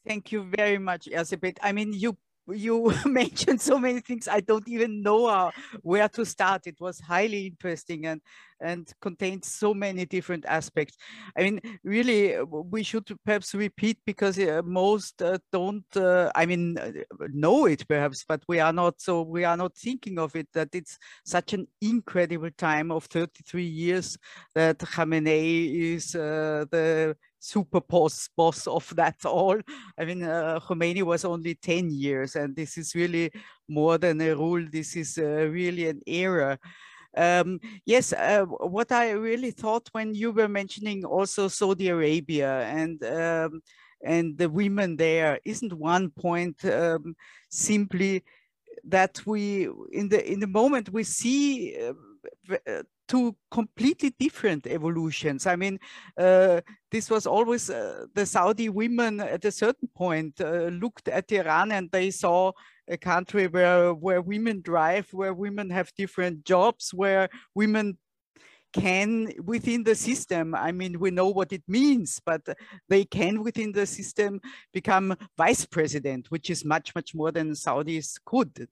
Thank 0.07 0.33
you 0.33 0.45
very 0.57 0.79
much, 0.79 1.07
Erzsébet. 1.07 1.59
I 1.63 1.73
mean, 1.73 1.93
you 1.93 2.17
you 2.49 2.93
mentioned 3.07 3.61
so 3.61 3.79
many 3.79 4.01
things. 4.01 4.29
I 4.29 4.41
don't 4.41 4.69
even 4.69 5.01
know 5.03 5.29
how, 5.29 5.51
where 5.81 6.09
to 6.11 6.27
start. 6.27 6.67
It 6.67 6.79
was 6.79 7.01
highly 7.01 7.47
interesting 7.47 8.05
and 8.07 8.21
and 8.61 8.91
contained 9.01 9.45
so 9.45 9.75
many 9.75 10.05
different 10.05 10.45
aspects. 10.47 10.97
I 11.37 11.43
mean 11.43 11.61
really 11.83 12.37
uh, 12.37 12.45
we 12.45 12.83
should 12.83 13.09
perhaps 13.25 13.55
repeat 13.55 13.99
because 14.05 14.39
uh, 14.39 14.61
most 14.65 15.21
uh, 15.23 15.39
don't 15.53 15.85
uh, 15.97 16.31
i 16.35 16.47
mean 16.47 16.79
uh, 16.79 16.93
know 17.33 17.67
it 17.67 17.87
perhaps 17.89 18.25
but 18.27 18.43
we 18.49 18.61
are 18.61 18.73
not 18.73 19.01
so 19.01 19.23
we 19.23 19.45
are 19.45 19.57
not 19.57 19.77
thinking 19.77 20.19
of 20.19 20.37
it 20.37 20.49
that 20.55 20.69
it's 20.73 20.99
such 21.25 21.53
an 21.53 21.67
incredible 21.81 22.51
time 22.57 22.91
of 22.93 23.05
33 23.07 23.65
years 23.65 24.17
that 24.55 24.79
Khamenei 24.79 25.95
is 25.95 26.15
uh, 26.15 26.65
the 26.71 27.17
super 27.45 27.81
boss, 27.81 28.29
boss 28.37 28.67
of 28.67 28.91
that 28.97 29.25
all. 29.27 29.61
I 29.99 30.05
mean, 30.05 30.23
uh, 30.23 30.61
Khomeini 30.61 31.03
was 31.03 31.25
only 31.25 31.55
10 31.55 31.91
years, 31.91 32.37
and 32.37 32.57
this 32.57 32.79
is 32.79 32.95
really 32.95 33.31
more 33.69 33.99
than 33.99 34.21
a 34.21 34.35
rule. 34.35 34.65
This 34.71 34.97
is 34.97 35.19
uh, 35.19 35.49
really 35.49 35.89
an 35.89 36.01
era. 36.07 36.59
Um, 37.17 37.61
yes, 37.87 38.13
uh, 38.13 38.45
what 38.45 38.91
I 38.91 39.11
really 39.11 39.53
thought 39.53 39.89
when 39.93 40.15
you 40.15 40.33
were 40.33 40.49
mentioning 40.49 41.05
also 41.05 41.49
Saudi 41.49 41.89
Arabia 41.89 42.63
and 42.63 43.05
um, 43.05 43.61
and 44.03 44.37
the 44.37 44.51
women 44.51 44.97
there, 44.97 45.39
isn't 45.45 45.73
one 45.73 46.11
point 46.11 46.63
um, 46.65 47.15
simply 47.49 48.25
that 48.83 49.21
we 49.25 49.69
in 49.93 50.09
the 50.09 50.21
in 50.31 50.41
the 50.41 50.47
moment 50.47 50.91
we 50.91 51.05
see 51.05 51.77
uh, 51.79 52.83
two 53.09 53.37
completely 53.51 54.15
different 54.19 54.67
evolutions. 54.67 55.47
I 55.47 55.57
mean, 55.57 55.79
uh, 56.19 56.61
this 56.91 57.11
was 57.11 57.27
always 57.27 57.71
uh, 57.71 58.07
the 58.15 58.27
Saudi 58.27 58.69
women 58.69 59.21
at 59.21 59.45
a 59.45 59.53
certain 59.53 59.89
point 59.95 60.41
uh, 60.41 60.69
looked 60.69 61.09
at 61.09 61.31
Iran 61.33 61.73
and 61.73 61.91
they 61.91 62.11
saw 62.11 62.53
a 62.89 62.97
country 62.97 63.47
where 63.47 63.95
where 63.95 64.21
women 64.21 64.61
drive, 64.61 65.09
where 65.13 65.35
women 65.35 65.71
have 65.71 65.95
different 65.97 66.45
jobs, 66.45 66.93
where 66.93 67.29
women 67.55 67.99
can 68.75 69.33
within 69.45 69.85
the 69.85 69.95
system 69.95 70.53
i 70.53 70.73
mean 70.73 70.99
we 70.99 71.09
know 71.09 71.29
what 71.29 71.53
it 71.53 71.63
means 71.69 72.21
but 72.27 72.43
they 72.89 73.05
can 73.05 73.41
within 73.41 73.71
the 73.71 73.87
system 73.87 74.41
become 74.73 75.17
vice 75.39 75.65
president 75.65 76.29
which 76.31 76.51
is 76.51 76.65
much 76.65 76.93
much 76.93 77.15
more 77.15 77.31
than 77.31 77.53
saudis 77.53 78.19
could 78.25 78.67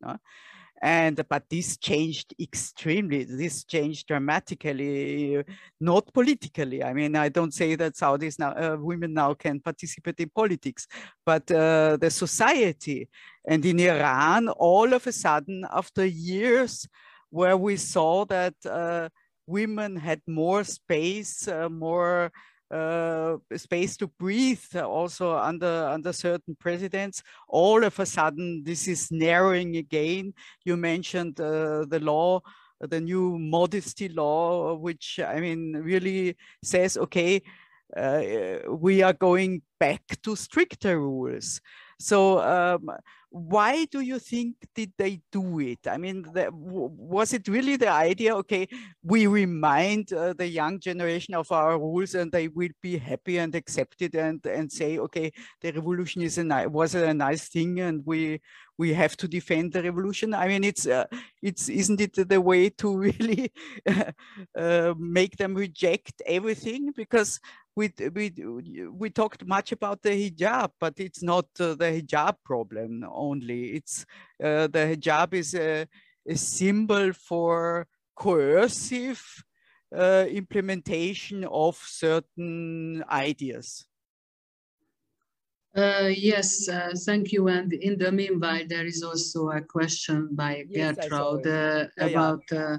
and 0.82 1.24
but 1.28 1.44
this 1.48 1.76
changed 1.76 2.34
extremely 2.40 3.22
this 3.22 3.64
changed 3.64 4.08
dramatically 4.08 5.42
not 5.80 6.12
politically. 6.12 6.82
I 6.82 6.92
mean 6.92 7.14
i 7.14 7.28
don't 7.28 7.54
say 7.54 7.76
that 7.76 7.94
saudis 7.94 8.38
now 8.38 8.50
uh, 8.50 8.76
women 8.78 9.14
now 9.14 9.34
can 9.34 9.60
participate 9.60 10.18
in 10.18 10.30
politics 10.34 10.88
but 11.24 11.48
uh, 11.50 11.96
the 11.96 12.10
society 12.10 13.08
and 13.46 13.64
in 13.64 13.78
iran 13.78 14.48
all 14.48 14.92
of 14.92 15.06
a 15.06 15.12
sudden 15.12 15.64
after 15.70 16.04
years 16.04 16.88
where 17.30 17.56
we 17.56 17.76
saw 17.76 18.24
that 18.26 18.54
uh, 18.66 19.08
women 19.46 19.96
had 19.96 20.20
more 20.26 20.64
space 20.64 21.46
uh, 21.46 21.68
more 21.68 22.32
uh, 22.72 23.36
space 23.56 23.96
to 23.98 24.06
breathe 24.06 24.64
also 24.76 25.36
under 25.36 25.88
under 25.90 26.12
certain 26.12 26.56
presidents. 26.58 27.22
All 27.48 27.84
of 27.84 27.98
a 27.98 28.06
sudden, 28.06 28.64
this 28.64 28.88
is 28.88 29.12
narrowing 29.12 29.76
again. 29.76 30.32
You 30.64 30.76
mentioned 30.76 31.38
uh, 31.38 31.84
the 31.84 32.00
law, 32.00 32.40
the 32.80 33.00
new 33.00 33.38
modesty 33.38 34.08
law, 34.08 34.74
which 34.74 35.20
I 35.20 35.40
mean 35.40 35.74
really 35.84 36.36
says, 36.62 36.96
okay, 36.96 37.42
uh, 37.96 38.22
we 38.70 39.02
are 39.02 39.12
going 39.12 39.62
back 39.78 40.02
to 40.22 40.34
stricter 40.34 40.98
rules. 40.98 41.60
So 41.98 42.40
um, 42.40 42.90
why 43.32 43.86
do 43.86 44.00
you 44.00 44.18
think 44.18 44.56
did 44.74 44.92
they 44.98 45.20
do 45.32 45.58
it? 45.60 45.86
I 45.88 45.96
mean, 45.96 46.22
the, 46.34 46.50
was 46.52 47.32
it 47.32 47.48
really 47.48 47.76
the 47.76 47.88
idea? 47.88 48.36
Okay, 48.36 48.68
we 49.02 49.26
remind 49.26 50.12
uh, 50.12 50.34
the 50.34 50.46
young 50.46 50.78
generation 50.78 51.34
of 51.34 51.50
our 51.50 51.78
rules, 51.78 52.14
and 52.14 52.30
they 52.30 52.48
will 52.48 52.68
be 52.82 52.98
happy 52.98 53.38
and 53.38 53.54
accept 53.54 54.02
it, 54.02 54.14
and 54.14 54.44
and 54.44 54.70
say, 54.70 54.98
okay, 54.98 55.32
the 55.62 55.72
revolution 55.72 56.20
is 56.20 56.36
a 56.36 56.66
was 56.68 56.94
a 56.94 57.14
nice 57.14 57.48
thing, 57.48 57.80
and 57.80 58.02
we 58.04 58.40
we 58.82 58.92
have 58.94 59.16
to 59.16 59.28
defend 59.28 59.72
the 59.72 59.82
revolution. 59.82 60.34
I 60.34 60.48
mean, 60.48 60.64
it's 60.64 60.86
uh, 60.88 61.06
it's 61.48 61.68
isn't 61.68 62.00
it 62.00 62.14
the 62.34 62.40
way 62.40 62.62
to 62.80 62.88
really 63.08 63.52
uh, 64.64 64.94
make 64.98 65.36
them 65.36 65.54
reject 65.54 66.16
everything 66.26 66.92
because 67.02 67.30
we, 67.76 67.92
we, 68.16 68.24
we 69.00 69.08
talked 69.10 69.46
much 69.46 69.72
about 69.72 70.02
the 70.02 70.10
hijab, 70.10 70.70
but 70.80 70.94
it's 70.98 71.22
not 71.22 71.46
uh, 71.60 71.74
the 71.82 71.90
hijab 71.96 72.34
problem 72.44 72.90
only. 73.28 73.60
It's 73.78 74.04
uh, 74.42 74.66
the 74.66 74.84
hijab 74.90 75.34
is 75.34 75.54
a, 75.54 75.86
a 76.34 76.36
symbol 76.36 77.12
for 77.12 77.86
coercive 78.16 79.24
uh, 79.96 80.26
implementation 80.28 81.44
of 81.44 81.76
certain 81.76 83.04
ideas. 83.08 83.86
Uh, 85.74 86.10
yes, 86.14 86.68
uh, 86.68 86.92
thank 87.06 87.32
you. 87.32 87.48
And 87.48 87.72
in 87.72 87.98
the 87.98 88.12
meanwhile, 88.12 88.64
there 88.68 88.84
is 88.84 89.02
also 89.02 89.50
a 89.50 89.62
question 89.62 90.28
by 90.32 90.64
yes, 90.68 90.96
Gertrude 90.96 91.46
uh, 91.46 91.86
about 91.98 92.42
yeah 92.50 92.76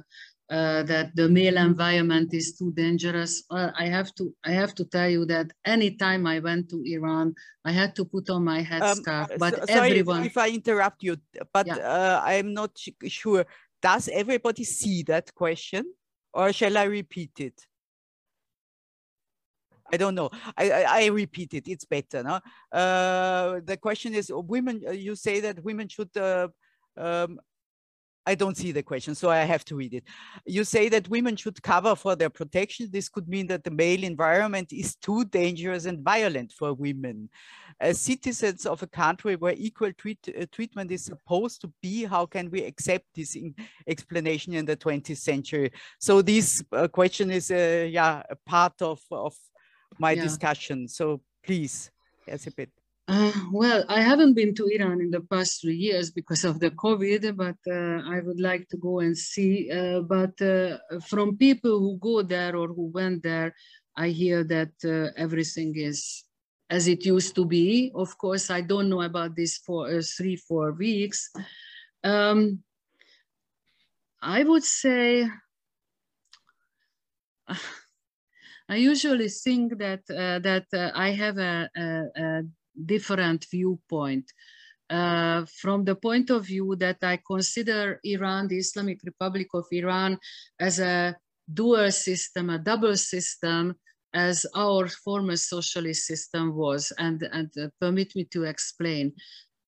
uh, 0.54 0.84
that 0.84 1.16
the 1.16 1.28
male 1.30 1.58
environment 1.58 2.34
is 2.34 2.56
too 2.56 2.72
dangerous. 2.74 3.44
I 3.50 3.86
have 3.86 4.14
to 4.16 4.34
I 4.44 4.52
have 4.52 4.76
to 4.76 4.86
tell 4.86 5.10
you 5.10 5.26
that 5.26 5.52
anytime 5.66 6.28
I 6.28 6.40
went 6.40 6.70
to 6.70 6.84
Iran, 6.86 7.34
I 7.66 7.72
had 7.72 7.96
to 7.96 8.06
put 8.06 8.30
on 8.30 8.44
my 8.44 8.64
headscarf. 8.64 9.32
Um, 9.32 9.38
but 9.40 9.56
so, 9.56 9.66
everyone, 9.70 10.18
sorry 10.18 10.28
if 10.28 10.38
I 10.38 10.50
interrupt 10.50 11.02
you, 11.02 11.18
but 11.54 11.68
yeah. 11.68 11.78
uh, 11.78 12.22
I'm 12.24 12.54
not 12.54 12.78
sure. 13.08 13.46
Does 13.82 14.10
everybody 14.10 14.64
see 14.64 15.04
that 15.04 15.34
question, 15.34 15.86
or 16.34 16.54
shall 16.54 16.78
I 16.78 16.84
repeat 16.84 17.40
it? 17.40 17.66
I 19.94 19.98
don't 19.98 20.16
know. 20.16 20.32
I, 20.58 20.72
I, 20.72 20.84
I, 20.88 21.06
repeat 21.08 21.54
it. 21.54 21.68
It's 21.68 21.86
better. 21.86 22.24
No? 22.24 22.40
Uh, 22.72 23.62
the 23.64 23.78
question 23.78 24.16
is, 24.16 24.32
women. 24.34 24.82
You 24.92 25.16
say 25.16 25.40
that 25.42 25.64
women 25.64 25.88
should 25.88 26.16
uh, 26.18 26.48
um, 26.98 27.40
I 28.26 28.36
don't 28.36 28.56
see 28.56 28.72
the 28.72 28.84
question, 28.84 29.16
so 29.16 29.30
I 29.30 29.40
have 29.40 29.66
to 29.66 29.76
read 29.76 29.94
it. 29.94 30.06
You 30.46 30.64
say 30.64 30.88
that 30.90 31.10
women 31.10 31.36
should 31.36 31.62
cover 31.62 31.94
for 31.96 32.16
their 32.16 32.30
protection. 32.30 32.88
This 32.90 33.10
could 33.10 33.28
mean 33.28 33.48
that 33.48 33.66
the 33.66 33.72
male 33.72 34.04
environment 34.04 34.72
is 34.72 34.96
too 34.96 35.26
dangerous 35.26 35.86
and 35.86 36.00
violent 36.00 36.54
for 36.54 36.74
women. 36.74 37.30
As 37.82 38.00
citizens 38.00 38.66
of 38.66 38.82
a 38.82 38.88
country 38.88 39.36
where 39.36 39.56
equal 39.58 39.92
treat, 39.94 40.20
uh, 40.30 40.46
treatment 40.52 40.92
is 40.92 41.04
supposed 41.04 41.60
to 41.62 41.74
be, 41.82 42.06
how 42.06 42.26
can 42.26 42.50
we 42.50 42.64
accept 42.64 43.08
this 43.14 43.36
in 43.36 43.54
explanation 43.88 44.54
in 44.54 44.66
the 44.66 44.78
20th 44.78 45.18
century? 45.18 45.72
So 46.00 46.22
this 46.22 46.64
uh, 46.72 46.88
question 46.88 47.30
is, 47.30 47.52
uh, 47.52 47.88
yeah, 47.90 48.24
a 48.30 48.38
part 48.46 48.82
of, 48.82 49.02
of 49.12 49.36
my 50.08 50.14
yeah. 50.14 50.24
discussion. 50.28 50.78
So 50.88 51.04
please, 51.46 51.76
Erzsébet. 52.28 52.72
Uh, 53.08 53.34
well, 53.52 53.84
I 53.90 54.02
haven't 54.02 54.34
been 54.34 54.54
to 54.56 54.66
Iran 54.76 55.02
in 55.02 55.12
the 55.12 55.24
past 55.34 55.62
three 55.62 55.76
years 55.88 56.08
because 56.20 56.44
of 56.50 56.60
the 56.64 56.72
COVID, 56.72 57.36
but 57.36 57.60
uh, 57.68 58.00
I 58.16 58.18
would 58.26 58.40
like 58.40 58.64
to 58.70 58.78
go 58.78 58.94
and 59.06 59.16
see. 59.18 59.70
Uh, 59.70 60.00
but 60.16 60.36
uh, 60.42 60.78
from 61.10 61.38
people 61.38 61.76
who 61.84 61.98
go 62.10 62.22
there 62.22 62.56
or 62.56 62.68
who 62.68 62.86
went 63.00 63.24
there, 63.24 63.50
I 63.98 64.08
hear 64.22 64.44
that 64.56 64.74
uh, 64.86 65.12
everything 65.26 65.74
is 65.76 66.24
as 66.70 66.88
it 66.88 67.06
used 67.06 67.36
to 67.36 67.46
be. 67.46 67.92
Of 67.94 68.18
course, 68.18 68.50
I 68.50 68.62
don't 68.62 68.90
know 68.90 69.02
about 69.02 69.36
this 69.36 69.58
for 69.58 69.82
uh, 69.92 70.02
three, 70.18 70.38
four 70.38 70.72
weeks. 70.72 71.30
Um, 72.04 72.64
I 74.22 74.44
would 74.44 74.64
say, 74.64 75.28
I 78.74 78.78
usually 78.78 79.30
think 79.30 79.78
that 79.78 80.02
uh, 80.10 80.40
that 80.50 80.66
uh, 80.74 80.90
I 80.96 81.10
have 81.12 81.38
a, 81.38 81.70
a, 81.78 81.88
a 82.26 82.44
different 82.94 83.46
viewpoint. 83.52 84.26
Uh, 84.90 85.46
from 85.62 85.86
the 85.86 85.96
point 85.96 86.32
of 86.32 86.48
view 86.48 86.76
that 86.78 86.98
I 87.04 87.20
consider 87.34 88.00
Iran, 88.04 88.48
the 88.48 88.58
Islamic 88.58 89.00
Republic 89.04 89.48
of 89.54 89.66
Iran, 89.72 90.18
as 90.60 90.80
a 90.80 91.16
dual 91.60 91.92
system, 91.92 92.50
a 92.50 92.58
double 92.58 92.98
system, 92.98 93.76
as 94.12 94.46
our 94.56 94.88
former 94.88 95.38
socialist 95.38 96.08
system 96.08 96.56
was. 96.56 96.92
And, 96.98 97.22
and 97.32 97.52
uh, 97.56 97.68
permit 97.80 98.16
me 98.16 98.24
to 98.34 98.44
explain. 98.46 99.14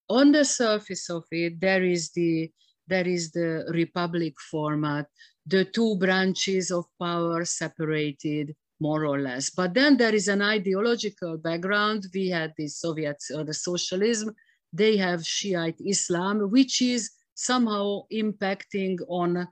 On 0.10 0.32
the 0.32 0.46
surface 0.46 1.12
of 1.12 1.26
it, 1.32 1.62
there 1.62 1.84
is 1.84 2.12
the 2.12 2.52
there 2.88 3.08
is 3.08 3.32
the 3.32 3.66
republic 3.70 4.34
format, 4.52 5.06
the 5.46 5.66
two 5.66 5.96
branches 5.98 6.72
of 6.72 6.86
power 7.00 7.44
separated 7.46 8.56
more 8.80 9.06
or 9.06 9.20
less. 9.20 9.50
But 9.50 9.74
then 9.74 9.98
there 9.98 10.14
is 10.14 10.28
an 10.28 10.42
ideological 10.42 11.38
background. 11.38 12.08
We 12.14 12.30
had 12.30 12.54
the 12.58 12.68
Soviets 12.68 13.32
or 13.32 13.44
the 13.44 13.54
socialism. 13.54 14.36
They 14.74 14.98
have 14.98 15.26
Shiite 15.26 15.80
Islam, 15.86 16.52
which 16.52 16.82
is 16.82 17.12
somehow 17.34 18.02
impacting 18.12 19.00
on, 19.08 19.48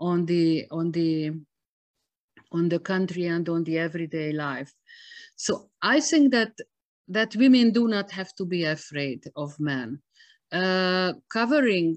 on 0.00 0.26
the 0.26 0.66
on 0.70 0.90
the 0.92 1.32
on 2.50 2.68
the 2.68 2.78
country 2.78 3.26
and 3.26 3.48
on 3.48 3.64
the 3.64 3.78
everyday 3.78 4.32
life. 4.32 4.72
So 5.36 5.70
I 5.80 6.00
think 6.00 6.32
that 6.32 6.52
that 7.08 7.34
women 7.36 7.72
do 7.72 7.88
not 7.88 8.10
have 8.12 8.34
to 8.36 8.44
be 8.44 8.64
afraid 8.64 9.24
of 9.36 9.58
men. 9.58 10.00
Uh, 10.52 11.14
covering, 11.30 11.96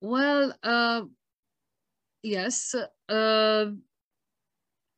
well, 0.00 0.54
uh, 0.62 1.02
yes, 2.22 2.74
uh, 3.08 3.66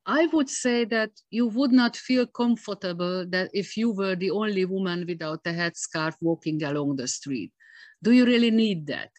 I 0.06 0.26
would 0.26 0.48
say 0.48 0.84
that 0.86 1.10
you 1.30 1.48
would 1.48 1.72
not 1.72 1.96
feel 1.96 2.26
comfortable 2.26 3.26
that 3.30 3.50
if 3.52 3.76
you 3.76 3.90
were 3.90 4.14
the 4.14 4.30
only 4.30 4.64
woman 4.64 5.04
without 5.06 5.40
a 5.46 5.50
headscarf 5.50 6.14
walking 6.20 6.62
along 6.62 6.96
the 6.96 7.08
street. 7.08 7.52
Do 8.02 8.12
you 8.12 8.24
really 8.24 8.52
need 8.52 8.86
that? 8.86 9.10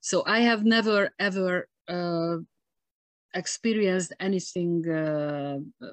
So 0.00 0.22
I 0.26 0.40
have 0.40 0.64
never 0.64 1.10
ever 1.18 1.66
uh, 1.88 2.36
experienced 3.34 4.12
anything 4.20 4.84
uh, 4.88 5.58
uh, 5.82 5.88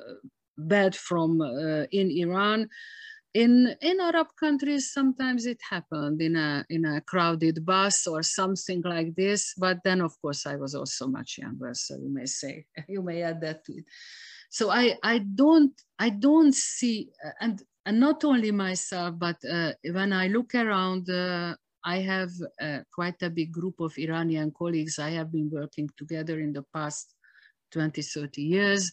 bad 0.58 0.96
from 0.96 1.42
uh, 1.42 1.86
in 1.92 2.12
Iran. 2.12 2.68
In 3.34 3.74
in 3.82 4.02
Arab 4.02 4.28
countries, 4.38 4.92
sometimes 4.92 5.46
it 5.46 5.60
happened 5.70 6.22
in 6.22 6.36
a 6.36 6.66
in 6.70 6.84
a 6.84 7.00
crowded 7.00 7.66
bus 7.66 8.06
or 8.06 8.22
something 8.24 8.82
like 8.84 9.16
this. 9.16 9.54
But 9.58 9.78
then, 9.86 10.02
of 10.02 10.12
course, 10.22 10.46
I 10.46 10.58
was 10.58 10.76
also 10.76 11.08
much 11.08 11.38
younger, 11.38 11.72
so 11.74 11.96
you 11.96 12.10
may 12.14 12.26
say 12.26 12.66
you 12.90 13.02
may 13.02 13.22
add 13.22 13.40
that 13.42 13.64
to 13.66 13.78
it. 13.78 13.86
So 14.52 14.70
I 14.70 14.98
I 15.02 15.20
don't 15.20 15.74
I 15.98 16.10
don't 16.10 16.54
see 16.54 17.10
and 17.40 17.62
and 17.86 18.00
not 18.00 18.24
only 18.24 18.52
myself, 18.52 19.16
but 19.18 19.38
uh, 19.50 19.74
when 19.92 20.14
I 20.14 20.28
look 20.28 20.54
around, 20.54 21.10
uh, 21.10 21.56
I 21.84 21.98
have 21.98 22.30
uh, 22.62 22.80
quite 22.94 23.22
a 23.24 23.30
big 23.30 23.52
group 23.52 23.80
of 23.80 23.98
Iranian 23.98 24.52
colleagues. 24.52 25.00
I 25.00 25.10
have 25.12 25.32
been 25.32 25.50
working 25.52 25.90
together 25.98 26.40
in 26.40 26.54
the 26.54 26.64
past 26.76 27.16
20, 27.72 28.02
30 28.02 28.42
years. 28.42 28.92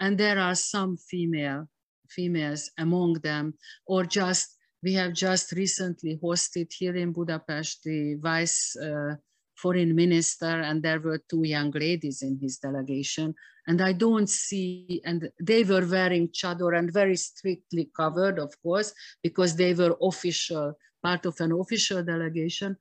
And 0.00 0.16
there 0.16 0.38
are 0.38 0.54
some 0.54 0.96
female 0.96 1.68
females 2.08 2.70
among 2.78 3.14
them, 3.20 3.54
or 3.86 4.04
just, 4.04 4.56
we 4.82 4.94
have 4.94 5.12
just 5.12 5.52
recently 5.52 6.18
hosted 6.22 6.72
here 6.72 6.96
in 6.96 7.12
Budapest 7.12 7.82
the 7.84 8.16
vice 8.16 8.74
uh, 8.76 9.14
foreign 9.62 9.94
minister, 9.94 10.54
and 10.68 10.82
there 10.82 11.00
were 11.00 11.20
two 11.30 11.44
young 11.44 11.70
ladies 11.70 12.22
in 12.22 12.38
his 12.44 12.58
delegation. 12.58 13.34
And 13.66 13.80
I 13.80 13.92
don't 13.92 14.28
see, 14.28 15.00
and 15.04 15.30
they 15.40 15.62
were 15.64 15.86
wearing 15.86 16.28
chador 16.28 16.72
and 16.78 16.92
very 16.92 17.16
strictly 17.16 17.90
covered, 17.96 18.38
of 18.38 18.52
course, 18.62 18.92
because 19.22 19.54
they 19.54 19.74
were 19.74 19.96
official, 20.00 20.74
part 21.02 21.26
of 21.26 21.40
an 21.40 21.52
official 21.52 22.02
delegation. 22.02 22.76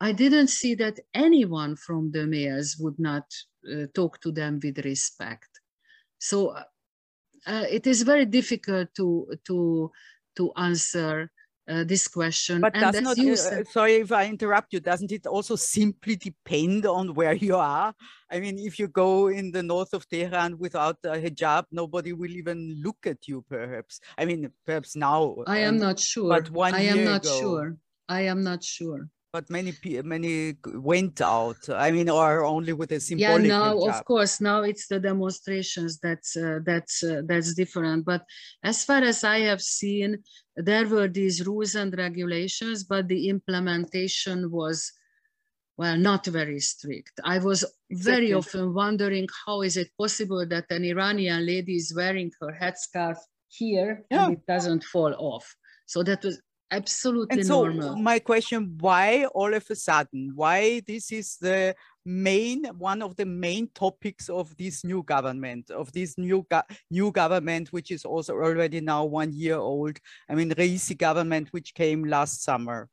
I 0.00 0.12
didn't 0.12 0.48
see 0.48 0.74
that 0.76 1.00
anyone 1.14 1.76
from 1.76 2.10
the 2.12 2.26
mayors 2.26 2.76
would 2.78 2.98
not 2.98 3.26
uh, 3.72 3.86
talk 3.94 4.20
to 4.20 4.30
them 4.32 4.60
with 4.62 4.84
respect. 4.84 5.48
So 6.18 6.38
uh, 7.46 7.66
it 7.70 7.86
is 7.86 8.02
very 8.02 8.26
difficult 8.26 8.88
to 8.96 9.08
to 9.48 9.90
to 10.36 10.52
answer 10.56 11.30
uh, 11.68 11.84
this 11.84 12.08
question. 12.08 12.60
But 12.60 12.74
does 12.74 13.00
not, 13.00 13.18
uh, 13.18 13.64
sorry 13.64 13.94
if 13.96 14.12
I 14.12 14.26
interrupt 14.26 14.72
you, 14.72 14.80
doesn't 14.80 15.12
it 15.12 15.26
also 15.26 15.56
simply 15.56 16.16
depend 16.16 16.86
on 16.86 17.14
where 17.14 17.34
you 17.34 17.56
are? 17.56 17.94
I 18.30 18.40
mean, 18.40 18.58
if 18.58 18.78
you 18.78 18.88
go 18.88 19.28
in 19.28 19.50
the 19.50 19.62
north 19.62 19.92
of 19.94 20.08
Tehran 20.08 20.58
without 20.58 20.98
a 21.04 21.16
hijab, 21.16 21.64
nobody 21.70 22.12
will 22.12 22.30
even 22.30 22.80
look 22.82 22.98
at 23.06 23.28
you, 23.28 23.44
perhaps. 23.48 24.00
I 24.18 24.24
mean, 24.24 24.50
perhaps 24.64 24.96
now. 24.96 25.36
I 25.46 25.58
am 25.58 25.78
not 25.78 25.98
sure. 25.98 26.28
But 26.28 26.50
one 26.50 26.74
I 26.74 26.82
am 26.82 27.04
not 27.04 27.24
ago, 27.24 27.40
sure. 27.40 27.76
I 28.08 28.22
am 28.22 28.42
not 28.42 28.62
sure 28.62 29.08
but 29.36 29.50
many 29.50 29.72
many 30.14 30.56
went 30.92 31.20
out. 31.20 31.60
I 31.68 31.90
mean, 31.90 32.08
or 32.08 32.42
only 32.56 32.72
with 32.72 32.90
a 32.92 33.00
symbolic. 33.00 33.46
Yeah, 33.46 33.58
now 33.58 33.72
of 33.90 33.98
course 34.10 34.34
now 34.40 34.58
it's 34.70 34.86
the 34.92 35.00
demonstrations 35.10 35.92
that's 36.06 36.30
uh, 36.46 36.60
that's 36.70 36.96
uh, 37.04 37.20
that's 37.28 37.52
different. 37.62 38.00
But 38.12 38.22
as 38.72 38.76
far 38.88 39.00
as 39.12 39.18
I 39.24 39.38
have 39.50 39.60
seen, 39.60 40.10
there 40.68 40.86
were 40.94 41.08
these 41.20 41.46
rules 41.48 41.74
and 41.74 41.90
regulations, 42.06 42.78
but 42.92 43.08
the 43.08 43.28
implementation 43.34 44.38
was 44.50 44.78
well 45.80 45.98
not 46.10 46.24
very 46.40 46.60
strict. 46.72 47.14
I 47.34 47.36
was 47.48 47.60
very 47.90 48.32
often 48.40 48.72
wondering 48.82 49.26
how 49.44 49.56
is 49.68 49.76
it 49.76 49.90
possible 50.02 50.42
that 50.52 50.66
an 50.70 50.84
Iranian 50.94 51.44
lady 51.52 51.74
is 51.82 51.92
wearing 52.00 52.30
her 52.40 52.52
headscarf 52.62 53.18
here 53.48 53.90
yeah. 54.10 54.24
and 54.24 54.32
it 54.38 54.46
doesn't 54.46 54.84
fall 54.92 55.12
off. 55.32 55.46
So 55.92 56.02
that 56.08 56.24
was 56.24 56.40
absolutely 56.70 57.38
and 57.38 57.46
so 57.46 57.64
normal. 57.64 57.96
my 57.96 58.18
question 58.18 58.76
why 58.80 59.24
all 59.26 59.54
of 59.54 59.64
a 59.70 59.74
sudden 59.74 60.32
why 60.34 60.80
this 60.86 61.12
is 61.12 61.36
the 61.36 61.74
main 62.04 62.64
one 62.78 63.02
of 63.02 63.14
the 63.16 63.24
main 63.24 63.68
topics 63.74 64.28
of 64.28 64.56
this 64.56 64.84
new 64.84 65.02
government 65.04 65.70
of 65.70 65.92
this 65.92 66.18
new 66.18 66.44
go 66.50 66.62
new 66.90 67.12
government 67.12 67.72
which 67.72 67.90
is 67.90 68.04
also 68.04 68.34
already 68.34 68.80
now 68.80 69.04
one 69.04 69.32
year 69.32 69.56
old 69.56 69.96
i 70.28 70.34
mean 70.34 70.50
Raisi 70.50 70.98
government 70.98 71.48
which 71.52 71.74
came 71.74 72.04
last 72.04 72.42
summer? 72.42 72.88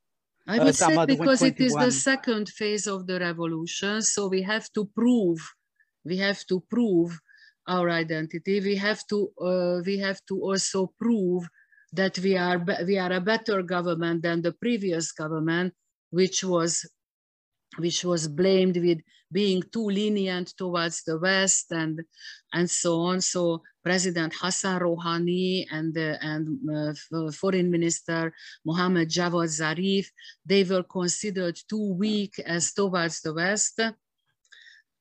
I 0.45 0.57
uh, 0.57 0.65
would 0.65 0.69
uh, 0.69 0.73
say 0.73 1.05
because 1.05 1.41
it 1.41 1.59
is 1.59 1.73
the 1.73 1.91
second 1.91 2.49
phase 2.49 2.85
of 2.85 3.07
the 3.07 3.19
revolution 3.19 4.01
so 4.01 4.27
we 4.27 4.41
have 4.43 4.71
to 4.73 4.85
prove 4.85 5.39
we 6.05 6.17
have 6.17 6.45
to 6.47 6.59
prove 6.69 7.19
our 7.67 7.89
identity. 7.89 8.59
We 8.59 8.75
have 8.75 9.05
to 9.07 9.31
uh, 9.39 9.81
we 9.85 9.97
have 9.99 10.19
to 10.27 10.41
also 10.41 10.91
prove 10.99 11.47
that 11.93 12.17
we 12.19 12.35
are, 12.35 12.63
we 12.85 12.97
are 12.97 13.13
a 13.13 13.21
better 13.21 13.61
government 13.61 14.23
than 14.23 14.41
the 14.41 14.51
previous 14.51 15.11
government, 15.11 15.73
which 16.09 16.43
was, 16.43 16.85
which 17.77 18.03
was 18.03 18.27
blamed 18.27 18.77
with 18.77 18.99
being 19.31 19.63
too 19.71 19.85
lenient 19.85 20.53
towards 20.57 21.03
the 21.03 21.17
West 21.17 21.71
and, 21.71 22.01
and 22.53 22.69
so 22.69 22.99
on. 23.01 23.21
So 23.21 23.61
President 23.83 24.33
Hassan 24.39 24.79
Rouhani 24.79 25.65
and, 25.71 25.97
uh, 25.97 26.17
and 26.21 26.59
uh, 26.69 27.31
Foreign 27.31 27.69
Minister 27.69 28.33
Mohammad 28.65 29.09
Javad 29.09 29.49
Zarif, 29.49 30.07
they 30.45 30.63
were 30.63 30.83
considered 30.83 31.57
too 31.69 31.93
weak 31.93 32.39
as 32.45 32.73
towards 32.73 33.21
the 33.21 33.33
West. 33.33 33.81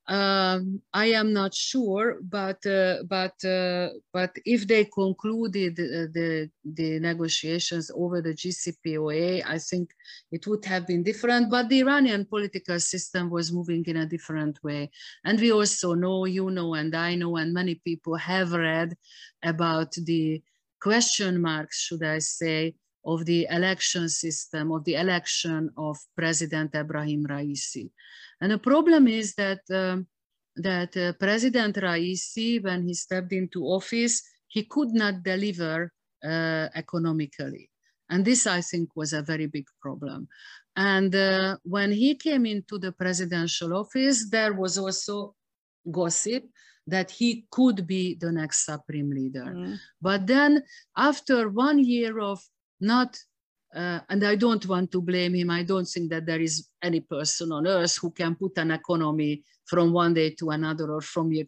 Um, 0.08 0.82
I 0.92 1.06
am 1.12 1.32
not 1.32 1.54
sure, 1.54 2.18
but 2.22 2.66
uh, 2.66 3.04
but 3.08 3.44
uh, 3.44 3.90
but 4.12 4.36
if 4.44 4.66
they 4.66 4.84
concluded 4.86 5.78
uh, 5.78 6.10
the 6.12 6.50
the 6.64 6.98
negotiations 6.98 7.88
over 7.94 8.20
the 8.20 8.34
JCPOA, 8.34 9.44
I 9.46 9.58
think 9.58 9.94
it 10.32 10.44
would 10.48 10.64
have 10.64 10.88
been 10.88 11.04
different. 11.04 11.50
But 11.50 11.68
the 11.68 11.80
Iranian 11.80 12.24
political 12.24 12.80
system 12.80 13.30
was 13.30 13.52
moving 13.52 13.84
in 13.86 13.98
a 13.98 14.06
different 14.06 14.58
way, 14.64 14.90
and 15.24 15.40
we 15.40 15.52
also 15.52 15.94
know, 15.94 16.24
you 16.24 16.50
know, 16.50 16.74
and 16.74 16.92
I 16.96 17.14
know, 17.14 17.36
and 17.36 17.54
many 17.54 17.76
people 17.76 18.16
have 18.16 18.52
read 18.52 18.96
about 19.44 19.92
the 19.92 20.42
question 20.80 21.40
marks, 21.40 21.80
should 21.80 22.02
I 22.02 22.18
say, 22.18 22.74
of 23.04 23.24
the 23.24 23.46
election 23.50 24.08
system, 24.08 24.72
of 24.72 24.84
the 24.84 24.94
election 24.94 25.70
of 25.76 25.96
President 26.16 26.72
Ebrahim 26.72 27.26
Raisi. 27.26 27.90
And 28.40 28.52
the 28.52 28.58
problem 28.58 29.08
is 29.08 29.34
that, 29.34 29.60
um, 29.70 30.06
that 30.56 30.96
uh, 30.96 31.12
President 31.14 31.76
Raisi, 31.76 32.62
when 32.62 32.86
he 32.86 32.94
stepped 32.94 33.32
into 33.32 33.64
office, 33.64 34.22
he 34.46 34.64
could 34.64 34.90
not 34.90 35.22
deliver 35.22 35.92
uh, 36.24 36.68
economically. 36.74 37.70
And 38.10 38.24
this, 38.24 38.46
I 38.46 38.60
think, 38.60 38.90
was 38.94 39.12
a 39.12 39.22
very 39.22 39.46
big 39.46 39.66
problem. 39.80 40.28
And 40.76 41.14
uh, 41.14 41.56
when 41.64 41.92
he 41.92 42.14
came 42.14 42.46
into 42.46 42.78
the 42.78 42.92
presidential 42.92 43.74
office, 43.74 44.28
there 44.30 44.52
was 44.52 44.78
also 44.78 45.34
gossip 45.90 46.44
that 46.86 47.10
he 47.10 47.46
could 47.50 47.86
be 47.86 48.14
the 48.14 48.32
next 48.32 48.64
supreme 48.66 49.10
leader. 49.10 49.44
Mm. 49.44 49.78
But 50.00 50.26
then 50.26 50.62
after 50.96 51.48
one 51.48 51.78
year 51.78 52.18
of 52.20 52.42
not, 52.82 53.16
uh, 53.74 54.00
and 54.10 54.24
I 54.24 54.34
don't 54.36 54.66
want 54.66 54.92
to 54.92 55.00
blame 55.00 55.34
him, 55.34 55.50
I 55.50 55.62
don't 55.62 55.86
think 55.86 56.10
that 56.10 56.26
there 56.26 56.40
is 56.40 56.68
any 56.82 57.00
person 57.00 57.52
on 57.52 57.66
earth 57.66 57.96
who 57.96 58.10
can 58.10 58.34
put 58.34 58.58
an 58.58 58.70
economy 58.70 59.42
from 59.64 59.92
one 59.92 60.14
day 60.14 60.30
to 60.30 60.50
another 60.50 60.92
or 60.92 61.00
from 61.00 61.32
year 61.32 61.46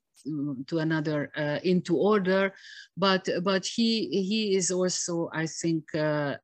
to 0.67 0.79
another 0.79 1.31
uh, 1.37 1.59
into 1.65 1.97
order, 1.99 2.53
but 2.97 3.29
but 3.43 3.67
he 3.67 4.09
he 4.09 4.57
is 4.57 4.71
also 4.71 5.29
I 5.35 5.47
think 5.47 5.95
uh, 5.95 6.37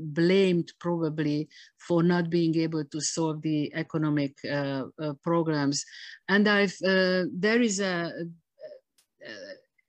blamed 0.00 0.72
probably 0.80 1.48
for 1.78 2.02
not 2.02 2.30
being 2.30 2.56
able 2.56 2.84
to 2.84 3.00
solve 3.00 3.42
the 3.42 3.72
economic 3.74 4.36
uh, 4.50 4.84
uh, 5.02 5.12
programs. 5.22 5.84
And 6.28 6.48
I've 6.48 6.76
uh, 6.84 7.24
there 7.32 7.60
is 7.60 7.80
a 7.80 8.12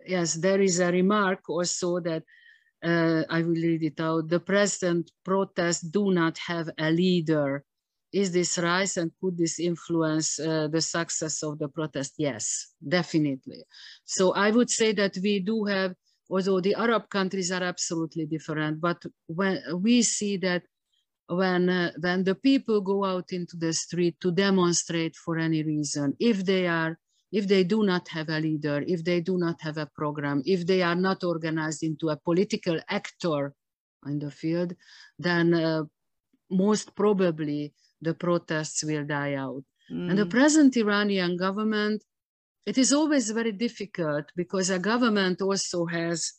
yes 0.05 0.33
there 0.35 0.61
is 0.61 0.79
a 0.79 0.91
remark 0.91 1.49
also 1.49 1.99
that 1.99 2.23
uh, 2.83 3.23
I 3.29 3.41
will 3.41 3.55
read 3.55 3.83
it 3.83 3.99
out. 3.99 4.29
The 4.29 4.39
present 4.39 5.11
protests 5.23 5.81
do 5.81 6.11
not 6.11 6.37
have 6.39 6.69
a 6.77 6.91
leader. 6.91 7.63
Is 8.13 8.31
this 8.31 8.57
right? 8.57 8.97
And 8.97 9.11
could 9.21 9.37
this 9.37 9.59
influence 9.59 10.39
uh, 10.39 10.67
the 10.69 10.81
success 10.81 11.43
of 11.43 11.59
the 11.59 11.67
protest? 11.67 12.13
Yes, 12.17 12.73
definitely. 12.87 13.63
So 14.05 14.33
I 14.33 14.51
would 14.51 14.69
say 14.69 14.93
that 14.93 15.17
we 15.21 15.39
do 15.39 15.65
have 15.65 15.93
although 16.29 16.59
the 16.59 16.75
Arab 16.75 17.09
countries 17.09 17.51
are 17.51 17.63
absolutely 17.63 18.25
different, 18.25 18.81
but 18.81 19.01
when 19.27 19.61
we 19.81 20.01
see 20.01 20.37
that 20.37 20.63
when, 21.27 21.69
uh, 21.69 21.91
when 21.99 22.23
the 22.23 22.35
people 22.35 22.81
go 22.81 23.03
out 23.03 23.31
into 23.31 23.57
the 23.57 23.73
street 23.73 24.19
to 24.21 24.31
demonstrate 24.31 25.15
for 25.15 25.37
any 25.37 25.63
reason, 25.63 26.15
if 26.19 26.45
they 26.45 26.67
are, 26.67 26.97
if 27.31 27.47
they 27.47 27.63
do 27.63 27.83
not 27.83 28.07
have 28.07 28.29
a 28.29 28.39
leader, 28.39 28.83
if 28.87 29.03
they 29.03 29.21
do 29.21 29.37
not 29.37 29.61
have 29.61 29.77
a 29.77 29.89
program, 29.95 30.41
if 30.45 30.65
they 30.65 30.81
are 30.81 30.95
not 30.95 31.23
organized 31.23 31.83
into 31.83 32.09
a 32.09 32.17
political 32.17 32.79
actor 32.89 33.53
in 34.05 34.19
the 34.19 34.31
field, 34.31 34.73
then 35.19 35.53
uh, 35.53 35.83
most 36.49 36.95
probably 36.95 37.73
the 38.01 38.13
protests 38.13 38.83
will 38.83 39.05
die 39.05 39.33
out. 39.33 39.63
Mm. 39.91 40.09
And 40.09 40.17
the 40.17 40.25
mm. 40.25 40.29
present 40.29 40.77
Iranian 40.77 41.35
government 41.37 42.03
it 42.67 42.77
is 42.77 42.91
always 42.91 43.31
very 43.31 43.53
difficult 43.53 44.25
because 44.35 44.69
a 44.69 44.77
government 44.77 45.41
also 45.41 45.85
has 45.85 46.33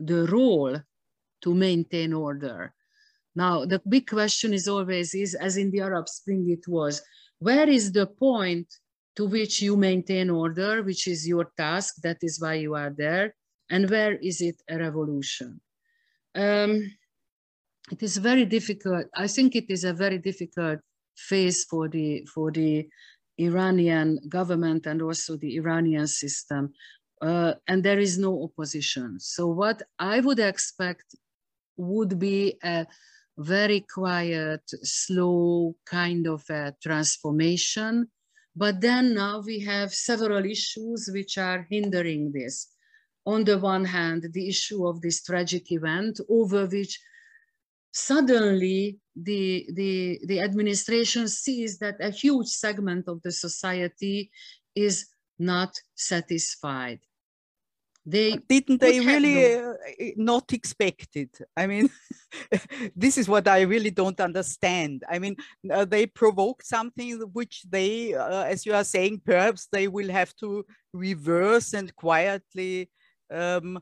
the 0.00 0.26
role 0.26 0.76
to 1.42 1.54
maintain 1.54 2.12
order. 2.12 2.74
Now, 3.36 3.64
the 3.64 3.80
big 3.88 4.08
question 4.08 4.52
is 4.52 4.66
always 4.66 5.14
is, 5.14 5.36
as 5.36 5.56
in 5.56 5.70
the 5.70 5.82
Arab 5.82 6.08
Spring 6.08 6.50
it 6.50 6.66
was, 6.66 7.00
where 7.38 7.68
is 7.68 7.92
the 7.92 8.08
point 8.08 8.66
to 9.18 9.26
which 9.26 9.60
you 9.60 9.76
maintain 9.76 10.30
order, 10.30 10.84
which 10.84 11.08
is 11.08 11.26
your 11.26 11.50
task, 11.56 11.96
that 12.04 12.18
is 12.22 12.40
why 12.40 12.54
you 12.54 12.76
are 12.76 12.94
there, 12.96 13.34
and 13.68 13.90
where 13.90 14.14
is 14.14 14.40
it 14.40 14.62
a 14.70 14.78
revolution? 14.78 15.60
Um, 16.36 16.88
it 17.90 18.00
is 18.00 18.16
very 18.18 18.44
difficult. 18.44 19.06
I 19.16 19.26
think 19.26 19.56
it 19.56 19.68
is 19.70 19.82
a 19.82 19.92
very 19.92 20.18
difficult 20.18 20.78
phase 21.16 21.64
for 21.64 21.88
the, 21.88 22.24
for 22.32 22.52
the 22.52 22.88
Iranian 23.38 24.20
government 24.28 24.86
and 24.86 25.02
also 25.02 25.36
the 25.36 25.56
Iranian 25.56 26.06
system. 26.06 26.72
Uh, 27.20 27.54
and 27.66 27.82
there 27.82 27.98
is 27.98 28.18
no 28.18 28.44
opposition. 28.44 29.18
So 29.18 29.48
what 29.48 29.82
I 29.98 30.20
would 30.20 30.38
expect 30.38 31.16
would 31.76 32.20
be 32.20 32.56
a 32.62 32.86
very 33.36 33.80
quiet, 33.80 34.62
slow 34.84 35.74
kind 35.84 36.28
of 36.28 36.44
a 36.50 36.72
transformation. 36.80 38.06
But 38.58 38.80
then 38.80 39.14
now 39.14 39.40
we 39.40 39.60
have 39.60 39.94
several 39.94 40.44
issues 40.44 41.08
which 41.12 41.38
are 41.38 41.64
hindering 41.70 42.32
this. 42.32 42.66
On 43.24 43.44
the 43.44 43.56
one 43.56 43.84
hand, 43.84 44.24
the 44.32 44.48
issue 44.48 44.84
of 44.84 45.00
this 45.00 45.22
tragic 45.22 45.70
event 45.70 46.18
over 46.28 46.66
which 46.66 47.00
suddenly 47.92 48.98
the, 49.14 49.64
the, 49.72 50.18
the 50.26 50.40
administration 50.40 51.28
sees 51.28 51.78
that 51.78 52.00
a 52.00 52.10
huge 52.10 52.48
segment 52.48 53.06
of 53.06 53.22
the 53.22 53.30
society 53.30 54.32
is 54.74 55.06
not 55.38 55.80
satisfied. 55.94 56.98
They 58.10 58.36
didn't 58.48 58.80
they 58.80 59.00
really 59.00 59.54
uh, 59.54 59.74
not 60.16 60.52
expect 60.52 61.16
it? 61.16 61.38
I 61.56 61.66
mean, 61.66 61.90
this 62.96 63.18
is 63.18 63.28
what 63.28 63.46
I 63.46 63.60
really 63.62 63.90
don't 63.90 64.20
understand. 64.20 65.04
I 65.08 65.18
mean, 65.18 65.36
uh, 65.70 65.84
they 65.84 66.06
provoke 66.06 66.62
something 66.62 67.20
which 67.32 67.64
they, 67.68 68.14
uh, 68.14 68.44
as 68.44 68.64
you 68.64 68.72
are 68.72 68.84
saying, 68.84 69.22
perhaps 69.24 69.68
they 69.70 69.88
will 69.88 70.10
have 70.10 70.34
to 70.36 70.64
reverse 70.94 71.74
and 71.74 71.94
quietly 71.94 72.90
um, 73.30 73.78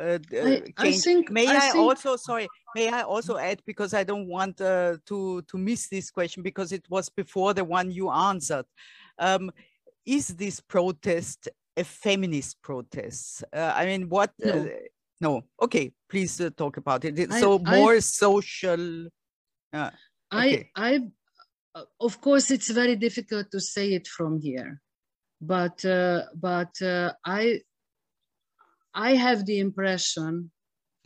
uh, 0.00 0.18
I, 0.32 0.62
I, 0.78 0.92
think, 0.92 1.30
may 1.30 1.46
I, 1.46 1.56
I 1.56 1.60
think... 1.60 1.76
also 1.76 2.16
sorry 2.16 2.48
may 2.74 2.88
i 2.88 3.02
also 3.02 3.36
add 3.36 3.60
because 3.66 3.92
i 3.92 4.02
don't 4.02 4.28
want 4.28 4.60
uh, 4.60 4.96
to 5.06 5.42
to 5.42 5.58
miss 5.58 5.88
this 5.88 6.10
question 6.10 6.42
because 6.42 6.72
it 6.72 6.84
was 6.88 7.08
before 7.10 7.52
the 7.52 7.64
one 7.64 7.90
you 7.90 8.10
answered 8.10 8.64
um, 9.18 9.50
is 10.06 10.28
this 10.28 10.60
protest 10.60 11.48
a 11.80 11.84
feminist 11.84 12.60
protest 12.62 13.44
uh, 13.52 13.72
i 13.80 13.84
mean 13.86 14.08
what 14.08 14.30
uh, 14.44 14.48
no, 14.48 14.70
no. 15.20 15.42
okay 15.62 15.92
please 16.08 16.40
uh, 16.40 16.50
talk 16.56 16.76
about 16.76 17.04
it 17.04 17.32
so 17.32 17.58
more 17.58 18.00
social 18.00 19.06
uh, 19.72 19.90
okay. 20.32 20.70
i 20.76 20.92
i 20.92 21.00
of 22.00 22.20
course 22.20 22.50
it's 22.50 22.70
very 22.70 22.96
difficult 22.96 23.50
to 23.50 23.60
say 23.60 23.86
it 23.98 24.06
from 24.06 24.40
here 24.40 24.80
but 25.40 25.78
but 26.34 26.72
i 27.24 27.60
I 28.94 29.14
have 29.14 29.46
the 29.46 29.60
impression, 29.60 30.50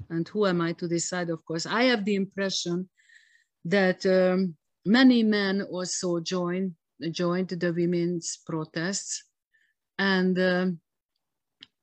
and 0.08 0.26
who 0.28 0.46
am 0.46 0.60
I 0.60 0.72
to 0.74 0.88
decide, 0.88 1.30
of 1.30 1.44
course, 1.44 1.66
I 1.66 1.84
have 1.84 2.04
the 2.04 2.14
impression 2.14 2.88
that 3.64 4.04
um, 4.06 4.56
many 4.84 5.22
men 5.22 5.62
also 5.62 6.20
joined, 6.20 6.74
joined 7.10 7.48
the 7.48 7.72
women's 7.72 8.38
protests. 8.46 9.24
And 9.98 10.38
uh, 10.38 10.66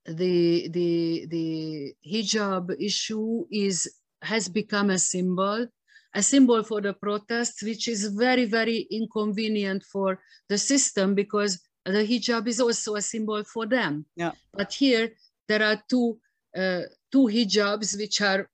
the, 0.05 0.67
the, 0.69 1.27
the 1.27 1.93
hijab 2.05 2.75
issue 2.79 3.45
is, 3.51 3.91
has 4.21 4.49
become 4.49 4.89
a 4.89 4.99
symbol 4.99 5.67
a 6.13 6.21
symbol 6.21 6.63
for 6.63 6.81
the 6.81 6.93
protests, 6.93 7.63
which 7.63 7.87
is 7.87 8.05
very, 8.07 8.45
very 8.45 8.87
inconvenient 8.91 9.83
for 9.83 10.19
the 10.49 10.57
system 10.57 11.15
because 11.15 11.59
the 11.85 12.05
hijab 12.05 12.47
is 12.47 12.59
also 12.59 12.95
a 12.95 13.01
symbol 13.01 13.43
for 13.43 13.65
them. 13.65 14.05
Yeah. 14.15 14.31
But 14.53 14.73
here 14.73 15.11
there 15.47 15.63
are 15.63 15.81
two, 15.89 16.19
uh, 16.55 16.81
two 17.11 17.27
hijabs 17.27 17.97
which 17.97 18.21
are 18.21 18.49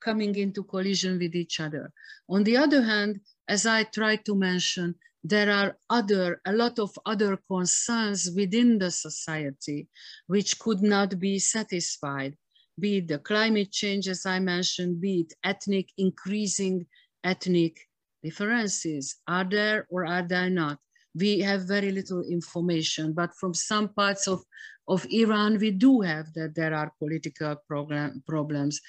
coming 0.00 0.34
into 0.36 0.62
collision 0.64 1.18
with 1.18 1.34
each 1.34 1.60
other. 1.60 1.92
On 2.28 2.44
the 2.44 2.56
other 2.56 2.82
hand, 2.82 3.20
as 3.48 3.66
I 3.66 3.84
tried 3.84 4.24
to 4.26 4.34
mention, 4.34 4.94
there 5.24 5.50
are 5.50 5.76
other, 5.88 6.40
a 6.46 6.52
lot 6.52 6.78
of 6.78 6.90
other 7.06 7.38
concerns 7.48 8.30
within 8.34 8.78
the 8.78 8.90
society 8.90 9.88
which 10.26 10.58
could 10.58 10.82
not 10.82 11.18
be 11.18 11.38
satisfied, 11.38 12.36
be 12.78 12.98
it 12.98 13.08
the 13.08 13.18
climate 13.18 13.70
change, 13.70 14.08
as 14.08 14.26
I 14.26 14.40
mentioned, 14.40 15.00
be 15.00 15.20
it 15.20 15.32
ethnic, 15.44 15.88
increasing 15.98 16.86
ethnic 17.22 17.78
differences. 18.22 19.16
Are 19.28 19.44
there 19.44 19.86
or 19.90 20.06
are 20.06 20.22
there 20.22 20.50
not? 20.50 20.78
We 21.14 21.40
have 21.40 21.68
very 21.68 21.92
little 21.92 22.22
information, 22.22 23.12
but 23.12 23.34
from 23.38 23.54
some 23.54 23.90
parts 23.90 24.26
of 24.26 24.42
of 24.88 25.06
Iran, 25.10 25.58
we 25.58 25.70
do 25.70 26.00
have 26.00 26.32
that 26.34 26.54
there 26.54 26.74
are 26.74 26.92
political 26.98 27.56
program, 27.68 28.22
problems. 28.26 28.80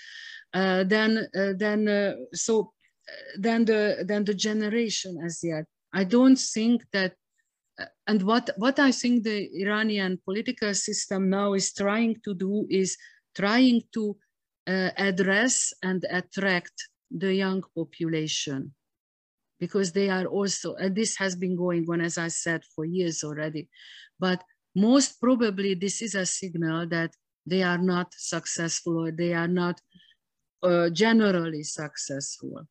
Uh, 0.54 0.84
then, 0.84 1.28
uh, 1.38 1.54
then, 1.56 1.88
uh, 1.88 2.14
so 2.34 2.74
uh, 3.08 3.14
then 3.38 3.66
the 3.66 4.04
then 4.08 4.24
the 4.24 4.34
generation 4.34 5.20
as 5.24 5.40
yet. 5.44 5.66
I 5.94 6.04
don't 6.04 6.38
think 6.38 6.84
that, 6.92 7.14
uh, 7.80 7.86
and 8.08 8.22
what 8.24 8.50
what 8.58 8.80
I 8.80 8.92
think 8.92 9.24
the 9.24 9.50
Iranian 9.62 10.20
political 10.26 10.74
system 10.74 11.30
now 11.30 11.54
is 11.54 11.74
trying 11.74 12.18
to 12.26 12.34
do 12.34 12.68
is 12.70 12.98
trying 13.36 13.82
to 13.94 14.18
uh, 14.68 14.90
address 14.98 15.74
and 15.84 16.06
attract 16.10 16.74
the 17.12 17.34
young 17.34 17.64
population 17.76 18.74
because 19.60 19.92
they 19.92 20.10
are 20.10 20.26
also, 20.26 20.76
and 20.76 20.96
this 20.96 21.16
has 21.18 21.36
been 21.36 21.56
going 21.56 21.86
on, 21.90 22.02
as 22.02 22.18
I 22.18 22.28
said, 22.28 22.64
for 22.76 22.86
years 22.86 23.24
already, 23.24 23.70
but 24.20 24.44
most 24.76 25.22
probably 25.22 25.76
this 25.76 26.02
is 26.02 26.16
a 26.16 26.26
signal 26.26 26.88
that 26.88 27.12
they 27.46 27.62
are 27.62 27.78
not 27.78 28.14
successful 28.18 29.06
or 29.06 29.12
they 29.12 29.34
are 29.34 29.48
not 29.48 29.80
uh, 30.64 30.90
generally 30.90 31.64
successful. 31.64 32.68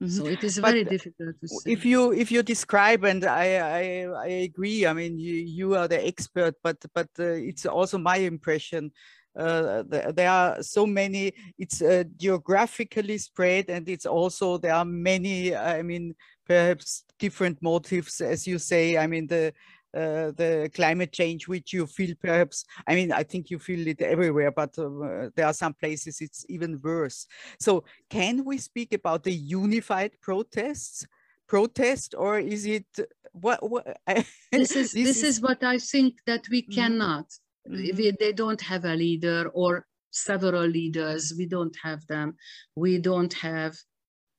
Mm 0.00 0.06
-hmm. 0.06 0.16
So 0.16 0.26
it 0.26 0.42
is 0.42 0.58
very 0.58 0.82
but 0.82 0.90
difficult 0.90 1.40
to 1.40 1.46
say. 1.46 1.72
If 1.72 1.84
you 1.84 2.12
if 2.12 2.30
you 2.30 2.42
describe, 2.42 3.04
and 3.04 3.24
I 3.24 3.46
I, 3.82 3.84
I 4.26 4.30
agree. 4.50 4.86
I 4.86 4.92
mean, 4.92 5.18
you 5.18 5.34
you 5.58 5.76
are 5.76 5.88
the 5.88 6.06
expert, 6.06 6.54
but 6.62 6.84
but 6.92 7.08
uh, 7.18 7.38
it's 7.50 7.66
also 7.66 7.98
my 7.98 8.18
impression. 8.18 8.92
Uh, 9.36 9.82
there 10.14 10.30
are 10.30 10.62
so 10.62 10.86
many. 10.86 11.32
It's 11.58 11.82
uh, 11.82 12.04
geographically 12.16 13.18
spread, 13.18 13.70
and 13.70 13.88
it's 13.88 14.06
also 14.06 14.58
there 14.58 14.74
are 14.74 14.84
many. 14.84 15.54
I 15.54 15.82
mean, 15.82 16.14
perhaps 16.46 17.04
different 17.18 17.62
motives, 17.62 18.20
as 18.20 18.46
you 18.46 18.58
say. 18.58 18.96
I 18.96 19.06
mean, 19.06 19.26
the 19.26 19.52
uh, 19.94 20.32
the 20.32 20.70
climate 20.74 21.12
change, 21.12 21.46
which 21.48 21.72
you 21.72 21.86
feel 21.86 22.14
perhaps, 22.20 22.64
I 22.86 22.94
mean, 22.94 23.12
I 23.12 23.22
think 23.22 23.50
you 23.50 23.58
feel 23.58 23.86
it 23.86 24.02
everywhere, 24.02 24.50
but 24.50 24.78
uh, 24.78 25.30
there 25.34 25.46
are 25.46 25.52
some 25.54 25.74
places 25.74 26.20
it's 26.20 26.44
even 26.48 26.80
worse. 26.82 27.26
So 27.60 27.84
can 28.10 28.44
we 28.44 28.58
speak 28.58 28.92
about 28.92 29.22
the 29.22 29.32
unified 29.32 30.12
protests? 30.20 31.06
protest 31.46 32.14
or 32.16 32.38
is 32.38 32.66
it 32.66 32.86
what, 33.32 33.68
what 33.68 33.98
this 34.52 34.74
is 34.74 34.92
this, 34.92 34.92
this 34.92 35.16
is, 35.18 35.24
is, 35.24 35.40
what 35.42 35.62
i 35.62 35.78
think 35.78 36.14
that 36.26 36.48
we 36.48 36.62
mm-hmm. 36.62 36.74
cannot 36.74 37.26
mm 37.68 37.76
-hmm. 37.76 37.96
we, 37.96 38.12
they 38.18 38.32
don't 38.32 38.62
have 38.62 38.84
a 38.88 38.96
leader 38.96 39.50
or 39.52 39.86
several 40.10 40.66
leaders 40.78 41.34
we 41.38 41.46
don't 41.46 41.76
have 41.76 42.00
them 42.06 42.36
we 42.74 42.98
don't 42.98 43.34
have 43.34 43.72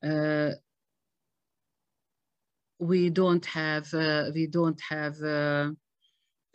uh, 0.09 0.51
we 2.79 3.09
don't 3.09 3.45
have 3.45 3.93
uh, 3.93 4.31
we 4.33 4.47
don't 4.47 4.79
have 4.89 5.21
uh, 5.21 5.71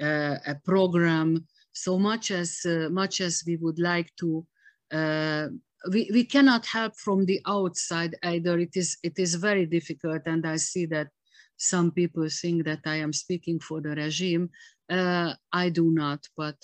uh, 0.02 0.36
a 0.46 0.54
program. 0.64 1.46
So 1.72 1.98
much 1.98 2.30
as 2.30 2.60
uh, 2.64 2.88
much 2.90 3.20
as 3.20 3.42
we 3.46 3.56
would 3.56 3.78
like 3.78 4.10
to 4.20 4.46
uh, 4.92 5.48
we, 5.90 6.10
we 6.12 6.24
cannot 6.24 6.66
help 6.66 6.94
from 6.96 7.24
the 7.24 7.40
outside 7.46 8.16
either. 8.22 8.58
It 8.58 8.76
is 8.76 8.98
it 9.02 9.18
is 9.18 9.34
very 9.34 9.66
difficult 9.66 10.22
and 10.26 10.46
i 10.46 10.56
see 10.56 10.86
that 10.86 11.08
some 11.56 11.90
people 11.90 12.26
think 12.28 12.64
that 12.64 12.80
i 12.86 12.96
am 12.96 13.12
speaking 13.12 13.60
for 13.60 13.80
the 13.80 13.90
regime. 13.90 14.50
Uh, 14.90 15.32
i 15.52 15.68
do 15.68 15.92
not 15.92 16.26
but 16.36 16.56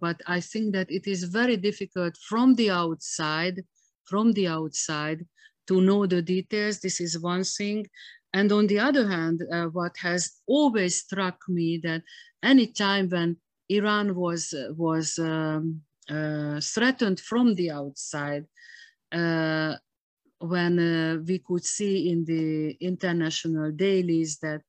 but 0.00 0.20
i 0.26 0.40
think 0.40 0.74
that 0.74 0.90
it 0.90 1.06
is 1.06 1.22
very 1.24 1.56
difficult 1.56 2.16
from 2.16 2.56
the 2.56 2.68
outside 2.70 3.62
from 4.04 4.32
the 4.32 4.48
outside 4.48 5.24
to 5.68 5.80
know 5.82 6.06
the 6.06 6.22
details. 6.22 6.80
This 6.80 7.00
is 7.00 7.20
one 7.20 7.44
thing 7.44 7.86
and 8.32 8.52
on 8.52 8.66
the 8.66 8.78
other 8.78 9.08
hand, 9.08 9.42
uh, 9.50 9.66
what 9.66 9.96
has 9.98 10.32
always 10.46 11.00
struck 11.00 11.48
me 11.48 11.78
that 11.78 12.02
any 12.42 12.66
time 12.66 13.08
when 13.08 13.36
Iran 13.68 14.14
was, 14.14 14.54
was 14.76 15.18
um, 15.18 15.82
uh, 16.08 16.60
threatened 16.60 17.20
from 17.20 17.54
the 17.54 17.70
outside, 17.70 18.44
uh, 19.12 19.74
when 20.40 20.78
uh, 20.78 21.18
we 21.26 21.38
could 21.38 21.64
see 21.64 22.10
in 22.10 22.24
the 22.24 22.76
international 22.80 23.72
dailies 23.72 24.38
that, 24.38 24.62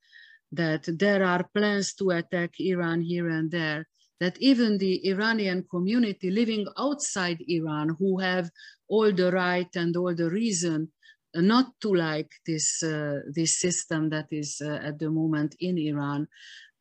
that 0.52 0.84
there 0.88 1.24
are 1.24 1.48
plans 1.54 1.94
to 1.96 2.12
attack 2.12 2.60
Iran 2.60 3.02
here 3.02 3.30
and 3.30 3.52
there, 3.52 3.88
that 4.20 4.38
even 4.40 4.78
the 4.78 5.08
Iranian 5.08 5.66
community 5.70 6.32
living 6.32 6.66
outside 6.78 7.44
Iran, 7.48 7.96
who 8.00 8.20
have 8.20 8.50
all 8.88 9.12
the 9.12 9.32
right 9.32 9.70
and 9.76 9.96
all 9.96 10.16
the 10.16 10.30
reason 10.30 10.92
not 11.36 11.80
to 11.82 11.94
like 11.94 12.32
this 12.46 12.82
uh, 12.84 13.20
this 13.34 13.60
system 13.60 14.10
that 14.10 14.28
is 14.32 14.62
uh, 14.64 14.80
at 14.84 15.00
the 15.00 15.10
moment 15.10 15.56
in 15.60 15.78
Iran. 15.78 16.28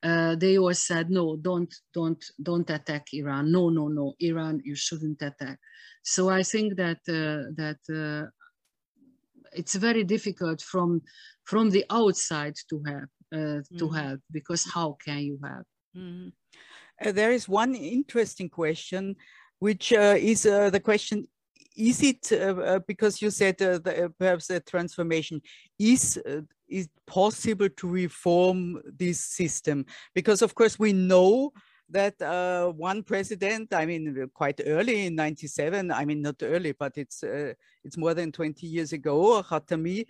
Uh, 0.03 0.37
they 0.37 0.59
all 0.59 0.75
said 0.75 1.11
no, 1.11 1.37
don't 1.37 1.75
don't 1.93 2.25
don't 2.43 2.71
attack 2.71 3.07
Iran. 3.13 3.51
No, 3.51 3.69
no, 3.69 3.89
no, 3.89 4.15
Iran, 4.21 4.61
you 4.65 4.77
shouldn't 4.77 5.21
attack. 5.23 5.59
So 6.03 6.31
I 6.31 6.43
think 6.43 6.77
that 6.77 6.99
uh, 7.09 7.51
that 7.57 7.81
uh, 7.91 8.31
it's 9.53 9.75
very 9.75 10.05
difficult 10.05 10.63
from 10.63 11.03
from 11.45 11.71
the 11.71 11.85
outside 11.91 12.55
to 12.71 12.83
help 12.87 13.11
mm. 13.35 13.79
to 13.79 13.85
mm-hmm. 13.85 13.95
help 13.95 14.21
because 14.31 14.65
how 14.65 14.97
can 15.05 15.19
you 15.19 15.39
help? 15.43 15.67
Mm. 15.97 16.33
there 17.03 17.33
is 17.33 17.49
one 17.49 17.75
interesting 17.75 18.49
question, 18.49 19.17
which 19.59 19.91
is 19.93 20.43
the 20.43 20.81
question 20.83 21.27
is 21.79 22.03
it 22.03 22.33
uh, 22.33 22.61
uh, 22.61 22.79
because 22.81 23.23
you 23.23 23.31
said 23.31 23.63
uh, 23.63 23.79
the, 23.79 24.07
uh, 24.07 24.09
perhaps 24.19 24.51
a 24.51 24.61
transformation 24.61 25.41
is 25.79 26.19
uh, 26.29 26.41
is 26.69 26.89
possible 27.07 27.69
to 27.69 27.89
reform 27.89 28.83
this 28.99 29.21
system? 29.21 29.87
Because 30.15 30.43
of 30.43 30.55
course 30.55 30.79
we 30.79 30.93
know 30.93 31.53
that 31.91 32.21
uh, 32.21 32.67
one 32.73 33.03
president 33.03 33.73
i 33.73 33.87
mean 33.87 34.29
quite 34.35 34.61
early 34.67 35.07
in 35.07 35.15
97 35.15 35.91
i 35.91 36.05
mean 36.05 36.21
not 36.21 36.35
early 36.43 36.73
but 36.73 36.93
it's 36.99 37.25
it's 37.83 37.97
more 37.97 38.13
than 38.13 38.31
20 38.31 38.67
years 38.67 38.93
ago 38.93 39.43
Khatami 39.43 40.05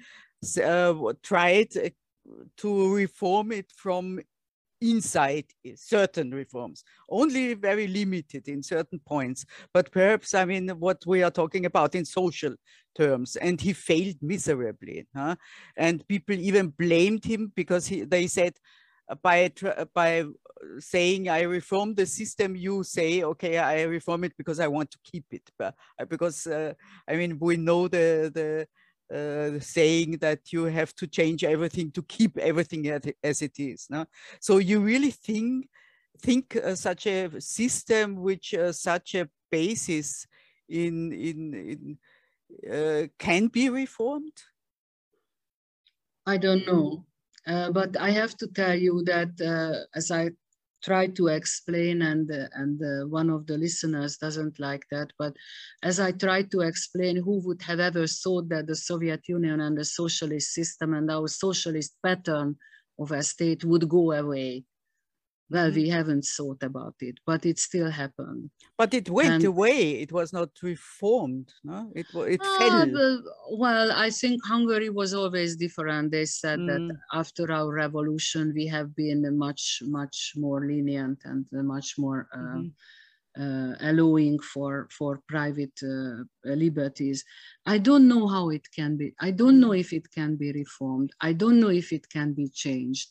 tried 1.23 1.69
to 2.57 2.95
reform 2.95 3.53
it 3.53 3.71
from 3.77 4.19
inside 4.81 5.47
certain 5.75 6.31
reforms, 6.31 6.85
only 7.09 7.55
very 7.55 7.87
limited 7.87 8.49
in 8.49 8.63
certain 8.63 9.01
points. 9.01 9.45
But 9.73 9.91
perhaps, 9.91 10.35
I 10.35 10.45
mean, 10.45 10.69
what 10.69 11.05
we 11.07 11.23
are 11.23 11.31
talking 11.31 11.67
about 11.67 11.95
in 11.95 12.05
social 12.05 12.55
terms, 12.97 13.37
and 13.37 13.61
he 13.61 13.73
failed 13.73 14.17
miserably. 14.23 15.07
Huh? 15.15 15.37
And 15.77 16.07
people 16.09 16.37
even 16.37 16.69
blamed 16.69 17.25
him 17.25 17.53
because 17.55 17.87
he, 17.87 18.03
they 18.03 18.27
said, 18.27 18.55
uh, 19.09 19.15
by 19.23 19.51
uh, 19.65 19.85
by 19.95 20.25
saying 20.79 21.29
I 21.29 21.43
reform 21.43 21.95
the 21.95 22.07
system, 22.07 22.57
you 22.57 22.83
say, 22.83 23.23
okay, 23.23 23.59
I 23.59 23.83
reform 23.83 24.25
it 24.25 24.37
because 24.37 24.61
I 24.61 24.69
want 24.69 24.91
to 24.91 24.99
keep 25.03 25.25
it, 25.31 25.51
but 25.59 25.75
uh, 25.99 26.05
because 26.05 26.47
uh, 26.47 26.75
I 27.09 27.17
mean 27.17 27.39
we 27.41 27.57
know 27.57 27.89
the 27.89 28.31
the 28.35 28.67
uh, 29.15 29.59
saying 29.61 30.19
that 30.19 30.53
you 30.53 30.65
have 30.65 30.95
to 30.97 31.07
change 31.07 31.45
everything 31.45 31.91
to 31.93 32.03
keep 32.03 32.37
everything 32.39 32.89
as 33.23 33.43
it 33.43 33.59
is. 33.59 33.87
No? 33.91 34.07
So 34.41 34.59
you 34.59 34.81
really 34.81 35.11
think 35.11 35.69
think 36.21 36.57
uh, 36.57 36.75
such 36.75 37.07
a 37.07 37.41
system 37.41 38.17
which 38.17 38.53
uh, 38.55 38.73
such 38.73 39.15
a 39.15 39.29
basis 39.51 40.27
in 40.69 41.13
in, 41.13 41.55
in 41.55 41.99
uh, 42.71 43.07
can 43.19 43.47
be 43.47 43.69
reformed? 43.69 44.33
I 46.27 46.37
don't 46.37 46.67
know, 46.67 47.07
uh, 47.47 47.71
but 47.71 47.97
I 47.97 48.11
have 48.11 48.37
to 48.39 48.49
tell 48.49 48.75
you 48.75 49.03
that 49.05 49.41
uh, 49.41 49.87
as 49.97 50.11
I 50.11 50.31
try 50.83 51.07
to 51.07 51.29
explain 51.29 52.03
and 52.03 52.31
uh, 52.31 52.47
and 52.55 52.81
uh, 52.83 53.07
one 53.07 53.31
of 53.31 53.47
the 53.47 53.59
listeners 53.59 54.17
doesn't 54.17 54.59
like 54.61 54.85
that 54.91 55.11
but 55.19 55.35
as 55.83 55.99
i 55.99 56.13
try 56.13 56.43
to 56.43 56.61
explain 56.61 57.17
who 57.17 57.41
would 57.45 57.61
have 57.63 57.81
ever 57.81 58.07
thought 58.07 58.49
that 58.49 58.67
the 58.67 58.77
soviet 58.77 59.21
union 59.29 59.61
and 59.61 59.77
the 59.77 59.85
socialist 59.85 60.53
system 60.53 60.95
and 60.95 61.11
our 61.11 61.29
socialist 61.29 61.95
pattern 62.03 62.57
of 62.99 63.11
a 63.13 63.23
state 63.23 63.65
would 63.65 63.89
go 63.89 64.13
away 64.13 64.65
well, 65.51 65.71
we 65.73 65.89
haven't 65.89 66.27
thought 66.27 66.63
about 66.63 66.95
it, 67.01 67.19
but 67.25 67.47
it 67.47 67.59
still 67.59 67.91
happened. 67.91 68.51
But 68.77 68.93
it 68.93 69.09
went 69.09 69.35
and, 69.35 69.45
away. 69.45 69.93
It 70.03 70.13
was 70.13 70.33
not 70.33 70.51
reformed. 70.63 71.53
No, 71.65 71.91
it 71.95 72.07
it 72.15 72.41
uh, 72.43 72.59
fell. 72.59 73.23
well, 73.53 73.93
I 73.93 74.11
think 74.11 74.45
Hungary 74.45 74.91
was 74.91 75.15
always 75.15 75.57
different. 75.57 76.13
They 76.13 76.27
said 76.27 76.59
mm. 76.59 76.67
that 76.69 76.97
after 77.15 77.51
our 77.51 77.73
revolution, 77.73 78.53
we 78.55 78.67
have 78.67 78.95
been 78.95 79.39
much 79.39 79.83
much 79.87 80.35
more 80.37 80.67
lenient 80.67 81.21
and 81.25 81.47
much 81.51 81.99
more. 81.99 82.29
Uh, 82.35 82.39
mm 82.39 82.63
-hmm. 82.63 82.73
Uh, 83.39 83.77
allowing 83.81 84.41
for 84.43 84.89
for 84.91 85.23
private 85.29 85.79
uh, 85.85 86.25
liberties. 86.45 87.25
I 87.75 87.79
don't 87.79 88.09
know 88.09 88.27
how 88.27 88.51
it 88.51 88.67
can 88.75 88.97
be. 88.97 89.15
I 89.21 89.31
don't 89.31 89.59
know 89.61 89.75
if 89.75 89.93
it 89.93 90.07
can 90.11 90.37
be 90.37 90.51
reformed. 90.53 91.11
I 91.29 91.35
don't 91.35 91.61
know 91.61 91.71
if 91.71 91.93
it 91.93 92.09
can 92.09 92.35
be 92.35 92.49
changed. 92.49 93.09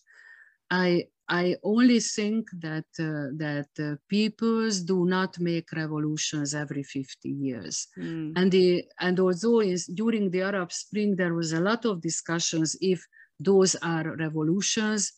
I 0.70 1.08
I 1.30 1.58
only 1.64 2.00
think 2.00 2.48
that 2.60 2.86
uh, 3.00 3.36
that 3.38 3.68
uh, 3.80 3.96
peoples 4.08 4.82
do 4.82 5.06
not 5.06 5.38
make 5.40 5.72
revolutions 5.74 6.56
every 6.56 6.84
50 6.84 7.30
years. 7.30 7.88
Mm. 7.98 8.34
And 8.36 8.52
the 8.52 8.86
and 9.00 9.20
although 9.20 9.60
is, 9.60 9.88
during 9.88 10.32
the 10.32 10.44
Arab 10.44 10.72
Spring 10.72 11.16
there 11.16 11.34
was 11.34 11.52
a 11.52 11.60
lot 11.60 11.86
of 11.86 12.02
discussions 12.02 12.78
if 12.80 13.06
those 13.40 13.76
are 13.76 14.16
revolutions, 14.16 15.14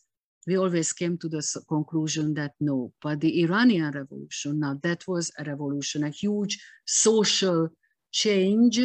we 0.46 0.58
always 0.58 0.92
came 0.92 1.16
to 1.18 1.28
the 1.28 1.42
conclusion 1.68 2.34
that 2.34 2.52
no. 2.58 2.92
But 3.00 3.20
the 3.20 3.42
Iranian 3.42 3.92
revolution, 3.92 4.60
now 4.60 4.78
that 4.82 5.06
was 5.06 5.30
a 5.38 5.44
revolution, 5.44 6.04
a 6.04 6.10
huge 6.10 6.60
social 6.84 7.68
change, 8.10 8.80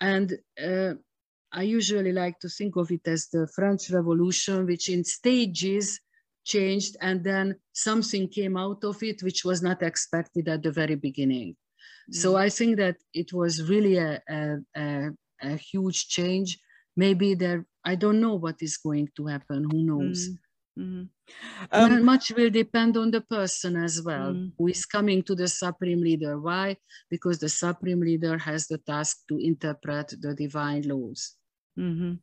and 0.00 0.36
uh, 0.60 0.94
I 1.52 1.62
usually 1.62 2.12
like 2.12 2.40
to 2.40 2.48
think 2.48 2.76
of 2.76 2.90
it 2.90 3.06
as 3.06 3.28
the 3.28 3.48
French 3.54 3.90
Revolution, 3.90 4.66
which 4.66 4.88
in 4.90 5.04
stages 5.04 6.00
changed 6.48 6.96
and 7.00 7.22
then 7.22 7.54
something 7.72 8.26
came 8.28 8.56
out 8.56 8.82
of 8.82 8.96
it 9.02 9.22
which 9.22 9.44
was 9.44 9.60
not 9.62 9.82
expected 9.82 10.48
at 10.48 10.62
the 10.62 10.72
very 10.72 10.96
beginning. 10.96 11.54
Mm. 12.10 12.14
So 12.22 12.36
I 12.36 12.48
think 12.48 12.78
that 12.78 12.96
it 13.12 13.32
was 13.32 13.68
really 13.68 13.96
a, 13.98 14.20
a, 14.28 14.40
a, 14.76 15.10
a, 15.42 15.56
huge 15.56 16.08
change. 16.08 16.58
Maybe 16.96 17.34
there, 17.34 17.66
I 17.84 17.94
don't 17.94 18.20
know 18.20 18.34
what 18.34 18.56
is 18.60 18.78
going 18.78 19.08
to 19.16 19.26
happen, 19.26 19.68
who 19.70 19.82
knows. 19.90 20.28
Mm. 20.28 20.38
Mm-hmm. 20.78 21.02
Um, 21.72 22.04
much 22.04 22.30
will 22.30 22.50
depend 22.50 22.96
on 22.96 23.10
the 23.10 23.20
person 23.20 23.76
as 23.76 24.00
well, 24.00 24.32
mm. 24.32 24.52
who 24.56 24.68
is 24.68 24.86
coming 24.86 25.22
to 25.24 25.34
the 25.34 25.48
supreme 25.48 26.00
leader. 26.00 26.38
Why? 26.38 26.76
Because 27.10 27.38
the 27.38 27.48
supreme 27.48 28.00
leader 28.00 28.38
has 28.38 28.68
the 28.68 28.78
task 28.78 29.18
to 29.28 29.38
interpret 29.38 30.14
the 30.20 30.34
divine 30.34 30.82
laws. 30.82 31.34
Mm-hmm. 31.78 32.14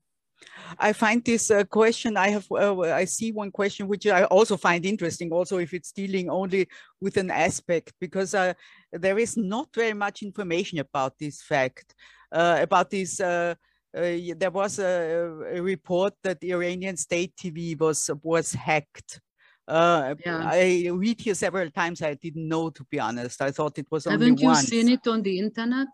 I 0.79 0.93
find 0.93 1.23
this 1.23 1.51
uh, 1.51 1.63
question, 1.63 2.17
I 2.17 2.29
have, 2.29 2.47
uh, 2.51 2.79
I 2.81 3.05
see 3.05 3.31
one 3.31 3.51
question 3.51 3.87
which 3.87 4.05
I 4.07 4.25
also 4.25 4.57
find 4.57 4.85
interesting, 4.85 5.31
also 5.31 5.57
if 5.57 5.73
it's 5.73 5.91
dealing 5.91 6.29
only 6.29 6.67
with 6.99 7.17
an 7.17 7.31
aspect, 7.31 7.93
because 7.99 8.33
uh, 8.33 8.53
there 8.91 9.17
is 9.17 9.37
not 9.37 9.69
very 9.73 9.93
much 9.93 10.23
information 10.23 10.79
about 10.79 11.17
this 11.17 11.41
fact, 11.41 11.95
uh, 12.31 12.57
about 12.61 12.89
this, 12.89 13.19
uh, 13.19 13.55
uh, 13.95 14.01
there 14.37 14.51
was 14.51 14.79
a, 14.79 15.53
a, 15.53 15.61
report 15.61 16.13
that 16.23 16.41
the 16.41 16.51
Iranian 16.51 16.97
state 16.97 17.33
TV 17.37 17.79
was, 17.79 18.09
was 18.21 18.51
hacked 18.53 19.21
Uh, 19.67 20.13
yeah. 20.23 20.41
I 20.45 20.89
read 20.93 21.19
here 21.19 21.33
several 21.33 21.71
times. 21.71 22.01
I 22.01 22.13
didn't 22.13 22.47
know, 22.47 22.69
to 22.69 22.83
be 22.85 22.99
honest. 22.99 23.41
I 23.41 23.51
thought 23.51 23.79
it 23.79 23.87
was 23.89 24.05
only 24.05 24.19
Haven't 24.19 24.39
you 24.39 24.47
once. 24.47 24.67
seen 24.67 24.89
it 24.89 25.07
on 25.07 25.23
the 25.23 25.39
internet? 25.39 25.87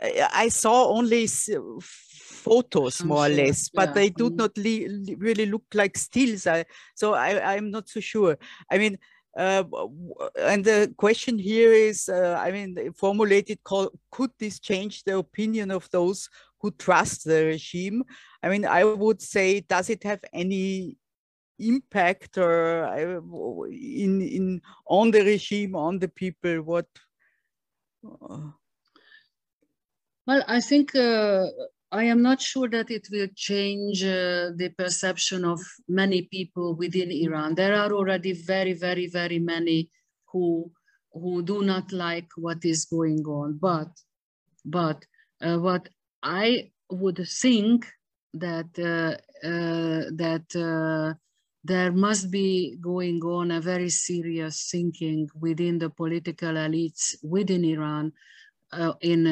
I, 0.00 0.48
saw 0.48 0.88
only 0.88 1.26
photos, 1.80 3.04
more 3.04 3.26
or 3.26 3.28
less, 3.28 3.68
but 3.68 3.90
yeah. 3.90 3.94
they 3.94 4.10
do 4.10 4.30
mm. 4.30 4.36
not 4.36 4.56
really 5.18 5.46
look 5.46 5.64
like 5.74 5.98
stills. 5.98 6.46
I, 6.46 6.64
so 6.94 7.14
I, 7.14 7.54
I'm 7.54 7.70
not 7.70 7.88
so 7.88 8.00
sure. 8.00 8.38
I 8.70 8.78
mean, 8.78 8.98
uh, 9.36 9.64
and 10.38 10.64
the 10.64 10.92
question 10.96 11.38
here 11.38 11.72
is, 11.72 12.08
uh, 12.08 12.38
I 12.40 12.50
mean, 12.50 12.92
formulated, 12.92 13.62
call, 13.62 13.90
could 14.10 14.30
this 14.38 14.58
change 14.58 15.04
the 15.04 15.18
opinion 15.18 15.70
of 15.70 15.88
those 15.90 16.28
who 16.60 16.70
trust 16.72 17.24
the 17.24 17.44
regime? 17.44 18.02
I 18.42 18.48
mean, 18.48 18.64
I 18.64 18.84
would 18.84 19.22
say, 19.22 19.60
does 19.60 19.90
it 19.90 20.02
have 20.04 20.20
any 20.32 20.96
impact 21.58 22.38
or 22.38 22.86
in 23.68 24.22
in 24.22 24.60
on 24.86 25.10
the 25.10 25.24
regime, 25.24 25.74
on 25.74 25.98
the 25.98 26.08
people? 26.08 26.62
What? 26.62 26.86
Uh... 28.04 28.50
Well, 30.28 30.44
I 30.46 30.60
think 30.60 30.94
uh, 30.94 31.46
I 31.90 32.04
am 32.04 32.20
not 32.20 32.42
sure 32.42 32.68
that 32.68 32.90
it 32.90 33.08
will 33.10 33.28
change 33.34 34.04
uh, 34.04 34.52
the 34.54 34.70
perception 34.76 35.42
of 35.42 35.58
many 35.88 36.28
people 36.30 36.74
within 36.74 37.10
Iran. 37.10 37.54
There 37.54 37.74
are 37.74 37.90
already 37.94 38.32
very, 38.32 38.74
very, 38.74 39.06
very 39.06 39.38
many 39.38 39.88
who 40.30 40.70
who 41.14 41.42
do 41.42 41.62
not 41.62 41.92
like 41.92 42.28
what 42.36 42.62
is 42.66 42.84
going 42.84 43.24
on. 43.24 43.56
But 43.58 43.88
but 44.66 45.02
uh, 45.40 45.56
what 45.60 45.88
I 46.22 46.72
would 46.90 47.26
think 47.26 47.86
that 48.34 48.70
uh, 48.78 49.16
uh 49.48 50.10
that 50.24 50.48
uh, 50.54 51.14
there 51.64 51.90
must 51.90 52.30
be 52.30 52.76
going 52.82 53.22
on 53.22 53.50
a 53.50 53.62
very 53.62 53.88
serious 53.88 54.68
thinking 54.70 55.30
within 55.40 55.78
the 55.78 55.88
political 55.88 56.52
elites 56.52 57.14
within 57.22 57.64
Iran 57.64 58.12
uh, 58.72 58.92
in 59.00 59.26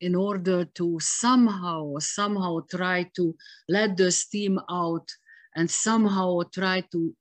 in 0.00 0.14
order 0.14 0.64
to 0.64 0.98
somehow, 1.00 1.98
somehow 1.98 2.60
try 2.70 3.08
to 3.16 3.34
let 3.68 3.96
the 3.96 4.10
steam 4.10 4.58
out 4.70 5.08
and 5.56 5.70
somehow 5.70 6.40
try 6.52 6.80
to 6.92 7.14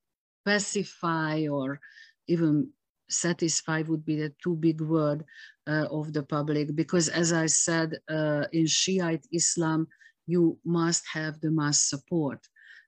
pacify 0.45 1.47
or 1.47 1.79
even 2.27 2.69
satisfy 3.09 3.81
would 3.87 4.05
be 4.05 4.15
the 4.15 4.31
too 4.41 4.55
big 4.55 4.81
word 4.81 5.25
uh, 5.67 5.87
of 5.91 6.13
the 6.13 6.23
public. 6.23 6.75
Because 6.75 7.09
as 7.09 7.33
I 7.33 7.47
said 7.47 7.97
uh, 8.09 8.45
in 8.53 8.65
Shiite 8.67 9.25
Islam 9.33 9.87
you 10.27 10.57
must 10.63 11.03
have 11.11 11.41
the 11.41 11.51
mass 11.51 11.81
support. 11.89 12.39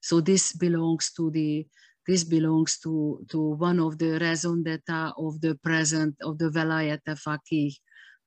So 0.02 0.22
this 0.22 0.54
belongs 0.54 1.12
to 1.18 1.32
the 1.32 1.66
this 2.08 2.24
belongs 2.24 2.80
to 2.80 3.26
to 3.30 3.40
one 3.58 3.80
of 3.80 3.98
the 3.98 4.18
raison 4.20 4.64
d'etat 4.64 5.14
of 5.18 5.42
the 5.42 5.56
present 5.64 6.16
of 6.22 6.38
the 6.38 6.50
velayat 6.50 7.02
faqih 7.06 7.74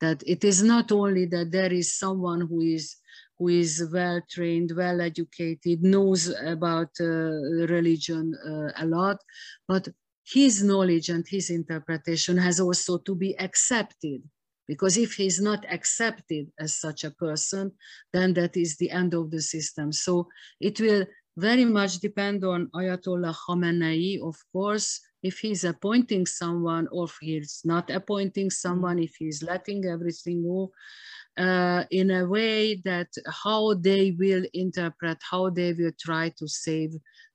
that 0.04 0.22
it 0.26 0.42
is 0.44 0.62
not 0.62 0.92
only 0.92 1.24
that 1.34 1.48
there 1.50 1.72
is 1.72 1.98
someone 2.04 2.42
who 2.48 2.60
is 2.76 2.86
who 3.38 3.48
is 3.48 3.72
well 3.92 4.20
trained, 4.34 4.70
well 4.76 5.00
educated, 5.00 5.82
knows 5.82 6.20
about 6.54 6.92
uh, 7.00 7.08
religion 7.76 8.26
uh, 8.52 8.70
a 8.84 8.86
lot, 8.86 9.18
but 9.66 9.88
his 10.36 10.62
knowledge 10.62 11.08
and 11.14 11.24
his 11.28 11.50
interpretation 11.50 12.36
has 12.46 12.56
also 12.60 12.98
to 12.98 13.14
be 13.24 13.30
accepted. 13.46 14.20
Because 14.70 14.96
if 14.96 15.10
he's 15.14 15.40
not 15.40 15.62
accepted 15.76 16.44
as 16.64 16.70
such 16.84 17.00
a 17.04 17.10
person, 17.24 17.72
then 18.14 18.28
that 18.34 18.56
is 18.56 18.76
the 18.76 18.90
end 19.00 19.12
of 19.14 19.30
the 19.30 19.42
system. 19.54 19.92
So 19.92 20.28
it 20.60 20.80
will 20.80 21.04
very 21.36 21.66
much 21.78 21.98
depend 21.98 22.44
on 22.44 22.70
Ayatollah 22.74 23.34
Khamenei, 23.42 24.22
of 24.22 24.36
course, 24.52 25.00
if 25.24 25.38
he's 25.38 25.64
appointing 25.64 26.26
someone 26.26 26.86
or 26.92 27.06
if 27.06 27.16
he's 27.20 27.62
not 27.64 27.88
appointing 27.88 28.50
someone, 28.50 28.98
if 28.98 29.14
he's 29.16 29.42
letting 29.42 29.86
everything 29.86 30.42
go 30.42 30.70
uh, 31.38 31.82
in 31.90 32.10
a 32.10 32.26
way 32.26 32.74
that 32.84 33.08
how 33.42 33.72
they 33.72 34.10
will 34.10 34.44
interpret, 34.52 35.18
how 35.30 35.48
they 35.48 35.72
will 35.72 35.92
try 35.98 36.28
to 36.38 36.46
save 36.46 36.90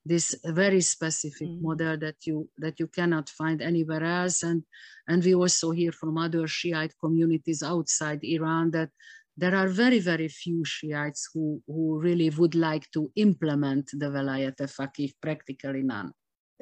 this 0.06 0.36
very 0.44 0.80
specific 0.80 1.48
mm. 1.48 1.60
model 1.60 1.98
that 1.98 2.14
you 2.24 2.48
that 2.58 2.78
you 2.78 2.86
cannot 2.86 3.28
find 3.28 3.60
anywhere 3.60 4.04
else. 4.04 4.44
And 4.44 4.62
and 5.08 5.24
we 5.24 5.34
also 5.34 5.72
hear 5.72 5.90
from 5.90 6.16
other 6.16 6.46
Shiite 6.46 6.94
communities 7.00 7.60
outside 7.60 8.20
Iran 8.22 8.70
that 8.70 8.90
there 9.36 9.56
are 9.56 9.68
very, 9.68 9.98
very 9.98 10.28
few 10.28 10.64
Shiites 10.64 11.30
who, 11.32 11.62
who 11.66 11.98
really 11.98 12.30
would 12.30 12.54
like 12.54 12.90
to 12.92 13.10
implement 13.16 13.90
the 13.92 14.06
Velayat 14.06 14.58
Faqih, 14.58 15.14
practically 15.20 15.82
none 15.82 16.12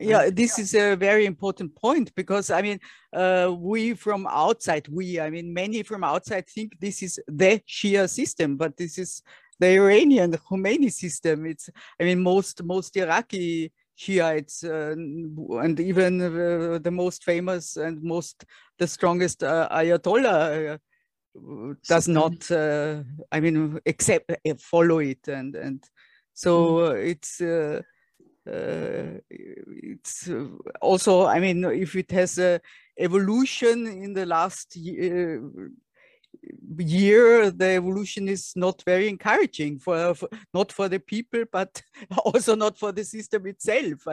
yeah 0.01 0.31
this 0.31 0.59
is 0.59 0.75
a 0.75 0.95
very 0.95 1.27
important 1.27 1.75
point 1.75 2.15
because 2.15 2.51
i 2.51 2.63
mean 2.63 2.79
uh, 3.13 3.53
we 3.59 3.95
from 3.95 4.27
outside 4.29 4.87
we 4.89 5.21
i 5.21 5.31
mean 5.31 5.53
many 5.53 5.83
from 5.83 6.05
outside 6.05 6.47
think 6.47 6.79
this 6.81 7.03
is 7.03 7.19
the 7.27 7.61
shia 7.67 8.09
system 8.09 8.57
but 8.57 8.77
this 8.77 8.99
is 8.99 9.23
the 9.61 9.69
iranian 9.69 10.33
khomeini 10.33 10.91
system. 10.91 11.47
It's 11.47 11.71
i 12.01 12.05
mean 12.05 12.21
most 12.21 12.63
most 12.63 12.97
iraqi 12.97 13.73
shiites 13.97 14.63
uh, 14.65 14.95
and 15.65 15.81
even 15.81 16.21
uh, 16.21 16.79
the 16.79 16.91
most 16.91 17.25
famous 17.25 17.77
and 17.77 18.03
most 18.03 18.45
the 18.79 18.87
strongest 18.87 19.43
uh, 19.43 19.69
ayatollah 19.71 20.75
uh, 20.75 21.75
does 21.89 22.07
not 22.07 22.51
uh, 22.51 23.03
i 23.33 23.41
mean 23.41 23.81
accept 23.87 24.31
follow 24.61 24.99
it. 24.99 25.27
And 25.29 25.57
and 25.57 25.85
so 26.35 26.51
mm. 26.79 27.11
it's 27.11 27.41
uh, 28.49 29.21
it's 29.31 30.29
uh, 30.29 30.49
also, 30.81 31.27
I 31.27 31.39
mean, 31.41 31.65
if 31.65 31.95
it 31.97 32.11
has 32.13 32.39
a 32.39 32.61
evolution 32.99 33.87
in 33.87 34.15
the 34.15 34.27
last 34.27 34.75
year, 34.77 35.43
year 36.79 37.51
the 37.51 37.71
evolution 37.71 38.29
is 38.29 38.53
not 38.55 38.83
very 38.85 39.09
encouraging 39.09 39.79
for, 39.79 40.15
for, 40.15 40.29
not 40.53 40.71
for 40.73 40.89
the 40.89 41.01
people 41.01 41.45
but 41.51 41.83
also 42.25 42.55
not 42.55 42.79
for 42.79 42.93
the 42.93 43.05
system 43.05 43.47
itself. 43.47 44.07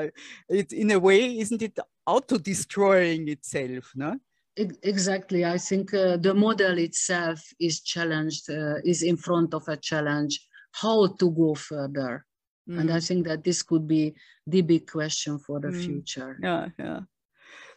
It 0.50 0.72
in 0.72 0.92
a 0.92 1.00
way 1.00 1.38
isn't 1.40 1.62
it 1.62 1.78
auto 2.06 2.38
destroying 2.38 3.28
itself 3.28 3.92
no? 3.96 4.18
Exactly. 4.58 5.44
I 5.44 5.58
think 5.58 5.94
uh, 5.94 6.16
the 6.16 6.34
model 6.34 6.78
itself 6.78 7.42
is 7.60 7.82
challenged 7.82 8.50
uh, 8.50 8.76
is 8.86 9.04
in 9.04 9.18
front 9.18 9.54
of 9.54 9.68
a 9.68 9.76
challenge. 9.76 10.48
How 10.72 11.08
to 11.08 11.32
go 11.32 11.56
further 11.56 12.26
Mm. 12.70 12.80
And 12.80 12.92
I 12.92 12.98
mm. 12.98 13.08
think 13.08 13.28
that 13.28 13.44
this 13.44 13.62
could 13.64 13.88
be 13.88 14.16
the 14.48 14.62
big 14.62 14.90
question 14.90 15.40
for 15.40 15.60
the 15.60 15.70
mm. 15.70 15.86
future. 15.86 16.38
Yeah, 16.42 16.70
yeah. 16.80 17.00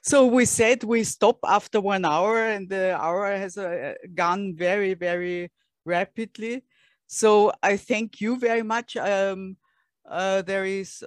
So 0.03 0.27
we 0.27 0.45
said 0.45 0.85
we 0.85 1.05
stop 1.05 1.39
after 1.45 1.81
one 1.81 2.05
hour, 2.05 2.47
and 2.47 2.69
the 2.69 2.97
hour 2.97 3.37
has 3.37 3.59
uh, 3.59 3.95
gone 4.15 4.55
very, 4.57 4.95
very 4.95 5.51
rapidly. 5.85 6.65
So 7.07 7.53
I 7.63 7.77
thank 7.77 8.21
you 8.21 8.39
very 8.39 8.63
much. 8.63 8.97
Um, 8.97 9.57
uh, 10.09 10.43
there 10.43 10.65
is, 10.65 11.05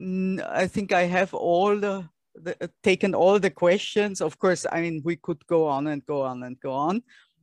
I 0.00 0.66
think 0.66 0.92
I 0.92 1.02
have 1.02 1.34
all 1.34 1.78
the, 1.78 2.08
the, 2.34 2.56
uh, 2.60 2.68
taken 2.82 3.14
all 3.14 3.38
the 3.38 3.50
questions. 3.50 4.20
Of 4.20 4.38
course, 4.38 4.66
I 4.70 4.80
mean 4.80 5.02
we 5.04 5.16
could 5.16 5.46
go 5.46 5.66
on 5.66 5.86
and 5.88 6.04
go 6.06 6.22
on 6.22 6.42
and 6.42 6.58
go 6.60 6.72
on, 6.72 7.02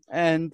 and 0.10 0.54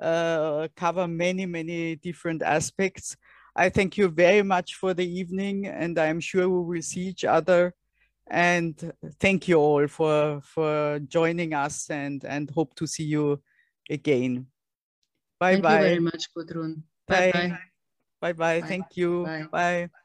uh, 0.00 0.68
cover 0.76 1.08
many, 1.08 1.46
many 1.46 1.96
different 1.96 2.42
aspects. 2.42 3.16
I 3.54 3.68
thank 3.68 3.98
you 3.98 4.08
very 4.08 4.42
much 4.42 4.76
for 4.76 4.94
the 4.94 5.06
evening, 5.06 5.66
and 5.66 5.98
I'm 5.98 6.20
sure 6.20 6.48
we 6.48 6.76
will 6.76 6.82
see 6.82 7.02
each 7.02 7.24
other. 7.24 7.74
And 8.30 8.92
thank 9.20 9.48
you 9.48 9.56
all 9.56 9.86
for 9.88 10.40
for 10.42 11.00
joining 11.00 11.52
us, 11.52 11.90
and 11.90 12.24
and 12.24 12.50
hope 12.50 12.74
to 12.76 12.86
see 12.86 13.04
you 13.04 13.42
again. 13.90 14.46
Bye 15.38 15.54
thank 15.54 15.62
bye. 15.62 15.70
Thank 15.70 15.82
you 15.82 15.88
very 15.88 16.00
much, 16.00 16.24
Gudrun. 16.34 16.82
Bye 17.08 17.32
bye. 17.32 17.58
Bye 18.20 18.32
bye. 18.32 18.60
Thank 18.62 18.96
you. 18.96 19.24
Bye. 19.24 19.48
bye. 19.50 20.01